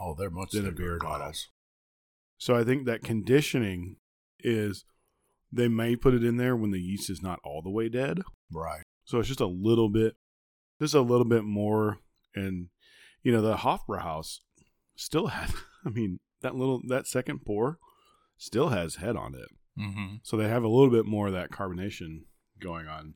Oh, 0.00 0.14
they're 0.14 0.30
much 0.30 0.52
Than 0.52 0.66
a 0.66 0.72
beer 0.72 0.98
glass. 0.98 1.10
bottle. 1.18 1.32
So 2.38 2.54
I 2.56 2.64
think 2.64 2.86
that 2.86 3.02
conditioning 3.02 3.96
is 4.40 4.84
they 5.50 5.66
may 5.68 5.96
put 5.96 6.14
it 6.14 6.22
in 6.24 6.36
there 6.36 6.54
when 6.56 6.70
the 6.70 6.80
yeast 6.80 7.10
is 7.10 7.20
not 7.22 7.40
all 7.42 7.62
the 7.62 7.70
way 7.70 7.88
dead. 7.88 8.22
Right. 8.52 8.82
So 9.04 9.18
it's 9.18 9.26
just 9.28 9.40
a 9.40 9.46
little 9.46 9.88
bit, 9.88 10.14
just 10.80 10.94
a 10.94 11.00
little 11.00 11.24
bit 11.24 11.42
more. 11.42 11.98
And, 12.34 12.68
you 13.24 13.32
know, 13.32 13.40
the 13.42 13.56
Hofbrauhaus 13.56 14.40
still 14.94 15.28
had, 15.28 15.52
I 15.84 15.88
mean, 15.88 16.20
that 16.42 16.54
little, 16.54 16.80
that 16.88 17.06
second 17.08 17.40
pour 17.44 17.78
still 18.38 18.70
has 18.70 18.96
head 18.96 19.16
on 19.16 19.34
it. 19.34 19.48
Mm-hmm. 19.78 20.16
So 20.22 20.36
they 20.36 20.48
have 20.48 20.64
a 20.64 20.68
little 20.68 20.90
bit 20.90 21.04
more 21.04 21.26
of 21.26 21.34
that 21.34 21.50
carbonation 21.50 22.22
going 22.58 22.88
on. 22.88 23.14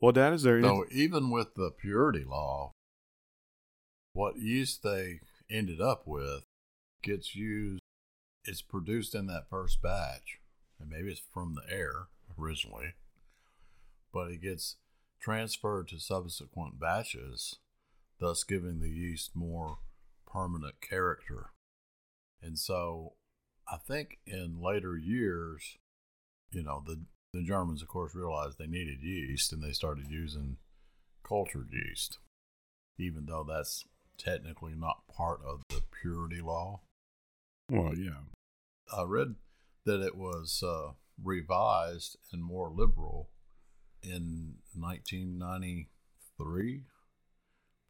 Well, 0.00 0.12
Dad, 0.12 0.34
is 0.34 0.42
there 0.42 0.58
any, 0.58 0.68
So 0.68 0.84
even 0.90 1.30
with 1.30 1.54
the 1.54 1.70
purity 1.70 2.24
law, 2.24 2.72
what 4.12 4.36
yeast 4.36 4.82
they 4.82 5.20
ended 5.50 5.80
up 5.80 6.02
with 6.06 6.42
gets 7.02 7.34
used, 7.34 7.80
it's 8.44 8.62
produced 8.62 9.14
in 9.14 9.26
that 9.26 9.48
first 9.48 9.82
batch, 9.82 10.38
and 10.78 10.90
maybe 10.90 11.10
it's 11.10 11.22
from 11.32 11.54
the 11.54 11.74
air 11.74 12.08
originally, 12.38 12.94
but 14.12 14.30
it 14.30 14.42
gets 14.42 14.76
transferred 15.20 15.88
to 15.88 15.98
subsequent 15.98 16.78
batches, 16.78 17.56
thus 18.20 18.44
giving 18.44 18.80
the 18.80 18.90
yeast 18.90 19.34
more 19.34 19.78
permanent 20.30 20.80
character. 20.80 21.50
And 22.42 22.58
so 22.58 23.14
I 23.68 23.78
think 23.78 24.18
in 24.26 24.60
later 24.60 24.96
years, 24.96 25.78
you 26.50 26.62
know, 26.62 26.82
the 26.84 27.04
the 27.32 27.42
Germans, 27.42 27.82
of 27.82 27.88
course, 27.88 28.14
realized 28.14 28.58
they 28.58 28.66
needed 28.66 29.02
yeast 29.02 29.52
and 29.52 29.62
they 29.62 29.72
started 29.72 30.06
using 30.08 30.56
cultured 31.22 31.68
yeast, 31.70 32.18
even 32.98 33.26
though 33.26 33.44
that's 33.46 33.84
technically 34.16 34.74
not 34.74 35.06
part 35.14 35.40
of 35.44 35.60
the 35.68 35.82
purity 36.00 36.40
law. 36.40 36.80
well, 37.70 37.94
yeah. 37.94 38.20
I 38.96 39.02
read 39.02 39.34
that 39.84 40.00
it 40.00 40.16
was 40.16 40.62
uh, 40.62 40.92
revised 41.22 42.16
and 42.32 42.42
more 42.42 42.70
liberal 42.70 43.28
in 44.02 44.54
1993, 44.74 46.84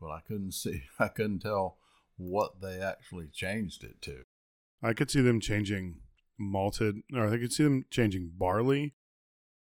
but 0.01 0.11
I 0.11 0.21
couldn't 0.27 0.53
see, 0.55 0.83
I 0.99 1.07
couldn't 1.09 1.41
tell 1.41 1.77
what 2.17 2.61
they 2.61 2.81
actually 2.81 3.29
changed 3.29 3.85
it 3.85 4.03
to. 4.03 4.25
I 4.87 4.93
could 4.93 5.11
see 5.11 5.21
them 5.21 5.41
changing 5.41 6.01
malted, 6.39 6.97
or 7.15 7.27
I 7.29 7.39
could 7.39 7.53
see 7.53 7.65
them 7.65 7.85
changing 7.91 8.33
barley 8.37 8.95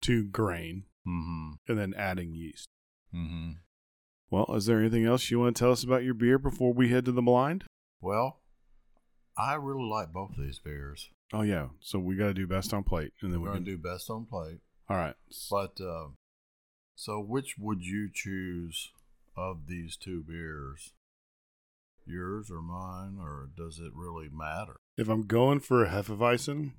to 0.02 0.24
grain 0.24 0.84
Mm-hmm. 1.06 1.54
and 1.68 1.78
then 1.78 1.94
adding 1.96 2.32
yeast. 2.32 2.68
Mm-hmm. 3.12 3.52
Well, 4.30 4.46
is 4.54 4.66
there 4.66 4.78
anything 4.78 5.04
else 5.04 5.30
you 5.30 5.40
want 5.40 5.56
to 5.56 5.60
tell 5.60 5.72
us 5.72 5.82
about 5.82 6.04
your 6.04 6.14
beer 6.14 6.38
before 6.38 6.72
we 6.72 6.90
head 6.90 7.04
to 7.06 7.12
the 7.12 7.20
blind? 7.20 7.64
Well, 8.00 8.40
I 9.36 9.54
really 9.54 9.88
like 9.88 10.12
both 10.12 10.30
these 10.38 10.60
beers. 10.60 11.10
Oh, 11.32 11.42
yeah. 11.42 11.68
So 11.80 11.98
we 11.98 12.14
got 12.14 12.26
to 12.26 12.34
do 12.34 12.46
best 12.46 12.72
on 12.72 12.84
plate. 12.84 13.12
And 13.20 13.32
then 13.32 13.40
We're 13.40 13.48
we 13.48 13.52
going 13.54 13.64
can 13.64 13.72
to 13.72 13.76
do 13.78 13.82
best 13.82 14.08
on 14.10 14.26
plate. 14.26 14.60
All 14.88 14.96
right. 14.96 15.16
But 15.50 15.80
uh, 15.80 16.10
so, 16.94 17.18
which 17.20 17.56
would 17.58 17.82
you 17.84 18.08
choose 18.12 18.92
of 19.36 19.66
these 19.66 19.96
two 19.96 20.22
beers? 20.22 20.92
Yours 22.06 22.48
or 22.50 22.62
mine, 22.62 23.18
or 23.20 23.48
does 23.56 23.78
it 23.80 23.92
really 23.94 24.28
matter? 24.32 24.76
If 24.97 25.09
I'm 25.09 25.22
going 25.22 25.61
for 25.61 25.84
a 25.84 25.88
Hefeweizen, 25.88 26.72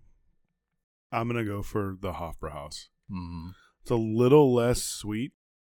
I'm 1.11 1.28
going 1.28 1.43
to 1.43 1.51
go 1.51 1.61
for 1.61 1.97
the 1.99 2.14
Hofbrauhaus. 2.14 2.89
Mm-hmm. 3.11 3.49
It's 3.82 3.91
a 3.91 3.95
little 3.95 4.53
less 4.53 4.82
sweet. 4.84 5.34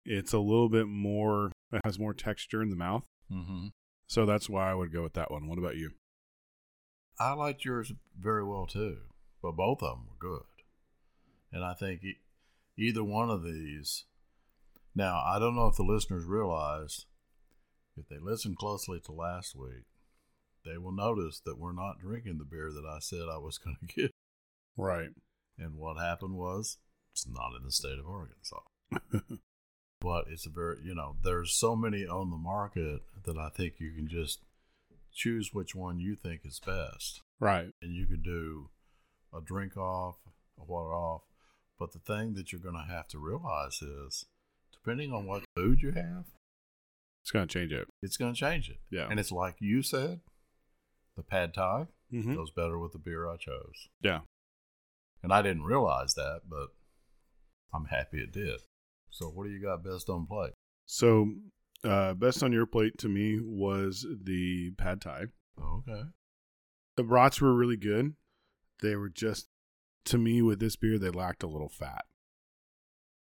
It's 0.06 0.34
a 0.34 0.40
little 0.40 0.70
bit 0.70 0.88
more, 0.88 1.52
it 1.72 1.82
has 1.86 1.98
more 1.98 2.14
texture 2.14 2.62
in 2.62 2.70
the 2.70 2.76
mouth. 2.76 3.04
Mm-hmm. 3.32 3.68
So 4.08 4.26
that's 4.26 4.50
why 4.50 4.70
I 4.70 4.74
would 4.74 4.92
go 4.92 5.04
with 5.04 5.14
that 5.14 5.32
one. 5.32 5.48
What 5.48 5.58
about 5.58 5.78
you? 5.78 5.92
I 7.20 7.34
liked 7.34 7.64
yours 7.64 7.94
very 8.20 8.44
well 8.44 8.66
too, 8.66 8.98
but 9.42 9.56
both 9.56 9.82
of 9.82 9.98
them 9.98 10.08
were 10.08 10.30
good. 10.30 10.46
And 11.52 11.64
I 11.64 11.74
think 11.74 12.04
e- 12.04 12.18
either 12.78 13.04
one 13.04 13.30
of 13.30 13.44
these. 13.44 14.06
Now, 14.96 15.22
I 15.26 15.40
don't 15.40 15.56
know 15.56 15.68
if 15.68 15.76
the 15.76 15.84
listeners 15.84 16.26
realized, 16.26 17.06
if 17.96 18.08
they 18.10 18.18
listened 18.20 18.58
closely 18.58 19.00
to 19.02 19.12
last 19.12 19.56
week, 19.56 19.86
they 20.66 20.78
will 20.78 20.92
notice 20.92 21.42
that 21.46 21.58
we're 21.60 21.74
not 21.74 22.00
drinking 22.00 22.38
the 22.38 22.46
beer 22.46 22.72
that 22.72 22.86
I 22.86 23.00
said 23.00 23.28
I 23.32 23.38
was 23.38 23.58
going 23.58 23.78
to 23.88 23.94
get. 24.02 24.12
Right. 24.78 25.10
And 25.58 25.76
what 25.76 25.98
happened 25.98 26.36
was, 26.36 26.78
it's 27.12 27.28
not 27.28 27.54
in 27.58 27.64
the 27.66 27.72
state 27.72 28.00
of 28.00 28.08
Arkansas. 28.08 28.62
but 30.02 30.26
it's 30.30 30.46
a 30.46 30.50
very, 30.50 30.78
you 30.84 30.96
know, 30.96 31.16
there's 31.24 31.54
so 31.54 31.76
many 31.76 32.06
on 32.06 32.30
the 32.32 32.38
market 32.38 33.02
that 33.26 33.38
I 33.38 33.50
think 33.50 33.76
you 33.80 33.92
can 33.92 34.08
just 34.08 34.40
choose 35.14 35.54
which 35.54 35.76
one 35.76 36.00
you 36.00 36.16
think 36.16 36.42
is 36.44 36.60
best. 36.60 37.22
right. 37.40 37.72
And 37.82 37.94
you 37.94 38.06
could 38.08 38.24
do 38.24 38.70
a 39.36 39.42
drink 39.42 39.78
off, 39.78 40.16
a 40.60 40.64
water 40.64 40.94
off. 40.94 41.22
But 41.80 41.92
the 41.94 42.00
thing 42.00 42.34
that 42.36 42.52
you're 42.52 42.62
going 42.62 42.76
to 42.76 42.92
have 42.92 43.08
to 43.10 43.20
realize 43.20 43.82
is, 43.82 44.26
depending 44.72 45.12
on 45.14 45.26
what 45.26 45.44
food 45.56 45.82
you 45.82 45.92
have, 45.92 46.26
It's 47.22 47.32
going 47.32 47.48
to 47.48 47.54
change 47.60 47.72
it. 47.72 47.88
it's 48.02 48.18
going 48.18 48.34
to 48.34 48.40
change 48.40 48.70
it. 48.70 48.78
Yeah. 48.90 49.08
And 49.10 49.20
it's 49.20 49.32
like 49.32 49.56
you 49.60 49.82
said, 49.84 50.22
the 51.16 51.24
pad 51.24 51.54
thai 51.54 51.88
Mm-hmm. 52.14 52.36
goes 52.36 52.52
better 52.52 52.78
with 52.78 52.92
the 52.92 53.00
beer 53.00 53.28
I 53.28 53.38
chose. 53.38 53.90
Yeah. 54.02 54.20
And 55.24 55.34
I 55.34 55.42
didn't 55.42 55.64
realize 55.64 56.14
that, 56.14 56.42
but 56.48 56.68
I'm 57.74 57.86
happy 57.86 58.20
it 58.20 58.32
did. 58.32 58.60
So, 59.10 59.30
what 59.30 59.46
do 59.46 59.50
you 59.52 59.60
got 59.60 59.84
best 59.84 60.10
on 60.10 60.28
plate? 60.28 60.54
So, 60.86 61.34
uh, 61.84 62.14
best 62.14 62.44
on 62.44 62.54
your 62.54 62.68
plate 62.68 63.00
to 63.00 63.10
me 63.10 63.40
was 63.42 64.06
the 64.24 64.72
pad 64.78 65.02
thai. 65.02 65.24
Okay. 65.60 66.04
The 66.98 67.04
brats 67.04 67.42
were 67.42 67.56
really 67.56 67.78
good. 67.78 68.14
They 68.84 68.96
were 68.96 69.10
just, 69.10 69.48
to 70.06 70.20
me, 70.20 70.44
with 70.44 70.60
this 70.60 70.76
beer, 70.76 71.00
they 71.00 71.10
lacked 71.10 71.42
a 71.42 71.48
little 71.48 71.70
fat. 71.70 72.06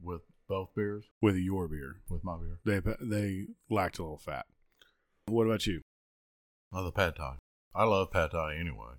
With 0.01 0.23
both 0.49 0.75
beers? 0.75 1.05
With 1.21 1.37
your 1.37 1.69
beer, 1.69 2.01
With 2.09 2.23
my 2.25 2.35
beer? 2.37 2.59
they 2.65 2.81
they 2.99 3.45
lacked 3.69 3.97
a 3.99 4.03
little 4.03 4.17
fat. 4.17 4.45
What 5.27 5.45
about 5.47 5.65
you? 5.67 5.79
Oh, 6.73 6.83
the 6.83 6.91
pad 6.91 7.15
thai. 7.15 7.35
I 7.75 7.85
love 7.85 8.11
pad 8.11 8.31
thai 8.31 8.55
anyway. 8.55 8.93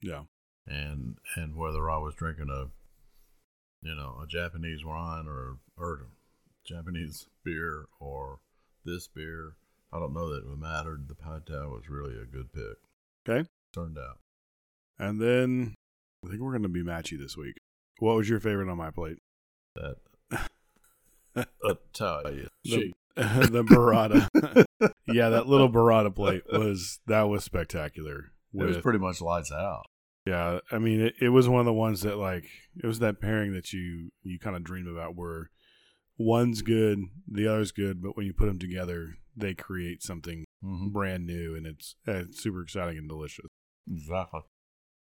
Yeah. 0.00 0.22
And 0.66 1.16
and 1.36 1.56
whether 1.56 1.90
I 1.90 1.98
was 1.98 2.14
drinking 2.14 2.48
a, 2.50 2.70
you 3.86 3.94
know, 3.94 4.20
a 4.22 4.26
Japanese 4.26 4.84
wine 4.84 5.26
or 5.26 5.58
or 5.76 6.06
Japanese 6.64 7.28
beer 7.44 7.86
or 8.00 8.40
this 8.84 9.08
beer, 9.08 9.56
I 9.92 9.98
don't 9.98 10.14
know 10.14 10.32
that 10.32 10.50
it 10.50 10.58
mattered. 10.58 11.08
The 11.08 11.14
pad 11.14 11.46
thai 11.46 11.66
was 11.66 11.88
really 11.88 12.14
a 12.14 12.24
good 12.24 12.52
pick. 12.52 12.78
Okay. 13.28 13.48
Turned 13.74 13.98
out. 13.98 14.18
And 14.98 15.20
then 15.20 15.74
I 16.24 16.28
think 16.28 16.40
we're 16.40 16.52
going 16.52 16.62
to 16.62 16.68
be 16.68 16.82
matchy 16.82 17.18
this 17.18 17.36
week. 17.36 17.56
What 17.98 18.16
was 18.16 18.28
your 18.28 18.40
favorite 18.40 18.70
on 18.70 18.78
my 18.78 18.90
plate? 18.90 19.18
That 19.74 19.96
Italian 21.64 22.48
The. 22.64 22.94
the 23.50 23.64
burrata. 23.64 24.28
yeah, 25.06 25.28
that 25.28 25.46
little 25.46 25.70
burrata 25.70 26.14
plate 26.14 26.42
was 26.50 27.00
that 27.06 27.22
was 27.22 27.44
spectacular. 27.44 28.32
It 28.54 28.64
was 28.64 28.78
pretty 28.78 28.98
much 28.98 29.20
lights 29.20 29.52
out. 29.52 29.84
Yeah, 30.26 30.60
I 30.70 30.78
mean, 30.78 31.00
it, 31.00 31.14
it 31.20 31.28
was 31.30 31.48
one 31.48 31.60
of 31.60 31.66
the 31.66 31.72
ones 31.72 32.02
that 32.02 32.16
like 32.16 32.46
it 32.82 32.86
was 32.86 32.98
that 33.00 33.20
pairing 33.20 33.54
that 33.54 33.72
you 33.72 34.10
you 34.22 34.38
kind 34.38 34.56
of 34.56 34.64
dream 34.64 34.86
about, 34.86 35.16
where 35.16 35.50
one's 36.16 36.62
good, 36.62 37.00
the 37.30 37.46
other's 37.46 37.72
good, 37.72 38.02
but 38.02 38.16
when 38.16 38.26
you 38.26 38.32
put 38.32 38.46
them 38.46 38.58
together, 38.58 39.16
they 39.36 39.54
create 39.54 40.02
something 40.02 40.44
Mm-hmm. 40.64 40.88
brand 40.88 41.24
new, 41.24 41.54
and 41.54 41.66
it's, 41.68 41.94
uh, 42.08 42.14
it's 42.14 42.42
super 42.42 42.62
exciting 42.62 42.98
and 42.98 43.08
delicious. 43.08 43.46
Exactly. 43.88 44.40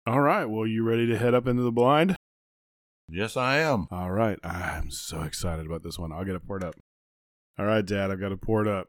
All 0.06 0.20
right, 0.20 0.44
well, 0.44 0.68
you 0.68 0.84
ready 0.84 1.08
to 1.08 1.18
head 1.18 1.34
up 1.34 1.48
into 1.48 1.62
the 1.64 1.72
blind? 1.72 2.18
Yes, 3.08 3.38
I 3.38 3.60
am. 3.60 3.88
All 3.90 4.12
right. 4.12 4.38
I'm 4.44 4.92
so 4.92 5.22
excited 5.22 5.66
about 5.66 5.82
this 5.82 5.98
one. 5.98 6.12
I'll 6.12 6.26
get 6.26 6.36
it 6.36 6.46
poured 6.46 6.64
up. 6.64 6.76
All 7.60 7.66
right, 7.66 7.86
Dad, 7.86 8.10
I've 8.10 8.22
got 8.22 8.30
to 8.30 8.38
pour 8.38 8.62
it 8.62 8.66
poured 8.66 8.68
up. 8.70 8.88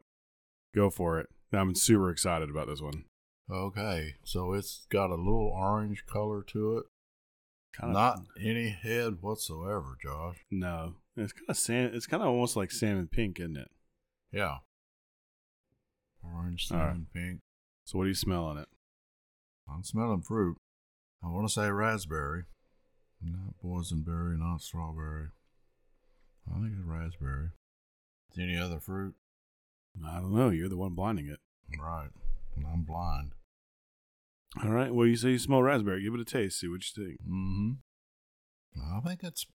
Go 0.76 0.90
for 0.90 1.18
it. 1.18 1.28
I'm 1.52 1.74
super 1.74 2.08
excited 2.08 2.48
about 2.48 2.68
this 2.68 2.80
one. 2.80 3.04
Okay, 3.50 4.14
so 4.22 4.52
it's 4.52 4.86
got 4.90 5.10
a 5.10 5.16
little 5.16 5.52
orange 5.52 6.06
color 6.06 6.44
to 6.44 6.78
it. 6.78 6.84
Kinda, 7.76 7.92
Not 7.92 8.20
any 8.40 8.68
head 8.68 9.22
whatsoever, 9.22 9.96
Josh. 10.00 10.36
No. 10.52 10.94
It's 11.16 11.32
kind 11.32 11.46
of 11.48 11.56
sand. 11.56 11.94
It's 11.96 12.06
kind 12.06 12.22
of 12.22 12.28
almost 12.28 12.54
like 12.54 12.70
salmon 12.70 13.08
pink, 13.08 13.40
isn't 13.40 13.56
it? 13.56 13.70
Yeah. 14.30 14.58
Orange, 16.22 16.68
All 16.70 16.76
right. 16.78 16.86
salmon, 16.86 17.06
pink. 17.12 17.40
So 17.86 17.98
what 17.98 18.04
do 18.04 18.08
you 18.10 18.14
smell 18.14 18.44
on 18.44 18.56
it? 18.56 18.68
I'm 19.68 19.82
smelling 19.82 20.22
fruit. 20.22 20.56
I 21.24 21.28
want 21.28 21.48
to 21.48 21.52
say 21.52 21.68
raspberry. 21.70 22.44
Not 23.20 23.54
boysenberry, 23.64 24.38
not 24.38 24.62
strawberry. 24.62 25.30
I 26.48 26.54
think 26.60 26.72
it's 26.78 26.86
raspberry. 26.86 27.48
Any 28.38 28.56
other 28.56 28.80
fruit? 28.80 29.14
I 30.06 30.20
don't 30.20 30.34
know. 30.34 30.50
You're 30.50 30.68
the 30.68 30.76
one 30.76 30.94
blinding 30.94 31.28
it. 31.28 31.40
Right. 31.78 32.10
And 32.56 32.66
I'm 32.66 32.82
blind. 32.82 33.32
All 34.62 34.70
right. 34.70 34.94
Well, 34.94 35.06
you 35.06 35.16
say 35.16 35.30
you 35.30 35.38
smell 35.38 35.62
raspberry. 35.62 36.02
Give 36.02 36.14
it 36.14 36.20
a 36.20 36.24
taste. 36.24 36.60
See 36.60 36.68
what 36.68 36.82
you 36.84 37.04
think. 37.04 37.20
Mm-hmm. 37.22 37.72
I 38.96 39.00
think 39.00 39.22
it's 39.22 39.46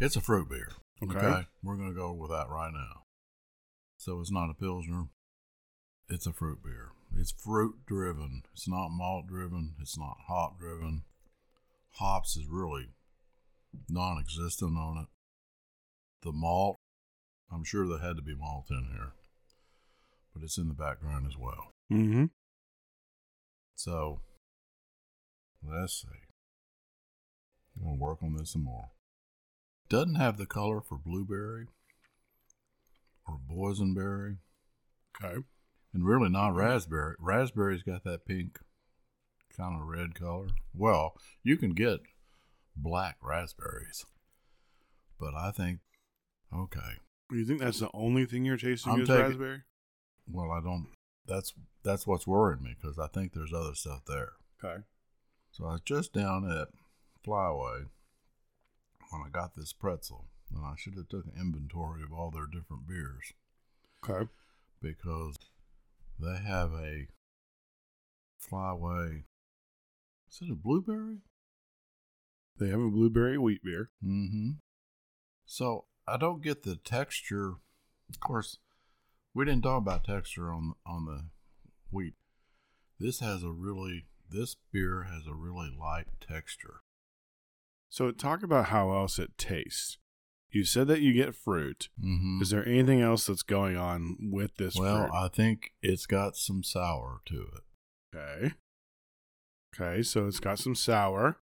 it's 0.00 0.16
a 0.16 0.20
fruit 0.20 0.48
beer. 0.48 0.72
Okay. 1.02 1.46
We're 1.62 1.76
gonna 1.76 1.94
go 1.94 2.12
with 2.12 2.30
that 2.30 2.48
right 2.48 2.72
now. 2.72 3.02
So 3.96 4.20
it's 4.20 4.32
not 4.32 4.50
a 4.50 4.54
pilsner. 4.54 5.04
It's 6.08 6.26
a 6.26 6.32
fruit 6.32 6.62
beer. 6.64 6.90
It's 7.16 7.32
fruit 7.32 7.86
driven. 7.86 8.42
It's 8.52 8.68
not 8.68 8.88
malt 8.90 9.26
driven. 9.26 9.74
It's 9.80 9.98
not 9.98 10.16
hop 10.26 10.58
driven. 10.58 11.02
Hops 11.94 12.36
is 12.36 12.46
really 12.48 12.88
non 13.88 14.18
existent 14.18 14.76
on 14.76 14.98
it. 14.98 15.08
The 16.22 16.32
malt, 16.32 16.79
I'm 17.52 17.64
sure 17.64 17.86
there 17.86 17.98
had 17.98 18.16
to 18.16 18.22
be 18.22 18.34
malt 18.34 18.66
in 18.70 18.88
here. 18.92 19.12
But 20.32 20.42
it's 20.44 20.58
in 20.58 20.68
the 20.68 20.74
background 20.74 21.26
as 21.26 21.36
well. 21.36 21.72
Mm-hmm. 21.92 22.26
So 23.74 24.20
let's 25.66 26.02
see. 26.02 26.08
I'm 27.76 27.84
gonna 27.84 27.96
work 27.96 28.22
on 28.22 28.34
this 28.36 28.52
some 28.52 28.64
more. 28.64 28.90
Doesn't 29.88 30.14
have 30.16 30.36
the 30.36 30.46
color 30.46 30.80
for 30.80 30.98
blueberry 30.98 31.66
or 33.26 33.38
boysenberry, 33.50 34.36
Okay. 35.22 35.42
and 35.92 36.06
really 36.06 36.28
not 36.28 36.54
raspberry. 36.54 37.16
Raspberry's 37.18 37.82
got 37.82 38.04
that 38.04 38.24
pink 38.24 38.60
kind 39.56 39.80
of 39.80 39.86
red 39.88 40.14
color. 40.14 40.48
Well, 40.74 41.14
you 41.42 41.56
can 41.56 41.72
get 41.72 42.00
black 42.76 43.16
raspberries, 43.22 44.04
but 45.18 45.34
I 45.34 45.50
think 45.50 45.80
okay. 46.54 46.98
You 47.30 47.44
think 47.44 47.60
that's 47.60 47.80
the 47.80 47.90
only 47.94 48.26
thing 48.26 48.44
you're 48.44 48.56
tasting 48.56 48.92
I'm 48.92 49.00
is 49.02 49.08
taking- 49.08 49.22
raspberry? 49.22 49.62
Well, 50.30 50.50
I 50.50 50.60
don't. 50.60 50.88
That's 51.26 51.52
that's 51.82 52.06
what's 52.06 52.26
worrying 52.26 52.62
me 52.62 52.74
because 52.80 52.98
I 52.98 53.06
think 53.08 53.32
there's 53.32 53.52
other 53.52 53.74
stuff 53.74 54.02
there. 54.06 54.32
Okay. 54.62 54.82
So 55.52 55.64
I 55.66 55.72
was 55.72 55.80
just 55.80 56.12
down 56.12 56.48
at 56.50 56.68
Flyway 57.26 57.86
when 59.10 59.22
I 59.26 59.28
got 59.30 59.54
this 59.54 59.72
pretzel, 59.72 60.26
and 60.54 60.64
I 60.64 60.74
should 60.76 60.94
have 60.94 61.08
took 61.08 61.24
an 61.26 61.32
inventory 61.40 62.02
of 62.02 62.12
all 62.12 62.30
their 62.30 62.46
different 62.46 62.86
beers 62.88 63.32
Okay. 64.04 64.28
because 64.80 65.36
they 66.18 66.36
have 66.38 66.72
a 66.72 67.08
Flyway. 68.40 69.24
Is 70.30 70.40
it 70.42 70.50
a 70.50 70.54
blueberry? 70.54 71.18
They 72.58 72.68
have 72.68 72.80
a 72.80 72.90
blueberry 72.90 73.38
wheat 73.38 73.62
beer. 73.64 73.90
Mm-hmm. 74.04 74.50
So 75.44 75.86
I 76.12 76.16
don't 76.16 76.42
get 76.42 76.62
the 76.62 76.76
texture. 76.76 77.54
Of 78.08 78.20
course, 78.20 78.58
we 79.34 79.44
didn't 79.44 79.62
talk 79.62 79.78
about 79.78 80.04
texture 80.04 80.50
on 80.50 80.74
on 80.86 81.04
the 81.06 81.24
wheat. 81.90 82.14
This 82.98 83.20
has 83.20 83.42
a 83.42 83.50
really 83.50 84.06
this 84.28 84.56
beer 84.72 85.04
has 85.10 85.26
a 85.26 85.34
really 85.34 85.70
light 85.78 86.06
texture. 86.20 86.80
So 87.88 88.10
talk 88.12 88.42
about 88.42 88.66
how 88.66 88.92
else 88.92 89.18
it 89.18 89.36
tastes. 89.38 89.98
You 90.52 90.64
said 90.64 90.88
that 90.88 91.00
you 91.00 91.12
get 91.12 91.34
fruit. 91.34 91.88
Mm-hmm. 92.00 92.40
Is 92.42 92.50
there 92.50 92.66
anything 92.66 93.00
else 93.00 93.26
that's 93.26 93.42
going 93.42 93.76
on 93.76 94.16
with 94.32 94.56
this 94.56 94.76
Well, 94.76 95.06
fruit? 95.06 95.14
I 95.16 95.28
think 95.28 95.72
it's 95.82 96.06
got 96.06 96.36
some 96.36 96.62
sour 96.64 97.20
to 97.26 97.46
it. 97.54 98.16
okay. 98.16 98.54
Okay, 99.72 100.02
so 100.02 100.26
it's 100.26 100.40
got 100.40 100.58
some 100.58 100.74
sour. 100.74 101.38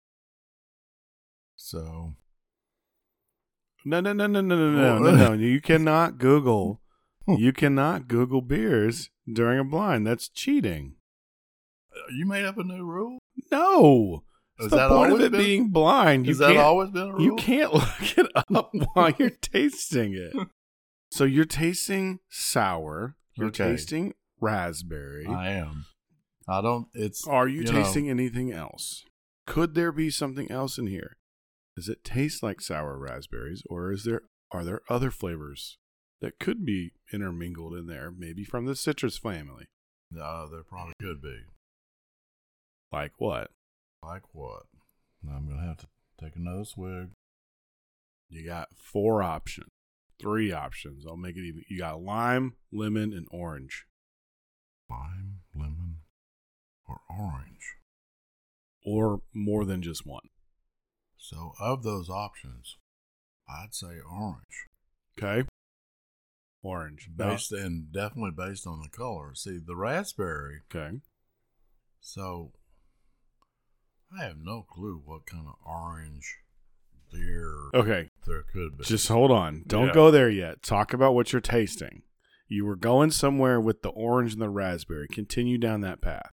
So 1.57 2.15
No, 3.85 3.99
no, 3.99 4.13
no, 4.13 4.27
no, 4.27 4.41
no, 4.41 4.55
no, 4.55 4.71
no, 4.71 4.99
no, 5.11 5.15
no. 5.29 5.33
You 5.33 5.61
cannot 5.61 6.17
Google. 6.17 6.79
You 7.25 7.53
cannot 7.53 8.09
Google 8.09 8.41
beers 8.41 9.09
during 9.31 9.57
a 9.57 9.63
blind. 9.63 10.05
That's 10.05 10.27
cheating. 10.27 10.95
uh, 11.95 11.99
you 12.17 12.25
made 12.25 12.43
up 12.43 12.57
a 12.57 12.63
new 12.65 12.83
rule. 12.83 13.19
No. 13.49 14.23
Is 14.59 14.69
the 14.71 14.75
that 14.75 14.89
point 14.89 15.13
of 15.13 15.21
it 15.21 15.31
been- 15.31 15.39
being 15.41 15.69
blind. 15.69 16.25
Has 16.27 16.39
that 16.39 16.57
always 16.57 16.89
been 16.89 17.03
a 17.07 17.13
rule? 17.13 17.21
you 17.21 17.35
can't 17.37 17.73
look 17.73 18.17
it 18.17 18.27
up 18.35 18.71
while 18.93 19.11
you're 19.17 19.29
tasting 19.29 20.13
it. 20.13 20.35
So 21.11 21.23
you're 21.23 21.45
tasting 21.45 22.19
sour. 22.29 23.15
You're 23.37 23.47
Okay. 23.47 23.71
tasting 23.71 24.15
raspberry. 24.41 25.25
I 25.25 25.51
am. 25.51 25.85
I 26.45 26.59
don't. 26.61 26.87
It's. 26.93 27.25
Are 27.25 27.47
you, 27.47 27.61
you 27.61 27.63
know- 27.63 27.71
tasting 27.71 28.09
anything 28.09 28.51
else? 28.51 29.05
Could 29.47 29.75
there 29.75 29.93
be 29.93 30.09
something 30.09 30.51
else 30.51 30.77
in 30.77 30.87
here? 30.87 31.15
Does 31.75 31.89
it 31.89 32.03
taste 32.03 32.43
like 32.43 32.61
sour 32.61 32.97
raspberries, 32.97 33.63
or 33.69 33.91
is 33.91 34.03
there 34.03 34.21
are 34.51 34.63
there 34.63 34.81
other 34.89 35.09
flavors 35.11 35.77
that 36.21 36.39
could 36.39 36.63
be 36.65 36.91
intermingled 37.11 37.73
in 37.73 37.87
there, 37.87 38.11
maybe 38.11 38.43
from 38.43 38.65
the 38.65 38.75
citrus 38.75 39.17
family? 39.17 39.65
Uh, 40.15 40.47
there 40.47 40.63
probably 40.63 40.93
could 41.01 41.21
be. 41.21 41.39
Like 42.91 43.13
what? 43.17 43.49
Like 44.03 44.21
what? 44.33 44.63
I'm 45.27 45.47
gonna 45.47 45.65
have 45.65 45.77
to 45.77 45.87
take 46.21 46.35
another 46.35 46.65
swig. 46.65 47.09
You 48.29 48.45
got 48.45 48.69
four 48.75 49.23
options, 49.23 49.69
three 50.21 50.51
options. 50.51 51.05
I'll 51.07 51.17
make 51.17 51.35
it 51.37 51.45
even. 51.47 51.63
You 51.69 51.79
got 51.79 52.01
lime, 52.01 52.53
lemon, 52.71 53.13
and 53.13 53.27
orange, 53.31 53.85
Lime, 54.89 55.39
lemon, 55.55 55.97
or 56.87 56.99
orange. 57.09 57.77
or 58.85 59.21
more 59.33 59.65
than 59.65 59.81
just 59.81 60.05
one. 60.05 60.27
So 61.23 61.53
of 61.57 61.83
those 61.83 62.09
options, 62.09 62.77
I'd 63.47 63.73
say 63.73 63.95
orange. 64.11 64.67
Okay. 65.17 65.47
Orange. 66.61 67.09
Based 67.15 67.53
and 67.53 67.93
definitely 67.93 68.31
based 68.35 68.67
on 68.67 68.81
the 68.81 68.89
color. 68.89 69.33
See 69.33 69.57
the 69.65 69.75
raspberry. 69.77 70.59
okay. 70.69 70.97
So 72.01 72.51
I 74.13 74.25
have 74.25 74.35
no 74.37 74.63
clue 74.69 75.01
what 75.05 75.25
kind 75.25 75.47
of 75.47 75.55
orange 75.65 76.39
beer 77.09 77.53
Okay. 77.73 78.09
there 78.27 78.43
could 78.43 78.77
be. 78.77 78.83
Just 78.83 79.07
hold 79.07 79.31
on. 79.31 79.63
Don't 79.65 79.87
Yeah. 79.87 79.93
go 79.93 80.11
there 80.11 80.29
yet. 80.29 80.61
Talk 80.61 80.93
about 80.93 81.15
what 81.15 81.31
you're 81.31 81.39
tasting. 81.41 82.03
You 82.49 82.65
were 82.65 82.75
going 82.75 83.11
somewhere 83.11 83.61
with 83.61 83.81
the 83.81 83.89
orange 83.91 84.33
and 84.33 84.41
the 84.41 84.49
raspberry. 84.49 85.07
Continue 85.07 85.57
down 85.57 85.79
that 85.81 86.01
path. 86.01 86.31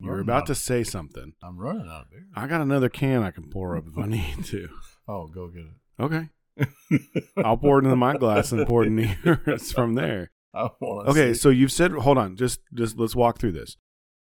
You 0.00 0.06
were 0.06 0.12
Running 0.16 0.28
about 0.28 0.46
to 0.46 0.54
say 0.54 0.82
something. 0.82 1.34
I'm 1.42 1.58
running 1.58 1.86
out 1.86 2.02
of 2.06 2.10
beer. 2.10 2.24
I 2.34 2.46
got 2.46 2.60
another 2.62 2.88
can 2.88 3.22
I 3.22 3.30
can 3.30 3.50
pour 3.50 3.76
up 3.76 3.84
if 3.86 3.98
I 3.98 4.06
need 4.06 4.44
to. 4.46 4.68
Oh, 5.08 5.26
go 5.26 5.48
get 5.48 5.62
it. 5.62 5.72
Okay. 6.00 6.28
I'll 7.44 7.56
pour 7.56 7.80
it 7.80 7.84
into 7.84 7.96
my 7.96 8.16
glass 8.16 8.52
and 8.52 8.64
pour 8.66 8.84
it 8.84 8.86
in 8.86 9.16
yours 9.24 9.72
from 9.76 9.94
there. 9.94 10.30
Okay, 10.54 11.32
see. 11.32 11.38
so 11.40 11.48
you've 11.48 11.72
said 11.72 11.90
hold 11.90 12.16
on, 12.16 12.36
just 12.36 12.60
just 12.72 12.96
let's 12.96 13.16
walk 13.16 13.38
through 13.38 13.52
this. 13.52 13.76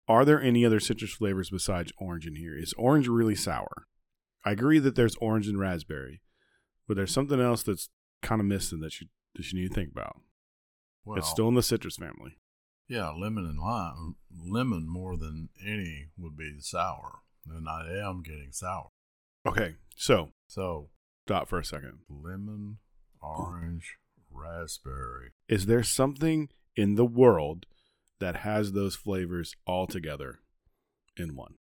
Are 0.08 0.26
there 0.26 0.42
any 0.42 0.66
other 0.66 0.80
citrus 0.80 1.12
flavors 1.14 1.52
besides 1.52 1.92
orange 2.00 2.26
in 2.26 2.36
here? 2.36 2.58
Is 2.58 2.74
orange 2.76 3.08
really 3.08 3.36
sour? 3.36 3.86
I 4.44 4.52
agree 4.52 4.80
that 4.80 4.96
there's 4.96 5.16
orange 5.18 5.48
and 5.48 5.60
raspberry, 5.60 6.22
but 6.88 6.98
there's 6.98 7.14
something 7.14 7.40
else 7.40 7.62
that's 7.62 7.90
kind 8.24 8.42
of 8.42 8.48
missing 8.48 8.80
that 8.80 9.00
you 9.00 9.08
that 9.36 9.52
you 9.52 9.62
need 9.62 9.68
to 9.68 9.74
think 9.76 9.92
about. 9.92 10.22
well, 11.06 11.20
it's 11.20 11.30
still 11.30 11.50
in 11.50 11.54
the 11.56 11.62
citrus 11.62 11.98
family. 11.98 12.38
Yeah, 12.90 13.10
lemon 13.12 13.46
and 13.46 13.60
lime. 13.60 14.16
Lemon 14.36 14.88
more 14.90 15.16
than 15.16 15.50
any 15.66 16.08
would 16.18 16.36
be 16.36 16.58
sour, 16.60 17.20
and 17.48 17.70
I 17.70 17.88
am 17.88 18.24
getting 18.24 18.52
sour. 18.52 18.90
Okay, 19.46 19.76
so 19.96 20.32
So 20.48 20.90
stop 21.26 21.48
for 21.48 21.60
a 21.60 21.66
second. 21.66 22.00
lemon, 22.10 22.80
orange, 23.22 23.98
raspberry. 24.32 25.32
Is 25.48 25.68
there 25.68 25.84
something 25.84 26.50
in 26.76 26.96
the 26.96 27.06
world 27.06 27.66
that 28.20 28.38
has 28.38 28.72
those 28.74 28.96
flavors 28.96 29.56
all 29.66 29.88
together 29.88 30.40
in 31.16 31.36
one? 31.36 31.56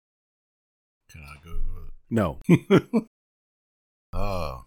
Can 1.11 1.23
I 1.23 1.35
Google 1.43 1.87
it? 1.87 1.93
No. 2.09 2.41
uh, 4.13 4.59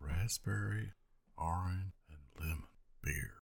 raspberry, 0.00 0.92
orange, 1.36 1.92
and 2.10 2.20
lemon 2.40 2.64
beer. 3.02 3.38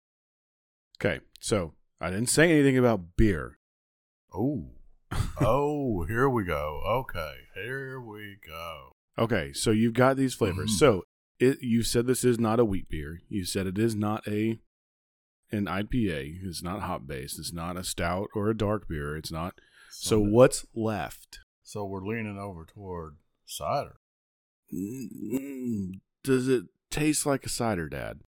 Okay, 1.02 1.20
so 1.40 1.72
I 2.00 2.10
didn't 2.10 2.28
say 2.30 2.50
anything 2.50 2.78
about 2.78 3.16
beer. 3.16 3.58
Oh, 4.34 4.70
oh, 5.40 6.04
here 6.04 6.28
we 6.28 6.44
go. 6.44 6.80
Okay, 6.86 7.34
here 7.54 8.00
we 8.00 8.36
go. 8.46 8.92
Okay, 9.18 9.52
so 9.52 9.70
you've 9.70 9.92
got 9.94 10.16
these 10.16 10.34
flavors. 10.34 10.70
Mhm. 10.72 10.78
So 10.78 11.04
it, 11.38 11.58
you 11.62 11.82
said 11.82 12.06
this 12.06 12.24
is 12.24 12.38
not 12.38 12.60
a 12.60 12.64
wheat 12.64 12.88
beer. 12.88 13.20
You 13.28 13.44
said 13.44 13.66
it 13.66 13.78
is 13.78 13.94
not 13.94 14.26
a 14.26 14.58
an 15.52 15.66
IPA. 15.66 16.44
It's 16.44 16.62
not 16.62 16.82
hop 16.82 17.06
based. 17.06 17.38
It's 17.38 17.52
not 17.52 17.76
a 17.76 17.82
stout 17.84 18.28
or 18.34 18.48
a 18.48 18.56
dark 18.56 18.88
beer. 18.88 19.16
It's 19.16 19.32
not. 19.32 19.54
So 19.90 20.20
that- 20.22 20.30
what's 20.30 20.64
left? 20.74 21.40
So 21.62 21.84
we're 21.84 22.06
leaning 22.06 22.38
over 22.38 22.64
toward 22.64 23.16
cider. 23.46 23.96
Mm, 24.72 26.00
Does 26.24 26.48
it 26.48 26.64
taste 26.90 27.26
like 27.26 27.44
a 27.44 27.48
cider, 27.48 27.88
Dad? 27.88 28.20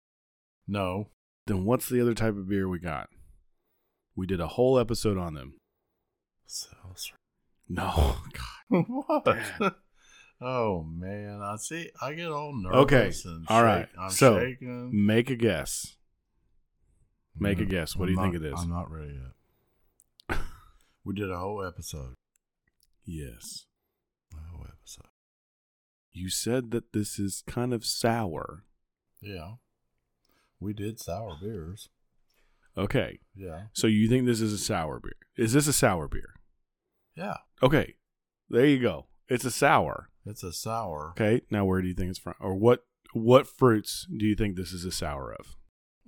No. 0.67 1.09
Then 1.47 1.65
what's 1.65 1.89
the 1.89 2.01
other 2.01 2.13
type 2.13 2.35
of 2.37 2.47
beer 2.49 2.67
we 2.67 2.79
got? 2.79 3.09
We 4.15 4.27
did 4.27 4.39
a 4.39 4.47
whole 4.47 4.77
episode 4.79 5.17
on 5.17 5.33
them. 5.33 5.55
No. 7.69 8.15
God. 8.69 8.85
what? 8.87 9.75
oh 10.41 10.83
man, 10.83 11.39
I 11.41 11.55
see. 11.57 11.89
I 12.01 12.13
get 12.13 12.27
all 12.31 12.53
nervous. 12.53 12.79
Okay, 12.79 13.11
And 13.25 13.45
all 13.47 13.63
right. 13.63 13.87
I'm 13.99 14.09
So, 14.09 14.39
shaking. 14.39 15.05
Make 15.05 15.29
a 15.29 15.35
guess. 15.35 15.95
make 17.37 17.59
a 17.59 17.63
mm, 17.65 17.69
guess. 17.69 17.95
What 17.95 18.07
do 18.07 18.11
I'm 18.11 18.17
you 18.17 18.23
think 18.31 18.41
not- 18.43 18.49
it 18.49 18.53
is? 18.53 18.59
I'm 18.61 18.69
not 18.69 18.91
ready 18.91 19.13
yet. 20.29 20.39
we 21.05 21.13
did 21.15 21.31
a 21.31 21.37
whole 21.39 21.63
episode. 21.65 22.15
Yes. 23.05 23.65
A 24.33 24.55
whole 24.55 24.65
episode. 24.67 25.05
You 26.11 26.29
said 26.29 26.71
that 26.71 26.91
this 26.91 27.17
is 27.19 27.43
kind 27.47 27.73
of 27.73 27.85
sour. 27.85 28.65
Yeah. 29.21 29.53
We 30.59 30.73
did 30.73 30.99
sour 30.99 31.37
beers. 31.41 31.87
Okay. 32.77 33.19
Yeah. 33.35 33.63
So 33.73 33.87
you 33.87 34.07
think 34.07 34.25
this 34.25 34.41
is 34.41 34.53
a 34.53 34.57
sour 34.57 34.99
beer? 34.99 35.13
Is 35.37 35.53
this 35.53 35.67
a 35.67 35.73
sour 35.73 36.07
beer? 36.07 36.35
Yeah. 37.15 37.37
Okay. 37.61 37.95
There 38.49 38.65
you 38.65 38.79
go. 38.79 39.07
It's 39.27 39.45
a 39.45 39.51
sour. 39.51 40.09
It's 40.25 40.43
a 40.43 40.53
sour. 40.53 41.13
Okay. 41.17 41.41
Now 41.49 41.65
where 41.65 41.81
do 41.81 41.87
you 41.87 41.93
think 41.93 42.09
it's 42.09 42.19
from? 42.19 42.35
Or 42.39 42.55
what 42.55 42.85
what 43.13 43.47
fruits 43.47 44.07
do 44.15 44.25
you 44.25 44.35
think 44.35 44.55
this 44.55 44.71
is 44.71 44.85
a 44.85 44.91
sour 44.91 45.33
of? 45.33 45.55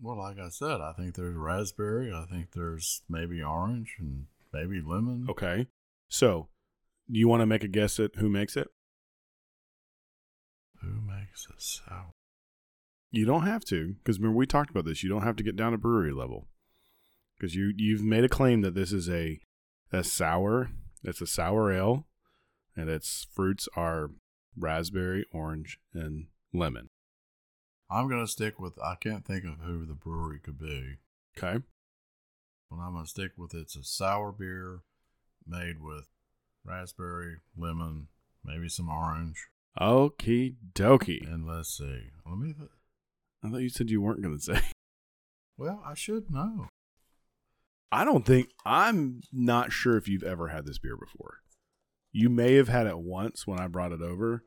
Well, 0.01 0.17
like 0.17 0.39
I 0.39 0.49
said, 0.49 0.81
I 0.81 0.93
think 0.93 1.15
there's 1.15 1.35
raspberry. 1.35 2.11
I 2.11 2.25
think 2.29 2.51
there's 2.53 3.03
maybe 3.09 3.41
orange 3.41 3.95
and 3.99 4.25
maybe 4.51 4.81
lemon. 4.81 5.27
Okay. 5.29 5.67
So, 6.09 6.49
do 7.11 7.19
you 7.19 7.27
want 7.27 7.41
to 7.41 7.45
make 7.45 7.63
a 7.63 7.67
guess 7.67 7.99
at 7.99 8.15
who 8.15 8.29
makes 8.29 8.57
it? 8.57 8.67
Who 10.81 11.01
makes 11.01 11.47
a 11.47 11.53
sour? 11.57 12.13
You 13.11 13.25
don't 13.25 13.45
have 13.45 13.63
to, 13.65 13.95
because 13.99 14.19
remember 14.19 14.37
we 14.37 14.47
talked 14.47 14.71
about 14.71 14.85
this. 14.85 15.03
You 15.03 15.09
don't 15.09 15.21
have 15.21 15.35
to 15.35 15.43
get 15.43 15.55
down 15.55 15.71
to 15.71 15.77
brewery 15.77 16.11
level, 16.11 16.47
because 17.43 17.55
you 17.55 17.73
you've 17.75 18.01
made 18.03 18.23
a 18.23 18.29
claim 18.29 18.61
that 18.61 18.73
this 18.73 18.93
is 18.93 19.09
a 19.09 19.37
a 19.91 20.01
sour. 20.01 20.69
It's 21.03 21.19
a 21.19 21.27
sour 21.27 21.73
ale, 21.73 22.07
and 22.77 22.89
its 22.89 23.27
fruits 23.33 23.67
are 23.75 24.11
raspberry, 24.57 25.25
orange, 25.33 25.77
and 25.93 26.27
lemon. 26.53 26.87
I'm 27.91 28.07
gonna 28.09 28.27
stick 28.27 28.59
with. 28.61 28.79
I 28.81 28.95
can't 28.95 29.25
think 29.25 29.43
of 29.43 29.59
who 29.65 29.85
the 29.85 29.93
brewery 29.93 30.39
could 30.39 30.57
be, 30.57 30.95
Okay. 31.37 31.61
but 32.71 32.77
I'm 32.77 32.93
gonna 32.93 33.05
stick 33.07 33.31
with. 33.37 33.53
It's 33.53 33.75
a 33.75 33.83
sour 33.83 34.31
beer 34.31 34.79
made 35.45 35.81
with 35.81 36.07
raspberry, 36.63 37.39
lemon, 37.57 38.07
maybe 38.45 38.69
some 38.69 38.87
orange, 38.87 39.47
Okie 39.77 40.55
dokie. 40.73 41.29
and 41.29 41.45
let's 41.45 41.77
see. 41.77 42.11
Let 42.25 42.37
me. 42.37 42.53
Th- 42.53 42.69
I 43.43 43.49
thought 43.49 43.57
you 43.57 43.67
said 43.69 43.89
you 43.89 43.99
weren't 44.01 44.21
going 44.21 44.37
to 44.37 44.41
say. 44.41 44.61
well, 45.57 45.83
I 45.85 45.93
should 45.93 46.31
know. 46.31 46.69
I 47.93 48.05
don't 48.05 48.25
think 48.25 48.49
I'm 48.65 49.21
not 49.31 49.71
sure 49.71 49.97
if 49.97 50.07
you've 50.07 50.23
ever 50.23 50.47
had 50.47 50.65
this 50.65 50.79
beer 50.79 50.97
before. 50.97 51.39
You 52.11 52.29
may 52.29 52.55
have 52.55 52.67
had 52.67 52.87
it 52.87 52.99
once 52.99 53.45
when 53.47 53.59
I 53.59 53.67
brought 53.67 53.91
it 53.91 54.01
over, 54.01 54.43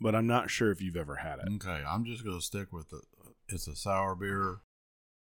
but 0.00 0.14
I'm 0.14 0.26
not 0.26 0.50
sure 0.50 0.70
if 0.70 0.80
you've 0.80 0.96
ever 0.96 1.16
had 1.16 1.38
it. 1.38 1.48
Okay, 1.56 1.82
I'm 1.86 2.04
just 2.04 2.24
gonna 2.24 2.40
stick 2.40 2.72
with 2.72 2.92
it. 2.92 3.04
It's 3.48 3.68
a 3.68 3.76
sour 3.76 4.14
beer 4.14 4.58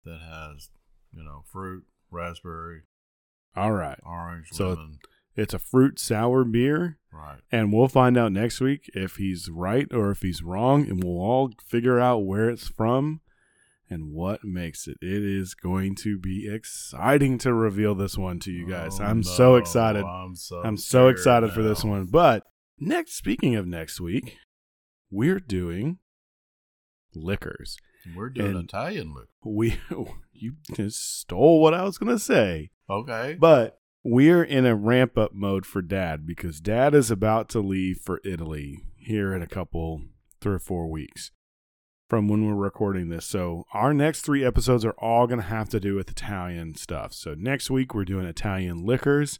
that 0.06 0.20
has, 0.22 0.70
you 1.12 1.24
know, 1.24 1.44
fruit, 1.52 1.86
raspberry, 2.12 2.82
All 3.56 3.74
right. 3.74 4.00
orange, 4.04 4.50
So- 4.52 4.70
lemon. 4.70 5.00
It's 5.36 5.54
a 5.54 5.60
fruit 5.60 6.00
sour 6.00 6.44
beer, 6.44 6.98
Right. 7.12 7.42
and 7.52 7.72
we'll 7.72 7.88
find 7.88 8.18
out 8.18 8.32
next 8.32 8.60
week 8.60 8.90
if 8.96 9.18
he's 9.18 9.50
right 9.50 9.92
or 9.94 10.10
if 10.10 10.22
he's 10.24 10.42
wrong, 10.42 10.88
and 10.90 11.04
we'll 11.04 11.20
all 11.22 11.52
figure 11.64 12.00
out 12.00 12.26
where 12.26 12.50
it's 12.50 12.68
from 12.68 13.22
and 13.90 14.12
what 14.12 14.44
makes 14.44 14.88
it. 14.88 14.98
It 15.02 15.24
is 15.24 15.54
going 15.54 15.96
to 16.04 16.18
be 16.18 16.50
exciting 16.52 17.38
to 17.40 17.54
reveal 17.54 17.96
this 17.96 18.18
one 18.18 18.40
to 18.42 18.52
you 18.52 18.68
guys. 18.68 19.00
Oh, 19.00 19.04
I'm 19.04 19.24
so 19.24 19.56
excited. 19.56 20.04
I'm 20.04 20.36
so. 20.36 20.62
I'm 20.64 20.78
so 20.78 21.08
excited 21.08 21.52
for 21.52 21.62
this 21.64 21.84
one. 21.84 22.06
But 22.06 22.44
next, 22.80 23.14
speaking 23.16 23.56
of 23.56 23.66
next 23.66 24.00
week, 24.02 24.38
we're 25.10 25.40
doing 25.40 26.00
liquors. 27.16 27.78
We're 28.16 28.30
doing 28.30 28.56
and- 28.56 28.66
Italian 28.66 29.14
liquor. 29.14 29.28
We 29.44 29.80
you 30.34 30.56
just 30.74 31.20
stole 31.20 31.62
what 31.62 31.74
I 31.74 31.84
was 31.84 31.98
gonna 31.98 32.20
say, 32.20 32.72
Okay. 32.90 33.36
but 33.40 33.80
we're 34.04 34.44
in 34.44 34.66
a 34.66 34.76
ramp 34.76 35.18
up 35.18 35.34
mode 35.34 35.66
for 35.66 35.82
Dad 35.82 36.26
because 36.26 36.60
Dad 36.60 36.94
is 36.94 37.12
about 37.12 37.50
to 37.50 37.60
leave 37.60 38.00
for 38.04 38.22
Italy 38.24 38.84
here 38.98 39.34
in 39.34 39.42
a 39.42 39.48
couple, 39.48 40.04
three 40.42 40.56
or 40.56 40.60
four 40.60 40.90
weeks 40.90 41.32
from 42.10 42.28
when 42.28 42.46
we're 42.46 42.56
recording 42.56 43.10
this. 43.10 43.26
So 43.26 43.66
our 43.74 43.94
next 43.94 44.22
three 44.22 44.46
episodes 44.46 44.86
are 44.86 44.96
all 45.00 45.28
gonna 45.28 45.42
have 45.44 45.70
to 45.70 45.80
do 45.80 45.96
with 45.96 46.10
Italian 46.10 46.76
stuff. 46.76 47.14
So 47.14 47.34
next 47.34 47.70
week 47.70 47.94
we're 47.94 48.06
doing 48.06 48.26
Italian 48.26 48.86
liquors. 48.86 49.40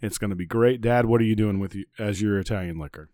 It's 0.00 0.18
gonna 0.18 0.34
be 0.34 0.46
great. 0.46 0.80
Dad, 0.80 1.06
what 1.06 1.20
are 1.20 1.24
you 1.24 1.36
doing 1.36 1.58
with 1.60 1.74
you 1.74 1.84
as 1.98 2.20
your 2.20 2.38
Italian 2.38 2.78
liquor? 2.78 3.10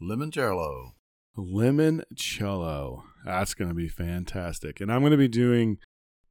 Limoncello. 0.00 0.92
Limoncello. 1.36 3.02
That's 3.24 3.54
going 3.54 3.68
to 3.68 3.74
be 3.74 3.88
fantastic. 3.88 4.80
And 4.80 4.92
I'm 4.92 5.00
going 5.00 5.12
to 5.12 5.18
be 5.18 5.28
doing 5.28 5.78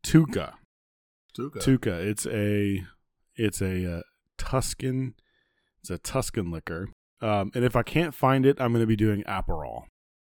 Tuaca. 0.04 0.54
Tuaca. 1.38 1.60
Tuaca. 1.62 2.06
It's 2.06 2.26
a 2.26 2.84
it's 3.36 3.62
a 3.62 4.00
uh, 4.00 4.02
Tuscan 4.38 5.16
it's 5.82 5.90
a 5.90 5.98
Tuscan 5.98 6.52
liquor. 6.52 6.90
Um, 7.22 7.52
and 7.54 7.64
if 7.64 7.76
I 7.76 7.84
can't 7.84 8.14
find 8.14 8.46
it, 8.46 8.60
I'm 8.60 8.72
going 8.72 8.84
to 8.84 8.88
be 8.88 8.96
doing 8.96 9.24
Aperol. 9.24 9.84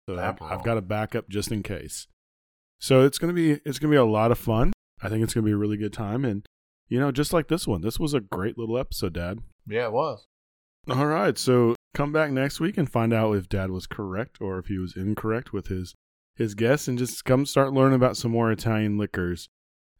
So 0.09 0.19
I've- 0.19 0.65
got 0.65 0.79
a 0.79 0.83
backup 0.83 1.29
just 1.29 1.51
in 1.53 1.63
case. 1.63 2.07
So 2.81 3.03
it's 3.03 3.19
going 3.19 3.35
to 3.35 3.35
be 3.35 3.53
it's 3.65 3.79
going 3.79 3.91
to 3.91 3.95
be 3.95 3.97
a 3.97 4.05
lot 4.05 4.31
of 4.31 4.39
fun. 4.39 4.73
I 5.03 5.09
think 5.09 5.23
it's 5.23 5.33
going 5.35 5.45
to 5.45 5.49
be 5.49 5.53
a 5.53 5.57
really 5.57 5.77
good 5.77 5.93
time 5.93 6.25
and 6.25 6.45
you 6.89 7.01
know, 7.01 7.11
just 7.11 7.33
like 7.33 7.49
this 7.49 7.67
one. 7.67 7.81
This 7.81 7.99
was 7.99 8.13
a 8.13 8.21
great 8.21 8.59
little 8.59 8.77
episode, 8.79 9.15
Dad. 9.15 9.39
Yeah, 9.67 9.87
it 9.87 9.93
was. 9.93 10.27
All 10.91 11.07
right, 11.07 11.37
so 11.39 11.75
come 11.95 12.13
back 12.13 12.31
next 12.31 12.61
week 12.61 12.77
and 12.77 12.91
find 12.91 13.15
out 13.15 13.33
if 13.33 13.49
Dad 13.49 13.71
was 13.71 13.87
correct 13.87 14.37
or 14.41 14.59
if 14.59 14.67
he 14.67 14.77
was 14.77 14.95
incorrect 14.95 15.53
with 15.53 15.69
his 15.69 15.95
his 16.37 16.55
guess, 16.55 16.87
and 16.89 16.99
just 16.99 17.25
come 17.25 17.47
start 17.47 17.73
learning 17.73 17.95
about 17.95 18.17
some 18.19 18.33
more 18.33 18.51
Italian 18.53 18.99
liquors 18.99 19.49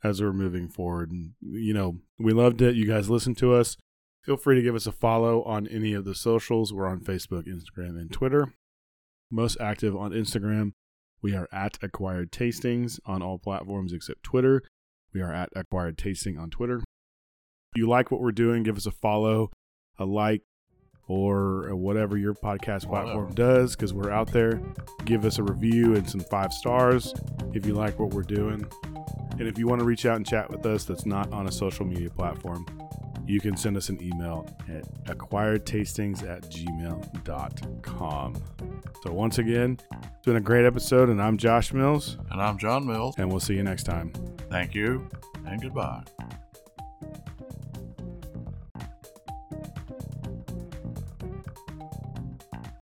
as 0.03 0.21
we're 0.21 0.33
moving 0.33 0.69
forward. 0.69 1.11
And 1.11 1.33
you 1.41 1.73
know, 1.73 2.01
we 2.19 2.33
loved 2.33 2.61
it. 2.61 2.75
You 2.77 2.87
guys 2.87 3.09
listen 3.09 3.35
to 3.37 3.55
us. 3.55 3.77
Feel 4.23 4.37
free 4.37 4.57
to 4.57 4.63
give 4.63 4.75
us 4.75 4.87
a 4.87 4.93
follow 4.93 5.43
on 5.45 5.67
any 5.69 5.95
of 5.95 6.05
the 6.05 6.15
socials. 6.15 6.73
We're 6.73 6.87
on 6.89 7.01
Facebook, 7.01 7.47
Instagram, 7.47 7.99
and 8.01 8.13
Twitter. 8.13 8.53
Most 9.35 9.57
active 9.61 9.97
on 9.97 10.12
Instagram. 10.12 10.74
We 11.20 11.35
are 11.35 11.49
at 11.51 11.76
Acquired 11.82 12.30
Tastings 12.30 13.01
on 13.05 13.20
all 13.20 13.37
platforms 13.37 13.93
except 13.93 14.22
Twitter. 14.22 14.62
We 15.12 15.22
are 15.22 15.32
at 15.32 15.49
Acquired 15.57 15.99
Tasting 15.99 16.39
on 16.39 16.51
Twitter. 16.51 16.76
If 16.76 17.78
you 17.78 17.89
like 17.89 18.12
what 18.12 18.20
we're 18.20 18.30
doing, 18.30 18.62
give 18.62 18.76
us 18.76 18.87
a 18.87 18.93
follow, 18.93 19.51
a 19.99 20.05
like, 20.05 20.43
or 21.09 21.74
whatever 21.74 22.16
your 22.16 22.35
podcast 22.35 22.89
platform 22.89 23.35
does 23.35 23.74
because 23.74 23.93
we're 23.93 24.12
out 24.12 24.30
there. 24.30 24.62
Give 25.05 25.24
us 25.24 25.39
a 25.39 25.43
review 25.43 25.97
and 25.97 26.09
some 26.09 26.20
five 26.20 26.53
stars 26.53 27.12
if 27.55 27.66
you 27.66 27.74
like 27.74 27.99
what 27.99 28.14
we're 28.14 28.22
doing. 28.22 28.64
And 29.32 29.49
if 29.49 29.59
you 29.59 29.66
want 29.66 29.80
to 29.80 29.85
reach 29.85 30.07
out 30.07 30.14
and 30.14 30.24
chat 30.24 30.49
with 30.49 30.64
us 30.64 30.85
that's 30.85 31.07
not 31.07 31.32
on 31.32 31.49
a 31.49 31.53
social 31.53 31.85
media 31.85 32.09
platform, 32.09 32.64
you 33.27 33.41
can 33.41 33.57
send 33.57 33.77
us 33.77 33.89
an 33.89 34.03
email 34.03 34.47
at 34.69 34.85
acquiredtastings 35.07 36.29
at 36.29 36.43
gmail.com. 36.51 38.35
So, 39.03 39.12
once 39.12 39.39
again, 39.39 39.79
it's 39.93 40.25
been 40.27 40.37
a 40.37 40.41
great 40.41 40.65
episode, 40.65 41.09
and 41.11 41.21
I'm 41.23 41.37
Josh 41.37 41.73
Mills, 41.73 42.17
And 42.31 42.41
I'm 42.41 42.59
John 42.59 42.87
Mills. 42.87 43.15
and 43.19 43.31
we'll 43.31 43.41
see 43.41 43.55
you 43.55 43.62
next 43.62 43.85
time. 43.85 44.12
Thank 44.51 44.75
you 44.75 45.09
and 45.47 45.61
goodbye. 45.61 46.05